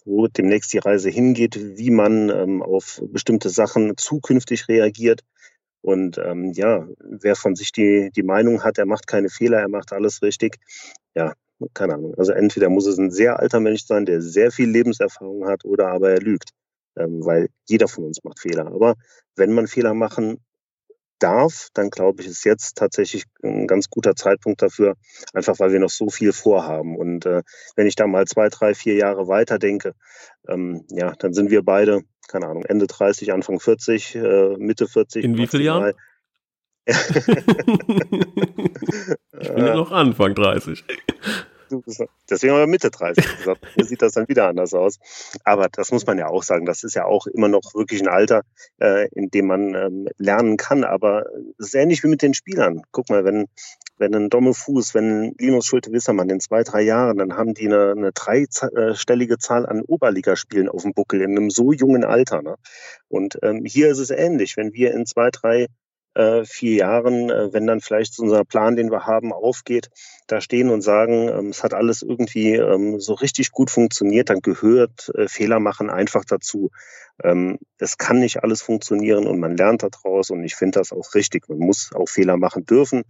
wo 0.06 0.28
demnächst 0.28 0.74
die 0.74 0.80
Reise 0.80 1.10
hingeht, 1.10 1.60
wie 1.78 1.92
man 1.92 2.30
ähm, 2.30 2.62
auf 2.62 3.02
bestimmte 3.06 3.50
Sachen 3.50 3.98
zukünftig 3.98 4.68
reagiert. 4.68 5.22
Und 5.82 6.18
ähm, 6.20 6.52
ja, 6.54 6.88
wer 7.00 7.36
von 7.36 7.56
sich 7.56 7.72
die, 7.72 8.12
die 8.16 8.24
Meinung 8.24 8.64
hat, 8.64 8.78
er 8.78 8.86
macht 8.86 9.08
keine 9.08 9.30
Fehler, 9.30 9.60
er 9.60 9.70
macht 9.70 9.94
alles 9.94 10.22
richtig, 10.22 10.58
ja, 11.16 11.34
keine 11.74 11.96
Ahnung. 11.96 12.14
Also 12.18 12.34
entweder 12.34 12.70
muss 12.70 12.86
es 12.86 12.98
ein 12.98 13.12
sehr 13.12 13.40
alter 13.40 13.60
Mensch 13.60 13.86
sein, 13.86 14.06
der 14.06 14.22
sehr 14.22 14.52
viel 14.52 14.70
Lebenserfahrung 14.70 15.48
hat, 15.48 15.66
oder 15.66 15.88
aber 15.88 16.12
er 16.12 16.22
lügt 16.22 16.52
ähm, 16.96 17.26
weil 17.26 17.50
jeder 17.68 17.88
von 17.88 18.06
uns 18.06 18.24
macht 18.24 18.40
Fehler. 18.40 18.68
Aber 18.68 18.96
wenn 19.36 19.54
man 19.54 19.68
Fehler 19.68 19.94
machen 19.94 20.40
darf, 21.22 21.70
dann 21.74 21.90
glaube 21.90 22.22
ich, 22.22 22.28
ist 22.28 22.46
jetzt 22.46 22.78
tatsächlich 22.78 23.26
ein 23.44 23.68
ganz 23.68 23.90
guter 23.90 24.16
Zeitpunkt 24.16 24.62
dafür, 24.62 24.96
einfach 25.34 25.60
weil 25.60 25.72
wir 25.72 25.80
noch 25.80 25.90
so 25.90 26.10
viel 26.10 26.34
vorhaben. 26.34 26.98
Und 26.98 27.26
äh, 27.26 27.44
wenn 27.76 27.88
ich 27.88 27.96
da 27.96 28.08
mal 28.08 28.26
zwei, 28.26 28.50
drei, 28.50 28.74
vier 28.74 28.96
Jahre 28.96 29.28
weiter 29.28 29.60
denke, 29.60 29.94
ähm, 30.48 30.86
ja, 30.90 31.14
dann 31.20 31.34
sind 31.34 31.52
wir 31.52 31.64
beide, 31.64 32.02
keine 32.28 32.48
Ahnung, 32.48 32.64
Ende 32.66 32.88
30, 32.88 33.32
Anfang 33.34 33.60
40, 33.60 34.16
äh, 34.16 34.56
Mitte 34.58 34.88
40. 34.88 35.24
In 35.24 35.38
wie 35.38 35.48
vielen 35.48 35.64
Jahren? 35.64 35.94
ich 36.86 36.98
bin 39.54 39.66
ja 39.66 39.76
noch 39.76 39.92
Anfang 39.92 40.34
30 40.34 40.84
deswegen 42.30 42.54
haben 42.54 42.60
wir 42.60 42.68
Mitte 42.68 42.90
30 42.90 43.38
gesagt. 43.38 43.68
Hier 43.76 43.86
sieht 43.86 44.02
das 44.02 44.14
dann 44.14 44.28
wieder 44.28 44.48
anders 44.48 44.74
aus. 44.74 45.00
Aber 45.44 45.68
das 45.70 45.92
muss 45.92 46.06
man 46.06 46.18
ja 46.18 46.28
auch 46.28 46.44
sagen. 46.44 46.66
Das 46.66 46.84
ist 46.84 46.96
ja 46.96 47.06
auch 47.06 47.28
immer 47.28 47.48
noch 47.48 47.74
wirklich 47.74 48.02
ein 48.02 48.08
Alter, 48.08 48.42
äh, 48.80 49.08
in 49.10 49.30
dem 49.30 49.48
man 49.48 49.74
ähm, 49.76 50.08
lernen 50.18 50.58
kann. 50.58 50.84
Aber 50.84 51.26
es 51.58 51.68
ist 51.68 51.76
ähnlich 51.76 52.04
wie 52.04 52.08
mit 52.08 52.22
den 52.22 52.34
Spielern. 52.34 52.82
Guck 52.92 53.10
mal, 53.10 53.26
wenn, 53.26 53.48
wenn 53.98 54.16
ein 54.16 54.30
Domme 54.30 54.54
Fuß, 54.54 54.94
wenn 54.94 55.34
Linus 55.38 55.66
Schulte-Wissermann 55.66 56.30
in 56.30 56.40
zwei, 56.40 56.64
drei 56.64 56.82
Jahren, 56.82 57.18
dann 57.18 57.38
haben 57.38 57.54
die 57.54 57.68
eine, 57.68 57.92
eine 57.92 58.12
dreistellige 58.12 59.38
Zahl 59.38 59.66
an 59.66 59.82
Oberligaspielen 59.82 60.70
auf 60.70 60.84
dem 60.84 60.94
Buckel 60.94 61.22
in 61.22 61.32
einem 61.32 61.50
so 61.50 61.72
jungen 61.72 62.04
Alter. 62.04 62.42
Ne? 62.42 62.56
Und 63.08 63.38
ähm, 63.44 63.64
hier 63.66 63.90
ist 63.90 64.00
es 64.00 64.10
ähnlich. 64.10 64.58
Wenn 64.58 64.74
wir 64.74 64.94
in 64.94 65.06
zwei, 65.06 65.30
drei 65.32 65.68
äh, 66.14 66.44
vier 66.44 66.76
Jahren, 66.76 67.30
äh, 67.30 67.54
wenn 67.54 67.68
dann 67.68 67.82
vielleicht 67.82 68.20
unser 68.20 68.44
Plan, 68.44 68.76
den 68.76 68.92
wir 68.92 69.06
haben, 69.06 69.32
aufgeht, 69.32 69.90
da 70.28 70.42
stehen 70.42 70.70
und 70.70 70.82
sagen, 70.82 71.30
ähm, 71.30 71.48
es 71.48 71.64
hat 71.64 71.74
alles 71.74 72.02
irgendwie 72.02 72.56
ähm, 72.56 73.00
so 73.00 73.14
richtig 73.14 73.52
gut 73.52 73.70
funktioniert, 73.70 74.30
dann 74.30 74.42
gehört 74.42 75.10
äh, 75.16 75.28
Fehler 75.28 75.60
machen 75.60 75.90
einfach 75.90 76.26
dazu. 76.26 76.72
Ähm, 77.24 77.60
es 77.78 77.98
kann 77.98 78.20
nicht 78.20 78.44
alles 78.44 78.62
funktionieren 78.62 79.28
und 79.28 79.40
man 79.40 79.56
lernt 79.56 79.84
daraus 79.84 80.30
und 80.32 80.44
ich 80.44 80.56
finde 80.56 80.80
das 80.80 80.92
auch 80.92 81.14
richtig. 81.16 81.48
Man 81.50 81.60
muss 81.60 81.92
auch 81.94 82.10
Fehler 82.10 82.38
machen 82.38 82.66
dürfen 82.66 83.04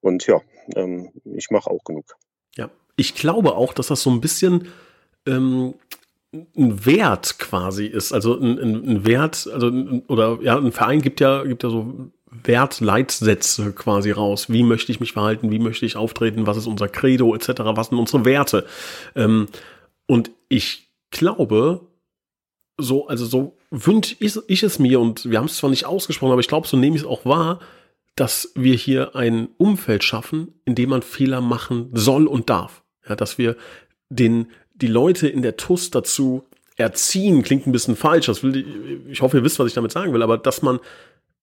und 0.00 0.26
ja, 0.26 0.40
ähm, 0.76 1.10
ich 1.24 1.50
mache 1.50 1.70
auch 1.70 1.84
genug. 1.84 2.16
Ja, 2.56 2.70
ich 2.96 3.14
glaube 3.14 3.54
auch, 3.54 3.72
dass 3.72 3.88
das 3.88 4.02
so 4.02 4.10
ein 4.10 4.20
bisschen 4.20 4.68
ähm, 5.26 5.74
ein 6.56 6.84
Wert 6.84 7.38
quasi 7.38 7.86
ist. 7.86 8.12
Also 8.12 8.38
ein, 8.38 8.58
ein, 8.58 8.88
ein 8.88 9.06
Wert, 9.06 9.48
also 9.52 9.68
oder 10.08 10.38
ja, 10.42 10.56
ein 10.56 10.72
Verein 10.72 11.00
gibt 11.00 11.20
ja, 11.20 11.44
gibt 11.44 11.62
ja 11.62 11.70
so 11.70 12.10
Wertleitsätze 12.42 13.72
quasi 13.72 14.10
raus. 14.10 14.50
Wie 14.50 14.62
möchte 14.62 14.92
ich 14.92 15.00
mich 15.00 15.12
verhalten? 15.12 15.50
Wie 15.50 15.58
möchte 15.58 15.86
ich 15.86 15.96
auftreten? 15.96 16.46
Was 16.46 16.56
ist 16.56 16.66
unser 16.66 16.88
Credo 16.88 17.34
etc.? 17.34 17.48
Was 17.74 17.88
sind 17.88 17.98
unsere 17.98 18.24
Werte? 18.24 18.66
Ähm, 19.14 19.46
und 20.06 20.30
ich 20.48 20.88
glaube, 21.10 21.80
so, 22.76 23.06
also 23.06 23.24
so 23.24 23.56
wünsche 23.70 24.16
ich, 24.18 24.36
ich 24.48 24.62
es 24.62 24.78
mir 24.78 25.00
und 25.00 25.30
wir 25.30 25.38
haben 25.38 25.46
es 25.46 25.56
zwar 25.56 25.70
nicht 25.70 25.86
ausgesprochen, 25.86 26.32
aber 26.32 26.40
ich 26.40 26.48
glaube, 26.48 26.66
so 26.66 26.76
nehme 26.76 26.96
ich 26.96 27.02
es 27.02 27.08
auch 27.08 27.24
wahr, 27.24 27.60
dass 28.16 28.52
wir 28.54 28.74
hier 28.74 29.16
ein 29.16 29.48
Umfeld 29.58 30.04
schaffen, 30.04 30.54
in 30.64 30.74
dem 30.74 30.90
man 30.90 31.02
Fehler 31.02 31.40
machen 31.40 31.90
soll 31.92 32.26
und 32.26 32.50
darf. 32.50 32.82
Ja, 33.08 33.16
dass 33.16 33.38
wir 33.38 33.56
den, 34.08 34.48
die 34.74 34.86
Leute 34.86 35.28
in 35.28 35.42
der 35.42 35.56
TUS 35.56 35.90
dazu 35.90 36.44
erziehen, 36.76 37.42
klingt 37.42 37.66
ein 37.66 37.72
bisschen 37.72 37.96
falsch, 37.96 38.26
das 38.26 38.42
will, 38.42 39.04
ich 39.08 39.22
hoffe, 39.22 39.38
ihr 39.38 39.44
wisst, 39.44 39.58
was 39.58 39.68
ich 39.68 39.74
damit 39.74 39.92
sagen 39.92 40.12
will, 40.12 40.22
aber 40.22 40.38
dass 40.38 40.62
man 40.62 40.80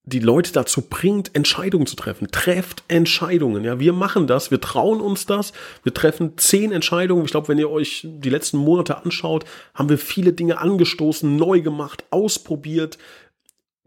die 0.04 0.20
Leute 0.20 0.52
dazu 0.52 0.82
bringt, 0.82 1.36
Entscheidungen 1.36 1.86
zu 1.86 1.96
treffen. 1.96 2.30
Trefft 2.32 2.84
Entscheidungen. 2.88 3.64
Ja, 3.64 3.80
wir 3.80 3.94
machen 3.94 4.26
das. 4.26 4.50
Wir 4.50 4.60
trauen 4.60 5.00
uns 5.00 5.26
das. 5.26 5.54
Wir 5.84 5.94
treffen 5.94 6.38
zehn 6.38 6.72
Entscheidungen. 6.72 7.26
Ich 7.26 7.32
glaube, 7.32 7.50
wenn 7.50 7.60
ihr 7.60 7.70
euch 7.70 8.08
die 8.10 8.30
letzten 8.30 8.58
Monate 8.58 8.98
anschaut, 9.04 9.46
haben 9.76 9.90
wir 9.90 10.00
viele 10.00 10.34
Dinge 10.34 10.58
angestoßen, 10.58 11.36
neu 11.36 11.62
gemacht, 11.62 12.04
ausprobiert, 12.10 12.98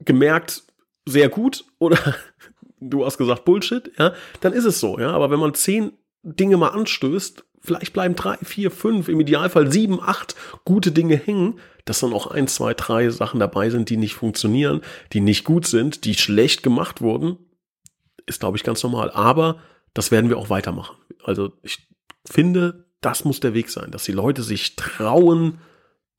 gemerkt, 0.04 0.62
sehr 1.04 1.28
gut 1.28 1.64
oder 1.78 1.98
du 2.80 3.04
hast 3.04 3.18
gesagt 3.18 3.44
Bullshit. 3.44 3.90
Ja, 3.98 4.14
dann 4.40 4.52
ist 4.52 4.64
es 4.64 4.78
so. 4.78 4.98
Ja, 4.98 5.10
aber 5.10 5.30
wenn 5.30 5.40
man 5.40 5.54
zehn 5.54 5.92
Dinge 6.22 6.56
mal 6.56 6.68
anstößt, 6.68 7.44
vielleicht 7.60 7.92
bleiben 7.92 8.14
drei, 8.14 8.36
vier, 8.42 8.70
fünf, 8.70 9.08
im 9.08 9.20
Idealfall 9.20 9.70
sieben, 9.72 10.00
acht 10.00 10.36
gute 10.64 10.92
Dinge 10.92 11.16
hängen, 11.16 11.58
dass 11.84 12.00
dann 12.00 12.12
auch 12.12 12.26
ein, 12.26 12.48
zwei, 12.48 12.74
drei 12.74 13.10
Sachen 13.10 13.40
dabei 13.40 13.70
sind, 13.70 13.90
die 13.90 13.96
nicht 13.96 14.14
funktionieren, 14.14 14.80
die 15.12 15.20
nicht 15.20 15.44
gut 15.44 15.66
sind, 15.66 16.04
die 16.04 16.14
schlecht 16.14 16.62
gemacht 16.62 17.00
wurden, 17.00 17.38
ist, 18.26 18.40
glaube 18.40 18.56
ich, 18.56 18.64
ganz 18.64 18.82
normal. 18.82 19.10
Aber 19.10 19.58
das 19.92 20.10
werden 20.10 20.30
wir 20.30 20.38
auch 20.38 20.50
weitermachen. 20.50 20.96
Also 21.22 21.52
ich 21.62 21.88
finde, 22.24 22.86
das 23.00 23.24
muss 23.24 23.40
der 23.40 23.54
Weg 23.54 23.70
sein, 23.70 23.90
dass 23.90 24.04
die 24.04 24.12
Leute 24.12 24.42
sich 24.42 24.76
trauen, 24.76 25.58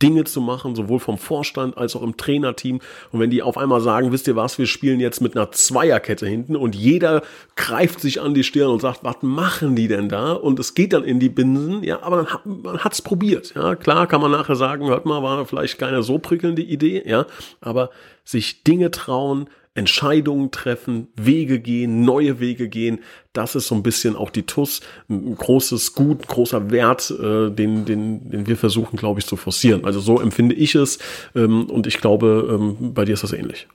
Dinge 0.02 0.26
zu 0.26 0.42
machen, 0.42 0.76
sowohl 0.76 1.00
vom 1.00 1.18
Vorstand 1.18 1.78
als 1.78 1.96
auch 1.96 2.02
im 2.02 2.18
Trainerteam. 2.18 2.82
Und 3.12 3.20
wenn 3.20 3.30
die 3.30 3.42
auf 3.42 3.58
einmal 3.58 3.80
sagen, 3.80 4.12
wisst 4.12 4.28
ihr 4.28 4.36
was, 4.36 4.58
wir 4.58 4.68
spielen 4.68 5.00
jetzt 5.00 5.22
mit 5.22 5.36
einer 5.36 5.52
Zweierkette 5.52 6.28
hinten 6.28 6.56
und 6.56 6.76
jeder 6.76 7.22
greift 7.56 8.02
sich 8.02 8.22
an 8.22 8.34
die 8.34 8.44
Stirn 8.44 8.72
und 8.72 8.82
sagt, 8.82 9.04
was 9.04 9.18
machen 9.22 9.76
die 9.76 9.88
denn 9.88 10.10
da? 10.10 10.34
Und 10.34 10.60
es 10.60 10.74
geht 10.74 10.92
dann 10.92 11.06
in 11.06 11.20
die 11.20 11.30
Binsen, 11.30 11.84
ja, 11.84 12.02
aber 12.04 12.18
dann 12.18 12.28
hat, 12.28 12.46
man 12.46 12.80
hat's 12.80 13.02
probiert, 13.02 13.54
ja. 13.56 13.76
Klar 13.76 14.08
kann 14.08 14.22
man 14.22 14.32
nachher 14.32 14.56
sagen, 14.56 14.88
hört 14.88 15.06
mal, 15.06 15.24
war 15.24 15.46
vielleicht 15.46 15.78
keine 15.78 16.04
so 16.04 16.20
prickelnde 16.20 16.62
Idee, 16.62 17.04
ja, 17.06 17.26
aber 17.62 17.90
sich 18.26 18.64
Dinge 18.64 18.92
trauen, 18.92 19.48
Entscheidungen 19.76 20.52
treffen, 20.52 21.10
Wege 21.16 21.60
gehen, 21.60 22.04
neue 22.04 22.40
Wege 22.40 22.70
gehen. 22.70 23.00
Das 23.34 23.56
ist 23.56 23.68
so 23.68 23.76
ein 23.76 23.84
bisschen 23.84 24.16
auch 24.16 24.30
die 24.30 24.44
TUS, 24.44 24.82
ein 25.10 25.36
großes 25.36 25.94
Gut, 25.94 26.28
großer 26.28 26.72
Wert, 26.72 27.12
äh, 27.12 27.52
den, 27.52 27.86
den, 27.86 28.30
den 28.32 28.48
wir 28.48 28.58
versuchen, 28.58 28.98
glaube 28.98 29.20
ich, 29.20 29.28
zu 29.28 29.36
forcieren. 29.36 29.86
Also 29.86 30.00
so 30.00 30.20
empfinde 30.20 30.56
ich 30.56 30.76
es 30.76 30.98
ähm, 31.36 31.70
und 31.70 31.88
ich 31.88 32.00
glaube, 32.00 32.48
ähm, 32.50 32.94
bei 32.94 33.06
dir 33.06 33.14
ist 33.14 33.24
das 33.24 33.34
ähnlich. 33.34 33.68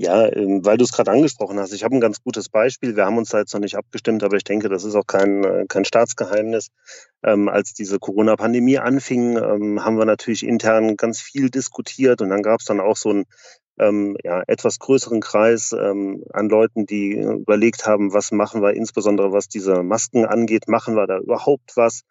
Ja, 0.00 0.32
ähm, 0.32 0.64
weil 0.64 0.76
du 0.76 0.84
es 0.84 0.92
gerade 0.92 1.10
angesprochen 1.10 1.58
hast, 1.58 1.72
ich 1.72 1.82
habe 1.82 1.96
ein 1.96 2.00
ganz 2.00 2.22
gutes 2.22 2.48
Beispiel. 2.48 2.94
Wir 2.94 3.04
haben 3.04 3.18
uns 3.18 3.30
da 3.30 3.40
jetzt 3.40 3.52
noch 3.52 3.60
nicht 3.60 3.74
abgestimmt, 3.74 4.22
aber 4.22 4.36
ich 4.36 4.44
denke, 4.44 4.68
das 4.68 4.84
ist 4.84 4.94
auch 4.94 5.08
kein, 5.08 5.42
äh, 5.42 5.64
kein 5.68 5.84
Staatsgeheimnis. 5.84 6.68
Ähm, 7.24 7.48
als 7.48 7.74
diese 7.74 7.98
Corona-Pandemie 7.98 8.78
anfing, 8.78 9.36
ähm, 9.36 9.84
haben 9.84 9.98
wir 9.98 10.04
natürlich 10.04 10.46
intern 10.46 10.96
ganz 10.96 11.20
viel 11.20 11.50
diskutiert 11.50 12.22
und 12.22 12.30
dann 12.30 12.42
gab 12.42 12.60
es 12.60 12.66
dann 12.66 12.78
auch 12.78 12.96
so 12.96 13.10
ein 13.10 13.24
ähm, 13.78 14.16
ja, 14.24 14.42
etwas 14.46 14.78
größeren 14.78 15.20
Kreis 15.20 15.72
ähm, 15.72 16.24
an 16.32 16.48
Leuten, 16.48 16.86
die 16.86 17.12
überlegt 17.12 17.86
haben, 17.86 18.12
was 18.12 18.32
machen 18.32 18.62
wir, 18.62 18.74
insbesondere 18.74 19.32
was 19.32 19.48
diese 19.48 19.82
Masken 19.82 20.24
angeht, 20.24 20.68
machen 20.68 20.94
wir 20.96 21.06
da 21.06 21.18
überhaupt 21.18 21.76
was? 21.76 22.02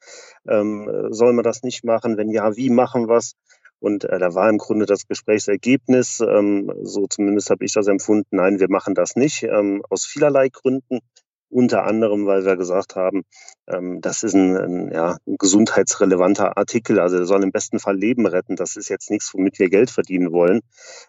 Ähm, 0.48 1.08
soll 1.10 1.34
man 1.34 1.44
das 1.44 1.64
nicht 1.64 1.84
machen? 1.84 2.18
Wenn 2.18 2.30
ja, 2.30 2.56
wie 2.56 2.70
machen 2.70 3.08
wir 3.08 3.18
es? 3.18 3.34
Und 3.80 4.06
äh, 4.06 4.18
da 4.18 4.34
war 4.34 4.50
im 4.50 4.58
Grunde 4.58 4.86
das 4.86 5.08
Gesprächsergebnis, 5.08 6.20
ähm, 6.20 6.72
so 6.82 7.06
zumindest 7.08 7.50
habe 7.50 7.64
ich 7.64 7.74
das 7.74 7.88
empfunden, 7.88 8.36
nein, 8.36 8.60
wir 8.60 8.70
machen 8.70 8.96
das 8.96 9.16
nicht, 9.16 9.44
ähm, 9.44 9.84
aus 9.90 10.06
vielerlei 10.06 10.50
Gründen. 10.50 11.00
Unter 11.50 11.86
anderem, 11.86 12.26
weil 12.26 12.44
wir 12.46 12.58
gesagt 12.58 12.96
haben, 12.96 13.24
ähm, 13.68 14.02
das 14.02 14.24
ist 14.24 14.34
ein, 14.34 14.58
ein, 14.58 14.92
ja, 14.92 15.18
ein 15.26 15.38
gesundheitsrelevanter 15.38 16.58
Artikel, 16.58 17.00
also 17.00 17.18
der 17.18 17.26
soll 17.26 17.44
im 17.44 17.52
besten 17.52 17.80
Fall 17.80 17.98
Leben 17.98 18.26
retten. 18.26 18.56
Das 18.58 18.76
ist 18.76 18.90
jetzt 18.90 19.10
nichts, 19.10 19.34
womit 19.34 19.58
wir 19.60 19.70
Geld 19.70 19.90
verdienen 19.90 20.32
wollen. 20.34 20.62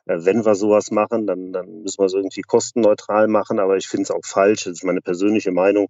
Äh, 0.06 0.18
wenn 0.20 0.44
wir 0.44 0.54
sowas 0.54 0.90
machen, 0.92 1.26
dann, 1.26 1.52
dann 1.52 1.82
müssen 1.82 1.98
wir 1.98 2.06
es 2.06 2.14
irgendwie 2.14 2.42
kostenneutral 2.42 3.26
machen, 3.26 3.58
aber 3.58 3.76
ich 3.76 3.88
finde 3.88 4.04
es 4.04 4.10
auch 4.10 4.24
falsch, 4.24 4.64
das 4.64 4.74
ist 4.74 4.84
meine 4.84 5.00
persönliche 5.00 5.50
Meinung, 5.50 5.88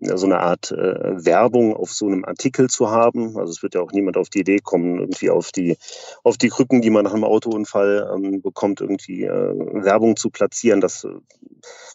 so 0.00 0.26
eine 0.26 0.40
Art 0.40 0.70
äh, 0.70 1.24
Werbung 1.24 1.74
auf 1.74 1.92
so 1.92 2.06
einem 2.06 2.24
Artikel 2.24 2.68
zu 2.68 2.90
haben. 2.90 3.36
Also 3.36 3.52
es 3.52 3.62
wird 3.62 3.74
ja 3.74 3.80
auch 3.80 3.92
niemand 3.92 4.16
auf 4.16 4.28
die 4.28 4.40
Idee 4.40 4.58
kommen, 4.58 4.98
irgendwie 4.98 5.30
auf 5.30 5.50
die, 5.50 5.76
auf 6.22 6.36
die 6.36 6.48
Krücken, 6.48 6.80
die 6.80 6.90
man 6.90 7.04
nach 7.04 7.14
einem 7.14 7.24
Autounfall 7.24 8.10
ähm, 8.14 8.40
bekommt, 8.40 8.80
irgendwie 8.80 9.24
äh, 9.24 9.54
Werbung 9.84 10.16
zu 10.16 10.30
platzieren. 10.30 10.80
Das 10.80 11.04
äh, 11.04 11.08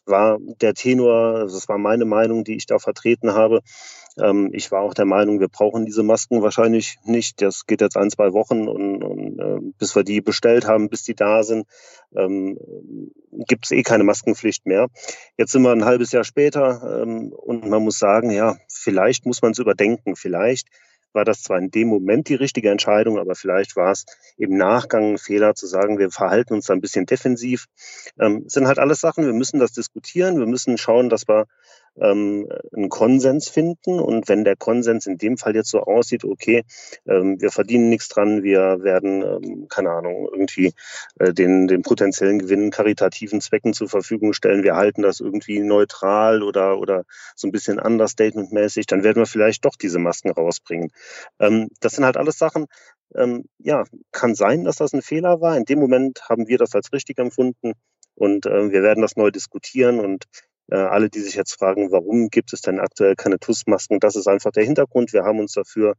war 0.06 0.38
der 0.62 0.74
Tenor, 0.74 1.46
das 1.46 1.68
war 1.70 1.78
meine 1.78 2.06
Meinung, 2.06 2.44
die 2.44 2.56
ich 2.56 2.66
da 2.66 2.80
vertreten 2.80 3.34
habe. 3.34 3.62
Ähm, 4.20 4.50
ich 4.54 4.72
war 4.72 4.82
auch 4.82 4.94
der 4.94 5.06
Meinung, 5.06 5.40
wir 5.40 5.48
brauchen 5.48 5.86
diese 5.86 6.04
Masken 6.04 6.42
wahrscheinlich 6.42 6.98
nicht. 7.04 7.42
Das 7.42 7.66
geht 7.66 7.82
jetzt 7.82 7.98
ein, 7.98 8.10
zwei 8.10 8.34
Wochen 8.34 8.68
und, 8.68 9.04
und 9.04 9.40
äh, 9.40 9.60
bis 9.78 9.96
wir 9.96 10.04
die 10.04 10.22
bestellt 10.22 10.68
haben, 10.68 10.90
bis 10.90 11.04
die 11.04 11.16
da 11.16 11.44
sind, 11.44 11.66
ähm, 12.16 12.58
gibt 13.48 13.66
es 13.66 13.72
eh 13.72 13.84
keine 13.84 14.04
Maskenpflicht 14.04 14.66
mehr. 14.66 14.88
Jetzt 15.38 15.52
sind 15.52 15.64
wir 15.64 15.72
ein 15.72 15.86
halbes 15.86 16.12
Jahr 16.12 16.24
später 16.24 17.02
ähm, 17.02 17.32
und 17.32 17.68
man 17.68 17.84
muss 17.84 18.00
sagen, 18.00 18.30
ja, 18.30 18.58
vielleicht 18.68 19.26
muss 19.26 19.42
man 19.42 19.52
es 19.52 19.60
überdenken. 19.60 20.16
Vielleicht 20.16 20.68
war 21.14 21.26
das 21.26 21.44
zwar 21.44 21.60
in 21.60 21.72
dem 21.72 21.88
Moment 21.88 22.28
die 22.28 22.36
richtige 22.36 22.70
Entscheidung, 22.70 23.20
aber 23.20 23.36
vielleicht 23.36 23.76
war 23.76 23.92
es 23.92 24.06
im 24.38 24.58
Nachgang 24.58 25.14
ein 25.14 25.18
Fehler 25.18 25.56
zu 25.56 25.68
sagen, 25.68 26.00
wir 26.00 26.10
verhalten 26.12 26.54
uns 26.54 26.66
da 26.66 26.74
ein 26.74 26.82
bisschen 26.82 27.06
defensiv. 27.06 27.68
Ähm, 28.20 28.46
sind 28.48 28.68
halt 28.68 28.80
alles 28.80 29.00
Sachen, 29.00 29.26
wir 29.26 29.34
müssen 29.34 29.60
das 29.60 29.74
diskutieren, 29.74 30.40
wir 30.40 30.48
müssen 30.48 30.78
schauen, 30.78 31.10
dass 31.10 31.28
wir 31.28 31.46
ähm, 32.00 32.48
einen 32.76 32.90
Konsens 32.90 33.50
finden. 33.50 34.00
Und 34.00 34.28
wenn 34.30 34.44
der 34.44 34.56
Konsens 34.56 35.08
in 35.08 35.18
dem 35.18 35.38
Fall 35.38 35.56
jetzt 35.56 35.70
so 35.70 35.82
aussieht, 35.82 36.24
okay, 36.24 36.64
ähm, 37.08 37.40
wir 37.40 37.52
verdienen 37.52 37.90
nichts 37.90 38.10
dran, 38.10 38.44
wir 38.44 38.84
werden, 38.84 39.22
ähm, 39.22 39.68
keine 39.70 39.92
Ahnung, 39.92 40.28
irgendwie 40.32 40.74
äh, 41.20 41.34
den, 41.34 41.68
den 41.68 41.82
potenziellen 41.82 42.40
Gewinn 42.40 42.72
karitativen 42.72 43.42
Zwecken 43.42 43.74
zur 43.74 43.90
Verfügung 43.90 44.34
stellen, 44.34 44.64
wir 44.64 44.76
halten 44.76 45.02
das 45.02 45.20
irgendwie 45.20 45.60
neutral 45.60 46.44
oder, 46.44 46.80
oder 46.80 47.04
so 47.36 47.48
ein 47.48 47.52
bisschen 47.52 47.80
understatement-mäßig, 47.80 48.86
dann 48.88 49.04
werden 49.04 49.22
wir 49.22 49.28
vielleicht 49.28 49.66
doch 49.66 49.76
diese 49.76 50.00
Masken 50.00 50.32
rausbringen. 50.32 50.92
Ähm, 51.40 51.70
das 51.80 51.94
sind 51.94 52.06
halt 52.06 52.18
alles 52.18 52.38
Sachen, 52.38 52.66
ähm, 53.16 53.46
ja, 53.60 53.84
kann 54.12 54.36
sein, 54.36 54.64
dass 54.64 54.78
das 54.78 54.94
ein 54.94 55.02
Fehler 55.02 55.42
war. 55.42 55.56
In 55.58 55.66
dem 55.66 55.80
Moment 55.80 56.22
haben 56.30 56.48
wir 56.48 56.58
das 56.58 56.74
als 56.74 56.92
richtig 56.94 57.20
empfunden 57.20 57.74
und 58.16 58.46
äh, 58.46 58.72
wir 58.72 58.84
werden 58.84 59.02
das 59.02 59.16
neu 59.16 59.32
diskutieren 59.32 60.00
und 60.00 60.26
alle, 60.70 61.10
die 61.10 61.20
sich 61.20 61.36
jetzt 61.36 61.54
fragen, 61.54 61.92
warum 61.92 62.30
gibt 62.30 62.54
es 62.54 62.62
denn 62.62 62.80
aktuell 62.80 63.16
keine 63.16 63.40
TUS-Masken, 63.40 64.00
das 64.00 64.16
ist 64.16 64.28
einfach 64.28 64.52
der 64.52 64.64
Hintergrund. 64.64 65.14
Wir 65.14 65.24
haben 65.24 65.40
uns 65.40 65.54
dafür 65.54 65.96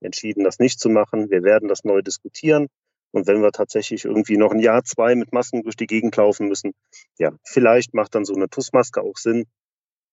entschieden, 0.00 0.44
das 0.44 0.58
nicht 0.58 0.80
zu 0.80 0.88
machen. 0.88 1.30
Wir 1.30 1.42
werden 1.42 1.68
das 1.68 1.84
neu 1.84 2.02
diskutieren. 2.02 2.68
Und 3.12 3.26
wenn 3.26 3.40
wir 3.40 3.52
tatsächlich 3.52 4.04
irgendwie 4.04 4.36
noch 4.36 4.52
ein 4.52 4.58
Jahr, 4.58 4.84
zwei 4.84 5.14
mit 5.14 5.32
Masken 5.32 5.62
durch 5.62 5.76
die 5.76 5.86
Gegend 5.86 6.16
laufen 6.16 6.48
müssen, 6.48 6.72
ja, 7.18 7.32
vielleicht 7.44 7.94
macht 7.94 8.14
dann 8.14 8.24
so 8.24 8.34
eine 8.34 8.48
TUS-Maske 8.48 9.00
auch 9.00 9.16
Sinn. 9.16 9.46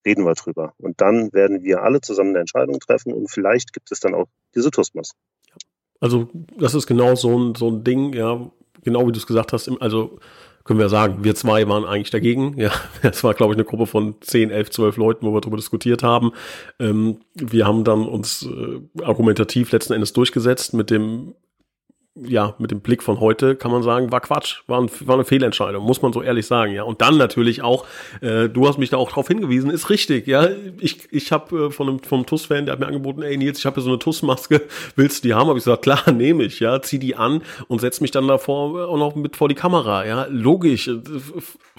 Reden 0.05 0.25
wir 0.25 0.33
drüber. 0.35 0.73
Und 0.77 1.01
dann 1.01 1.31
werden 1.33 1.63
wir 1.63 1.81
alle 1.81 2.01
zusammen 2.01 2.31
eine 2.31 2.39
Entscheidung 2.39 2.79
treffen 2.79 3.13
und 3.13 3.31
vielleicht 3.31 3.73
gibt 3.73 3.91
es 3.91 3.99
dann 3.99 4.13
auch 4.13 4.27
diese 4.53 4.69
TUS-Masken. 4.69 5.17
Also, 5.99 6.29
das 6.57 6.75
ist 6.75 6.87
genau 6.87 7.15
so 7.15 7.37
ein, 7.37 7.55
so 7.55 7.69
ein 7.69 7.83
Ding, 7.83 8.13
ja, 8.13 8.51
genau 8.83 9.07
wie 9.07 9.11
du 9.13 9.17
es 9.17 9.27
gesagt 9.27 9.53
hast. 9.53 9.69
Also, 9.81 10.19
können 10.63 10.79
wir 10.79 10.89
sagen, 10.89 11.23
wir 11.23 11.35
zwei 11.35 11.67
waren 11.67 11.85
eigentlich 11.85 12.11
dagegen. 12.11 12.57
Ja, 12.57 12.71
es 13.01 13.23
war, 13.23 13.33
glaube 13.33 13.53
ich, 13.53 13.57
eine 13.57 13.65
Gruppe 13.65 13.85
von 13.85 14.15
10, 14.21 14.49
11, 14.49 14.71
12 14.71 14.97
Leuten, 14.97 15.25
wo 15.25 15.33
wir 15.33 15.41
darüber 15.41 15.57
diskutiert 15.57 16.03
haben. 16.03 16.31
Ähm, 16.79 17.17
wir 17.33 17.67
haben 17.67 17.83
dann 17.83 18.07
uns 18.07 18.43
äh, 18.45 19.03
argumentativ 19.03 19.71
letzten 19.71 19.93
Endes 19.93 20.13
durchgesetzt 20.13 20.73
mit 20.73 20.89
dem 20.89 21.35
ja, 22.15 22.53
mit 22.59 22.69
dem 22.69 22.81
Blick 22.81 23.01
von 23.01 23.19
heute 23.19 23.55
kann 23.55 23.71
man 23.71 23.81
sagen, 23.81 24.11
war 24.11 24.21
Quatsch, 24.21 24.61
war, 24.67 24.79
ein, 24.79 24.89
war 24.99 25.15
eine 25.15 25.25
Fehlentscheidung, 25.25 25.83
muss 25.83 26.03
man 26.03 26.13
so 26.13 26.21
ehrlich 26.21 26.45
sagen, 26.45 26.71
ja. 26.71 26.83
Und 26.83 27.01
dann 27.01 27.17
natürlich 27.17 27.63
auch, 27.63 27.87
äh, 28.21 28.49
du 28.49 28.67
hast 28.67 28.77
mich 28.77 28.91
da 28.91 28.97
auch 28.97 29.11
drauf 29.11 29.27
hingewiesen, 29.27 29.71
ist 29.71 29.89
richtig, 29.89 30.27
ja. 30.27 30.47
Ich, 30.79 31.11
ich 31.11 31.31
habe 31.31 31.67
äh, 31.67 31.71
von 31.71 31.89
einem 31.89 31.99
vom 31.99 32.27
TUS-Fan, 32.27 32.65
der 32.65 32.73
hat 32.73 32.79
mir 32.79 32.85
angeboten, 32.85 33.23
ey 33.23 33.35
Nils, 33.35 33.57
ich 33.57 33.65
habe 33.65 33.75
hier 33.75 33.83
so 33.83 33.89
eine 33.89 33.97
TUS-Maske, 33.97 34.61
willst 34.95 35.23
du 35.23 35.29
die 35.29 35.33
haben? 35.33 35.47
Habe 35.47 35.57
ich 35.57 35.65
gesagt, 35.65 35.81
klar, 35.81 36.11
nehme 36.11 36.43
ich, 36.43 36.59
ja, 36.59 36.79
zieh 36.83 36.99
die 36.99 37.15
an 37.15 37.41
und 37.67 37.81
setz 37.81 37.99
mich 37.99 38.11
dann 38.11 38.27
davor 38.27 38.79
äh, 38.79 38.83
auch 38.83 38.97
noch 38.97 39.15
mit 39.15 39.35
vor 39.35 39.49
die 39.49 39.55
Kamera, 39.55 40.05
ja. 40.05 40.27
Logisch, 40.29 40.87
äh, 40.87 41.01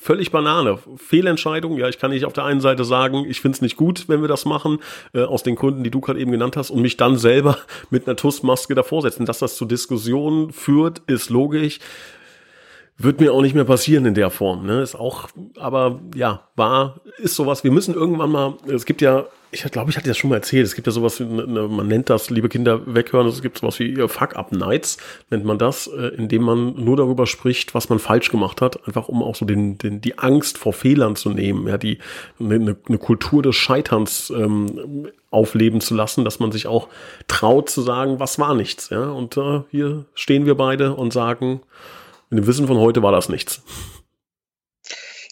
völlig 0.05 0.31
Banane, 0.31 0.79
Fehlentscheidung, 0.97 1.79
ja. 1.79 1.89
Ich 1.89 1.99
kann 1.99 2.11
nicht 2.11 2.25
auf 2.25 2.33
der 2.33 2.45
einen 2.45 2.61
Seite 2.61 2.85
sagen, 2.85 3.25
ich 3.29 3.41
find's 3.41 3.61
nicht 3.61 3.77
gut, 3.77 4.05
wenn 4.09 4.21
wir 4.21 4.29
das 4.29 4.45
machen, 4.45 4.79
äh, 5.15 5.23
aus 5.23 5.43
den 5.43 5.55
Gründen, 5.55 5.83
die 5.83 5.91
du 5.91 6.01
gerade 6.01 6.21
eben 6.21 6.31
genannt 6.31 6.57
hast, 6.57 6.71
und 6.71 6.83
mich 6.83 6.97
dann 6.97 7.17
selber 7.17 7.59
mit 7.91 8.07
einer 8.07 8.17
TUS-Maske 8.17 8.75
davor 8.75 9.03
setzen, 9.03 9.27
dass 9.27 9.39
das 9.39 9.57
zu 9.57 9.65
Diskussionen 9.65 9.95
Diskussion 9.95 10.53
führt, 10.53 11.03
ist 11.07 11.31
logisch. 11.31 11.79
Wird 12.97 13.21
mir 13.21 13.33
auch 13.33 13.43
nicht 13.43 13.57
mehr 13.57 13.65
passieren 13.65 14.07
in 14.07 14.15
der 14.15 14.31
Form. 14.31 14.67
Ne? 14.67 14.81
Ist 14.81 14.95
auch, 14.95 15.29
aber 15.57 16.01
ja, 16.15 16.47
war, 16.55 17.01
ist 17.19 17.35
sowas. 17.35 17.65
Wir 17.65 17.73
müssen 17.73 17.93
irgendwann 17.93 18.31
mal, 18.31 18.55
es 18.69 18.85
gibt 18.85 19.03
ja, 19.03 19.27
ich 19.51 19.65
glaube, 19.65 19.91
ich 19.91 19.97
hatte 19.97 20.09
das 20.09 20.17
schon 20.17 20.31
mal 20.31 20.37
erzählt, 20.37 20.65
es 20.65 20.77
gibt 20.77 20.87
ja 20.87 20.93
sowas, 20.93 21.19
man 21.19 21.89
nennt 21.89 22.09
das, 22.09 22.31
liebe 22.31 22.49
Kinder, 22.49 22.83
weghören, 22.87 23.27
es 23.27 23.43
gibt 23.43 23.59
sowas 23.59 23.81
wie 23.81 23.97
Fuck-Up-Nights, 23.97 24.99
nennt 25.31 25.45
man 25.45 25.59
das, 25.59 25.89
äh, 25.89 26.09
indem 26.17 26.43
man 26.43 26.75
nur 26.85 26.97
darüber 26.97 27.27
spricht, 27.27 27.75
was 27.75 27.89
man 27.89 27.99
falsch 27.99 28.31
gemacht 28.31 28.61
hat, 28.61 28.87
einfach 28.87 29.09
um 29.09 29.25
auch 29.25 29.35
so 29.35 29.45
den, 29.45 29.77
den, 29.77 30.01
die 30.01 30.19
Angst 30.19 30.57
vor 30.57 30.73
Fehlern 30.73 31.17
zu 31.17 31.31
nehmen, 31.31 31.67
ja, 31.67 31.79
die, 31.79 31.99
eine, 32.39 32.77
eine 32.87 32.99
Kultur 32.99 33.43
des 33.43 33.57
Scheiterns 33.57 34.31
ähm, 34.31 35.09
aufleben 35.31 35.81
zu 35.81 35.95
lassen, 35.95 36.25
dass 36.25 36.39
man 36.39 36.53
sich 36.53 36.69
auch 36.69 36.89
traut 37.27 37.69
zu 37.69 37.83
sagen, 37.83 38.21
was 38.21 38.39
war 38.39 38.55
nichts. 38.55 38.91
Ja? 38.91 39.11
Und 39.11 39.37
äh, 39.37 39.63
hier 39.71 40.05
stehen 40.15 40.47
wir 40.47 40.55
beide 40.55 40.95
und 40.95 41.13
sagen, 41.13 41.61
in 42.35 42.41
dem 42.43 42.49
Wissen 42.49 42.67
von 42.67 42.79
heute 42.79 43.01
war 43.01 43.13
das 43.13 43.29
nichts. 43.29 43.63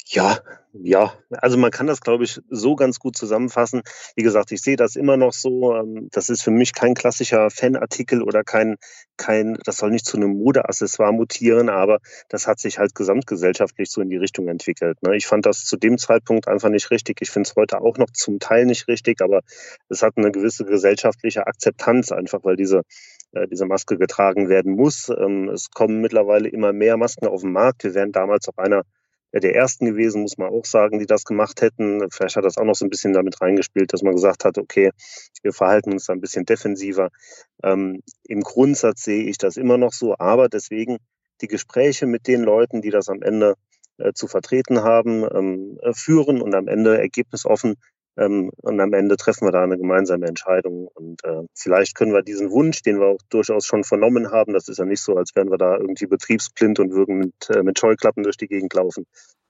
Ja, 0.06 0.38
ja, 0.72 1.12
also 1.30 1.58
man 1.58 1.72
kann 1.72 1.88
das, 1.88 2.00
glaube 2.00 2.22
ich, 2.22 2.40
so 2.48 2.76
ganz 2.76 3.00
gut 3.00 3.16
zusammenfassen. 3.16 3.82
Wie 4.14 4.22
gesagt, 4.22 4.52
ich 4.52 4.62
sehe 4.62 4.76
das 4.76 4.94
immer 4.94 5.16
noch 5.16 5.32
so. 5.32 5.74
Ähm, 5.74 6.08
das 6.12 6.28
ist 6.28 6.42
für 6.42 6.52
mich 6.52 6.74
kein 6.74 6.94
klassischer 6.94 7.50
Fanartikel 7.50 8.22
oder 8.22 8.44
kein, 8.44 8.76
kein, 9.16 9.58
das 9.64 9.78
soll 9.78 9.90
nicht 9.90 10.06
zu 10.06 10.16
einem 10.16 10.38
Modeaccessoire 10.38 11.12
mutieren, 11.12 11.68
aber 11.68 11.98
das 12.28 12.46
hat 12.46 12.60
sich 12.60 12.78
halt 12.78 12.94
gesamtgesellschaftlich 12.94 13.90
so 13.90 14.00
in 14.00 14.08
die 14.08 14.16
Richtung 14.16 14.46
entwickelt. 14.46 15.02
Ne? 15.02 15.16
Ich 15.16 15.26
fand 15.26 15.44
das 15.44 15.64
zu 15.64 15.76
dem 15.76 15.98
Zeitpunkt 15.98 16.46
einfach 16.46 16.68
nicht 16.68 16.92
richtig. 16.92 17.20
Ich 17.20 17.30
finde 17.30 17.48
es 17.48 17.56
heute 17.56 17.80
auch 17.80 17.98
noch 17.98 18.10
zum 18.12 18.38
Teil 18.38 18.64
nicht 18.64 18.86
richtig, 18.86 19.20
aber 19.22 19.40
es 19.88 20.02
hat 20.02 20.12
eine 20.16 20.30
gewisse 20.30 20.64
gesellschaftliche 20.64 21.48
Akzeptanz 21.48 22.12
einfach, 22.12 22.44
weil 22.44 22.56
diese 22.56 22.82
diese 23.50 23.66
Maske 23.66 23.96
getragen 23.96 24.48
werden 24.48 24.74
muss. 24.74 25.08
Ähm, 25.08 25.48
es 25.48 25.70
kommen 25.70 26.00
mittlerweile 26.00 26.48
immer 26.48 26.72
mehr 26.72 26.96
Masken 26.96 27.26
auf 27.26 27.42
den 27.42 27.52
Markt. 27.52 27.84
Wir 27.84 27.94
wären 27.94 28.12
damals 28.12 28.48
auch 28.48 28.58
einer 28.58 28.82
der 29.40 29.54
ersten 29.54 29.86
gewesen, 29.86 30.22
muss 30.22 30.36
man 30.36 30.50
auch 30.50 30.66
sagen, 30.66 30.98
die 30.98 31.06
das 31.06 31.24
gemacht 31.24 31.62
hätten. 31.62 32.06
Vielleicht 32.10 32.36
hat 32.36 32.44
das 32.44 32.58
auch 32.58 32.64
noch 32.64 32.74
so 32.74 32.84
ein 32.84 32.90
bisschen 32.90 33.14
damit 33.14 33.40
reingespielt, 33.40 33.92
dass 33.92 34.02
man 34.02 34.14
gesagt 34.14 34.44
hat, 34.44 34.58
okay, 34.58 34.90
wir 35.42 35.52
verhalten 35.52 35.92
uns 35.92 36.06
da 36.06 36.12
ein 36.12 36.20
bisschen 36.20 36.44
defensiver. 36.44 37.08
Ähm, 37.62 38.02
Im 38.24 38.40
Grundsatz 38.40 39.04
sehe 39.04 39.24
ich 39.24 39.38
das 39.38 39.56
immer 39.56 39.78
noch 39.78 39.92
so, 39.92 40.14
aber 40.18 40.48
deswegen 40.48 40.98
die 41.40 41.48
Gespräche 41.48 42.06
mit 42.06 42.26
den 42.26 42.42
Leuten, 42.42 42.82
die 42.82 42.90
das 42.90 43.08
am 43.08 43.22
Ende 43.22 43.54
äh, 43.96 44.12
zu 44.12 44.26
vertreten 44.26 44.82
haben, 44.82 45.24
ähm, 45.34 45.78
äh, 45.82 45.94
führen 45.94 46.42
und 46.42 46.54
am 46.54 46.68
Ende 46.68 46.98
ergebnisoffen 46.98 47.76
ähm, 48.16 48.50
und 48.56 48.80
am 48.80 48.92
Ende 48.92 49.16
treffen 49.16 49.46
wir 49.46 49.52
da 49.52 49.62
eine 49.62 49.78
gemeinsame 49.78 50.26
Entscheidung. 50.26 50.88
Und 50.94 51.24
äh, 51.24 51.42
vielleicht 51.54 51.94
können 51.94 52.12
wir 52.12 52.22
diesen 52.22 52.50
Wunsch, 52.50 52.82
den 52.82 53.00
wir 53.00 53.06
auch 53.06 53.20
durchaus 53.30 53.64
schon 53.64 53.84
vernommen 53.84 54.30
haben, 54.30 54.52
das 54.52 54.68
ist 54.68 54.78
ja 54.78 54.84
nicht 54.84 55.02
so, 55.02 55.16
als 55.16 55.34
wären 55.34 55.50
wir 55.50 55.58
da 55.58 55.76
irgendwie 55.76 56.06
betriebsblind 56.06 56.78
und 56.78 56.92
würden 56.92 57.18
mit, 57.18 57.50
äh, 57.50 57.62
mit 57.62 57.78
Scheuklappen 57.78 58.22
durch 58.22 58.36
die 58.36 58.48
Gegend 58.48 58.74
laufen. 58.74 59.06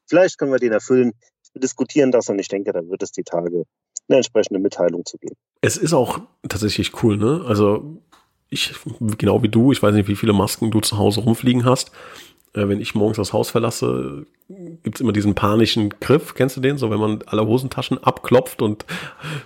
Vielleicht 0.09 0.39
können 0.39 0.53
wir 0.53 0.59
den 0.59 0.73
erfüllen. 0.73 1.13
Wir 1.53 1.61
diskutieren 1.61 2.13
das 2.13 2.29
und 2.29 2.39
ich 2.39 2.49
denke, 2.49 2.73
dann 2.73 2.89
wird 2.89 3.03
es 3.03 3.13
die 3.13 3.25
Tage 3.25 3.65
eine 4.09 4.17
entsprechende 4.17 4.61
Mitteilung 4.61 5.05
zu 5.05 5.19
geben. 5.19 5.37
Es 5.61 5.77
ist 5.77 5.93
auch 5.93 6.21
tatsächlich 6.49 7.03
cool, 7.03 7.17
ne? 7.17 7.45
Also 7.47 8.03
ich, 8.49 8.75
genau 9.19 9.43
wie 9.43 9.49
du, 9.49 9.73
ich 9.73 9.83
weiß 9.83 9.95
nicht, 9.95 10.09
wie 10.09 10.17
viele 10.17 10.33
Masken 10.33 10.71
du 10.71 10.81
zu 10.81 10.99
Hause 10.99 11.21
rumfliegen 11.21 11.65
hast. 11.65 11.91
Äh, 12.55 12.69
wenn 12.69 12.81
ich 12.81 12.95
morgens 12.95 13.17
das 13.17 13.33
Haus 13.33 13.51
verlasse, 13.51 14.27
gibt's 14.83 15.01
immer 15.01 15.13
diesen 15.13 15.35
panischen 15.35 15.91
Griff, 16.01 16.35
kennst 16.35 16.57
du 16.57 16.61
den? 16.61 16.79
So, 16.79 16.91
wenn 16.91 17.01
man 17.01 17.21
alle 17.27 17.47
Hosentaschen 17.47 18.03
abklopft 18.03 18.63
und 18.63 18.85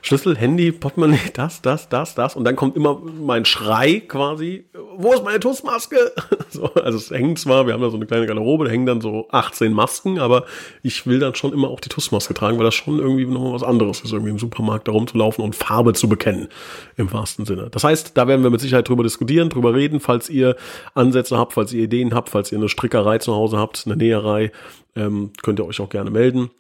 Schlüssel, 0.02 0.36
Handy, 0.36 0.72
Portemonnaie, 0.72 1.18
das, 1.34 1.62
das, 1.62 1.88
das, 1.88 2.14
das. 2.14 2.36
Und 2.36 2.44
dann 2.44 2.57
kommt 2.57 2.76
immer 2.76 2.98
mein 2.98 3.44
Schrei 3.44 4.00
quasi, 4.00 4.64
wo 4.96 5.12
ist 5.12 5.24
meine 5.24 5.40
Tussmaske? 5.40 5.96
So, 6.48 6.72
also 6.74 6.96
es 6.96 7.11
hängt 7.11 7.38
zwar, 7.38 7.66
wir 7.66 7.74
haben 7.74 7.82
da 7.82 7.90
so 7.90 7.96
eine 7.96 8.07
kleine 8.07 8.24
Garderobe, 8.24 8.64
da 8.64 8.70
hängen 8.70 8.86
dann 8.86 9.00
so 9.00 9.26
18 9.30 9.72
Masken, 9.72 10.18
aber 10.18 10.44
ich 10.82 11.07
will 11.07 11.18
dann 11.18 11.34
schon 11.34 11.52
immer 11.52 11.68
auch 11.68 11.80
die 11.80 11.88
Tussmaske 11.88 12.32
tragen, 12.32 12.57
weil 12.57 12.64
das 12.64 12.74
schon 12.74 12.98
irgendwie 12.98 13.26
noch 13.26 13.52
was 13.52 13.62
anderes 13.62 14.00
ist, 14.00 14.12
irgendwie 14.12 14.30
im 14.30 14.38
Supermarkt 14.38 14.88
da 14.88 14.92
rumzulaufen 14.92 15.44
und 15.44 15.54
Farbe 15.54 15.92
zu 15.92 16.09
bekennen, 16.09 16.48
im 16.96 17.12
wahrsten 17.12 17.44
Sinne. 17.44 17.68
Das 17.70 17.84
heißt, 17.84 18.16
da 18.16 18.26
werden 18.26 18.42
wir 18.42 18.50
mit 18.50 18.61
Sicherheit 18.61 18.88
drüber 18.88 19.02
diskutieren, 19.02 19.50
drüber 19.50 19.74
reden, 19.74 20.00
falls 20.00 20.30
ihr 20.30 20.57
Ansätze 20.94 21.36
habt, 21.36 21.52
falls 21.52 21.72
ihr 21.74 21.82
Ideen 21.84 22.14
habt, 22.14 22.30
falls 22.30 22.52
ihr 22.52 22.59
eine 22.59 22.68
Strickerei 22.68 23.18
zu 23.18 23.34
Hause 23.34 23.59
habt, 23.59 23.82
eine 23.86 23.96
Näherei, 23.96 24.52
ähm, 24.97 25.30
könnt 25.42 25.61
ihr 25.61 25.66
euch 25.66 25.80
auch 25.80 25.90
gerne 25.90 26.11
melden. 26.11 26.51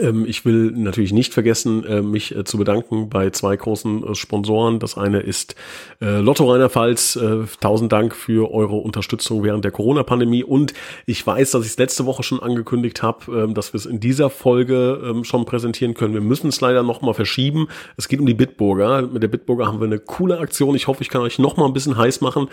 Ähm, 0.00 0.24
ich 0.26 0.44
will 0.44 0.72
natürlich 0.72 1.12
nicht 1.12 1.32
vergessen, 1.32 1.84
äh, 1.84 2.02
mich 2.02 2.34
äh, 2.34 2.44
zu 2.44 2.58
bedanken 2.58 3.08
bei 3.08 3.30
zwei 3.30 3.56
großen 3.56 4.04
äh, 4.04 4.14
Sponsoren. 4.14 4.78
Das 4.78 4.96
eine 4.96 5.20
ist 5.20 5.54
Lotto 6.00 6.50
Rheinland-Pfalz. 6.50 7.18
Tausend 7.60 7.92
Dank 7.92 8.14
für 8.14 8.52
eure 8.52 8.74
Unterstützung 8.74 9.42
während 9.42 9.64
der 9.64 9.72
Corona-Pandemie. 9.72 10.44
Und 10.44 10.74
ich 11.06 11.26
weiß, 11.26 11.52
dass 11.52 11.64
ich 11.64 11.72
es 11.72 11.78
letzte 11.78 12.04
Woche 12.04 12.22
schon 12.22 12.40
angekündigt 12.40 13.02
habe, 13.02 13.44
ähm, 13.44 13.54
dass 13.54 13.72
wir 13.72 13.78
es 13.78 13.86
in 13.86 14.00
dieser 14.00 14.28
Folge 14.28 15.00
ähm, 15.02 15.24
schon 15.24 15.46
präsentieren 15.46 15.94
können. 15.94 16.12
Wir 16.12 16.20
müssen 16.20 16.48
es 16.48 16.60
leider 16.60 16.82
noch 16.82 17.00
mal 17.00 17.14
verschieben. 17.14 17.68
Es 17.96 18.08
geht 18.08 18.20
um 18.20 18.26
die 18.26 18.34
Bitburger. 18.34 19.02
Mit 19.02 19.22
der 19.22 19.28
Bitburger 19.28 19.66
haben 19.66 19.80
wir 19.80 19.86
eine 19.86 19.98
coole 19.98 20.38
Aktion. 20.38 20.74
Ich 20.74 20.88
hoffe, 20.88 21.02
ich 21.02 21.08
kann 21.08 21.22
euch 21.22 21.38
noch 21.38 21.56
mal 21.56 21.66
ein 21.66 21.72
bisschen 21.72 21.96
heiß 21.96 22.20
machen. 22.20 22.48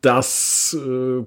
Das 0.00 0.76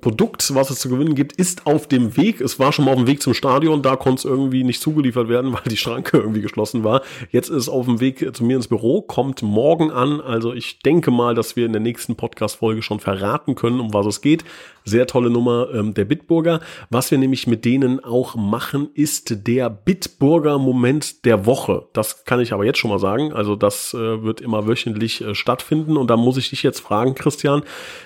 Produkt, 0.01 0.53
was 0.55 0.69
es 0.69 0.79
zu 0.79 0.89
gewinnen 0.89 1.15
gibt, 1.15 1.33
ist 1.33 1.67
auf 1.67 1.87
dem 1.87 2.15
Weg. 2.15 2.39
Es 2.41 2.59
war 2.59 2.71
schon 2.71 2.85
mal 2.85 2.91
auf 2.91 2.97
dem 2.97 3.07
Weg 3.07 3.21
zum 3.21 3.33
Stadion. 3.33 3.81
Da 3.81 3.95
konnte 3.95 4.19
es 4.19 4.25
irgendwie 4.25 4.63
nicht 4.63 4.81
zu 4.81 4.90
zugeliefert 4.91 5.29
werden, 5.29 5.53
weil 5.53 5.61
die 5.69 5.77
Schranke 5.77 6.17
irgendwie 6.17 6.41
geschlossen 6.41 6.83
war. 6.83 7.01
Jetzt 7.31 7.49
ist 7.49 7.55
es 7.55 7.69
auf 7.69 7.85
dem 7.85 7.99
Weg 7.99 8.35
zu 8.35 8.43
mir 8.43 8.57
ins 8.57 8.67
Büro, 8.67 9.01
kommt 9.01 9.41
morgen 9.41 9.91
an. 9.91 10.19
Also 10.21 10.53
ich 10.53 10.79
denke 10.79 11.11
mal, 11.11 11.33
dass 11.33 11.55
wir 11.55 11.65
in 11.65 11.71
der 11.71 11.81
nächsten 11.81 12.15
Podcast-Folge 12.15 12.81
schon 12.81 12.99
verraten 12.99 13.55
können, 13.55 13.79
um 13.79 13.93
was 13.93 14.05
es 14.05 14.21
geht. 14.21 14.43
Sehr 14.83 15.07
tolle 15.07 15.29
Nummer 15.29 15.69
ähm, 15.73 15.93
der 15.93 16.05
Bitburger. 16.05 16.59
Was 16.89 17.11
wir 17.11 17.17
nämlich 17.17 17.47
mit 17.47 17.65
denen 17.65 18.03
auch 18.03 18.35
machen, 18.35 18.89
ist 18.93 19.47
der 19.47 19.69
Bitburger 19.69 20.57
Moment 20.57 21.23
der 21.25 21.45
Woche. 21.45 21.85
Das 21.93 22.25
kann 22.25 22.39
ich 22.39 22.51
aber 22.51 22.65
jetzt 22.65 22.79
schon 22.79 22.89
mal 22.89 22.99
sagen. 22.99 23.31
Also 23.31 23.55
das 23.55 23.93
äh, 23.93 24.23
wird 24.23 24.41
immer 24.41 24.67
wöchentlich 24.67 25.21
äh, 25.21 25.35
stattfinden. 25.35 25.97
Und 25.97 26.09
da 26.09 26.17
muss 26.17 26.37
ich 26.37 26.49
dich 26.49 26.63
jetzt 26.63 26.79
fragen, 26.79 27.15
Christian, 27.15 27.63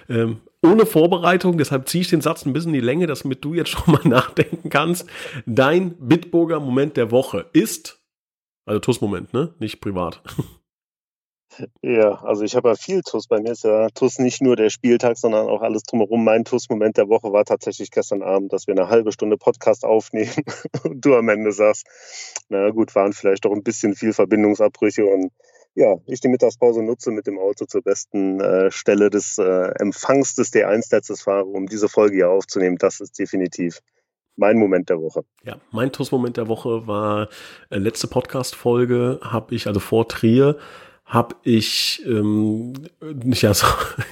ähm, 0.10 0.38
ohne 0.64 0.86
Vorbereitung, 0.86 1.58
deshalb 1.58 1.88
ziehe 1.88 2.02
ich 2.02 2.10
den 2.10 2.22
Satz 2.22 2.46
ein 2.46 2.54
bisschen 2.54 2.74
in 2.74 2.82
die 2.82 2.86
Länge, 2.86 3.08
damit 3.08 3.44
du 3.44 3.54
jetzt 3.54 3.70
schon 3.70 3.84
mal 3.94 4.08
nachdenken 4.08 4.70
kannst. 4.70 5.06
Dein 5.46 5.96
Bitburger 5.98 6.60
Moment 6.60 6.98
der 6.98 7.12
Woche 7.12 7.50
ist, 7.54 8.00
also 8.66 8.80
TUS-Moment, 8.80 9.34
ne? 9.34 9.54
Nicht 9.60 9.82
privat. 9.82 10.22
Ja, 11.82 12.22
also 12.24 12.44
ich 12.44 12.56
habe 12.56 12.70
ja 12.70 12.76
viel 12.76 13.02
TUS. 13.02 13.28
Bei 13.28 13.40
mir 13.40 13.52
ist 13.52 13.64
ja 13.64 13.88
TUS 13.90 14.20
nicht 14.20 14.42
nur 14.42 14.56
der 14.56 14.70
Spieltag, 14.70 15.18
sondern 15.18 15.48
auch 15.48 15.62
alles 15.62 15.84
drumherum. 15.84 16.24
Mein 16.24 16.44
TUS-Moment 16.44 16.98
der 16.98 17.08
Woche 17.08 17.32
war 17.32 17.46
tatsächlich 17.46 17.92
gestern 17.92 18.24
Abend, 18.24 18.52
dass 18.52 18.68
wir 18.68 18.74
eine 18.74 18.90
halbe 18.90 19.12
Stunde 19.12 19.38
Podcast 19.38 19.86
aufnehmen 19.86 20.34
und 20.84 21.06
du 21.06 21.16
am 21.16 21.30
Ende 21.30 21.52
sagst, 21.52 21.88
na 22.50 22.70
gut, 22.72 22.94
waren 22.96 23.14
vielleicht 23.14 23.46
doch 23.46 23.52
ein 23.52 23.64
bisschen 23.64 23.96
viel 23.96 24.14
Verbindungsabbrüche 24.14 25.06
und 25.06 25.32
ja, 25.76 25.98
ich 26.08 26.22
die 26.22 26.30
Mittagspause 26.30 26.82
nutze, 26.82 27.12
mit 27.12 27.28
dem 27.28 27.38
Auto 27.38 27.66
zur 27.66 27.82
besten 27.82 28.40
äh, 28.40 28.72
Stelle 28.72 29.10
des 29.10 29.38
äh, 29.38 29.72
Empfangs 29.80 30.36
des 30.36 30.52
D1-Netzes 30.54 31.22
fahre, 31.22 31.46
um 31.46 31.68
diese 31.68 31.90
Folge 31.90 32.16
hier 32.16 32.30
aufzunehmen. 32.30 32.78
Das 32.78 33.02
ist 33.02 33.20
definitiv 33.20 33.82
mein 34.38 34.58
Moment 34.58 34.90
der 34.90 35.02
Woche. 35.02 35.24
Ja, 35.44 35.58
mein 35.72 35.92
TUS-Moment 35.92 36.38
der 36.38 36.48
Woche 36.48 36.88
war 36.88 37.30
äh, 37.70 37.78
letzte 37.78 38.08
Podcast-Folge, 38.08 39.20
habe 39.22 39.54
ich 39.54 39.68
also 39.68 39.82
vor 39.82 40.08
Trier 40.08 40.58
habe 41.06 41.36
ich 41.44 42.02
ähm, 42.08 42.74
ja 43.32 43.54
so 43.54 43.68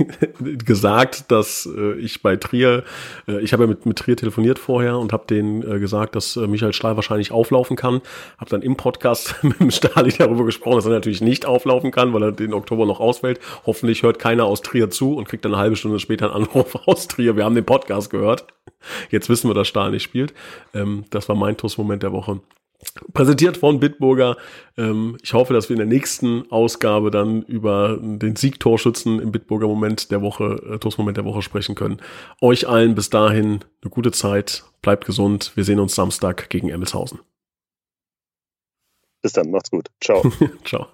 gesagt, 0.39 1.31
dass 1.31 1.65
äh, 1.65 1.93
ich 1.93 2.21
bei 2.21 2.35
Trier, 2.35 2.83
äh, 3.27 3.41
ich 3.41 3.51
habe 3.51 3.63
ja 3.63 3.67
mit, 3.67 3.87
mit 3.87 3.97
Trier 3.97 4.15
telefoniert 4.15 4.59
vorher 4.59 4.99
und 4.99 5.11
habe 5.11 5.25
denen 5.25 5.63
äh, 5.63 5.79
gesagt, 5.79 6.15
dass 6.15 6.37
äh, 6.37 6.45
Michael 6.45 6.73
Stahl 6.73 6.95
wahrscheinlich 6.95 7.31
auflaufen 7.31 7.75
kann. 7.75 8.01
Habe 8.37 8.51
dann 8.51 8.61
im 8.61 8.77
Podcast 8.77 9.35
mit 9.43 9.59
dem 9.59 9.71
Stahli 9.71 10.13
darüber 10.15 10.45
gesprochen, 10.45 10.75
dass 10.75 10.85
er 10.85 10.91
natürlich 10.91 11.21
nicht 11.21 11.47
auflaufen 11.47 11.89
kann, 11.89 12.13
weil 12.13 12.23
er 12.23 12.31
den 12.31 12.53
Oktober 12.53 12.85
noch 12.85 12.99
ausfällt. 12.99 13.39
Hoffentlich 13.65 14.03
hört 14.03 14.19
keiner 14.19 14.45
aus 14.45 14.61
Trier 14.61 14.91
zu 14.91 15.15
und 15.15 15.27
kriegt 15.27 15.45
dann 15.45 15.53
eine 15.53 15.61
halbe 15.61 15.75
Stunde 15.75 15.99
später 15.99 16.27
einen 16.27 16.45
Anruf 16.45 16.75
aus 16.85 17.07
Trier. 17.07 17.35
Wir 17.35 17.43
haben 17.43 17.55
den 17.55 17.65
Podcast 17.65 18.11
gehört. 18.11 18.45
Jetzt 19.09 19.29
wissen 19.29 19.49
wir, 19.49 19.55
dass 19.55 19.67
Stahl 19.67 19.89
nicht 19.89 20.03
spielt. 20.03 20.33
Ähm, 20.75 21.05
das 21.09 21.27
war 21.27 21.35
mein 21.35 21.57
Toastmoment 21.57 22.03
der 22.03 22.11
Woche. 22.11 22.39
Präsentiert 23.13 23.57
von 23.57 23.79
Bitburger. 23.79 24.37
Ähm, 24.77 25.17
ich 25.21 25.33
hoffe, 25.33 25.53
dass 25.53 25.69
wir 25.69 25.75
in 25.75 25.79
der 25.79 25.87
nächsten 25.87 26.51
Ausgabe 26.51 27.11
dann 27.11 27.43
über 27.43 27.97
den 28.01 28.35
Siegtorschützen 28.35 29.19
im 29.19 29.31
Bitburger 29.31 29.67
Moment 29.67 30.11
der 30.11 30.21
Woche, 30.21 30.61
äh, 30.73 30.79
Toastmoment 30.79 31.17
der 31.17 31.25
Woche 31.25 31.41
sprechen 31.41 31.75
können. 31.75 32.01
Euch 32.41 32.67
allen 32.67 32.95
bis 32.95 33.09
dahin 33.09 33.63
eine 33.81 33.89
gute 33.89 34.11
Zeit. 34.11 34.63
Bleibt 34.81 35.05
gesund. 35.05 35.51
Wir 35.55 35.63
sehen 35.63 35.79
uns 35.79 35.95
Samstag 35.95 36.49
gegen 36.49 36.69
Emmelshausen. 36.69 37.19
Bis 39.21 39.33
dann. 39.33 39.51
Macht's 39.51 39.71
gut. 39.71 39.89
Ciao. 40.01 40.21
Ciao. 40.65 40.87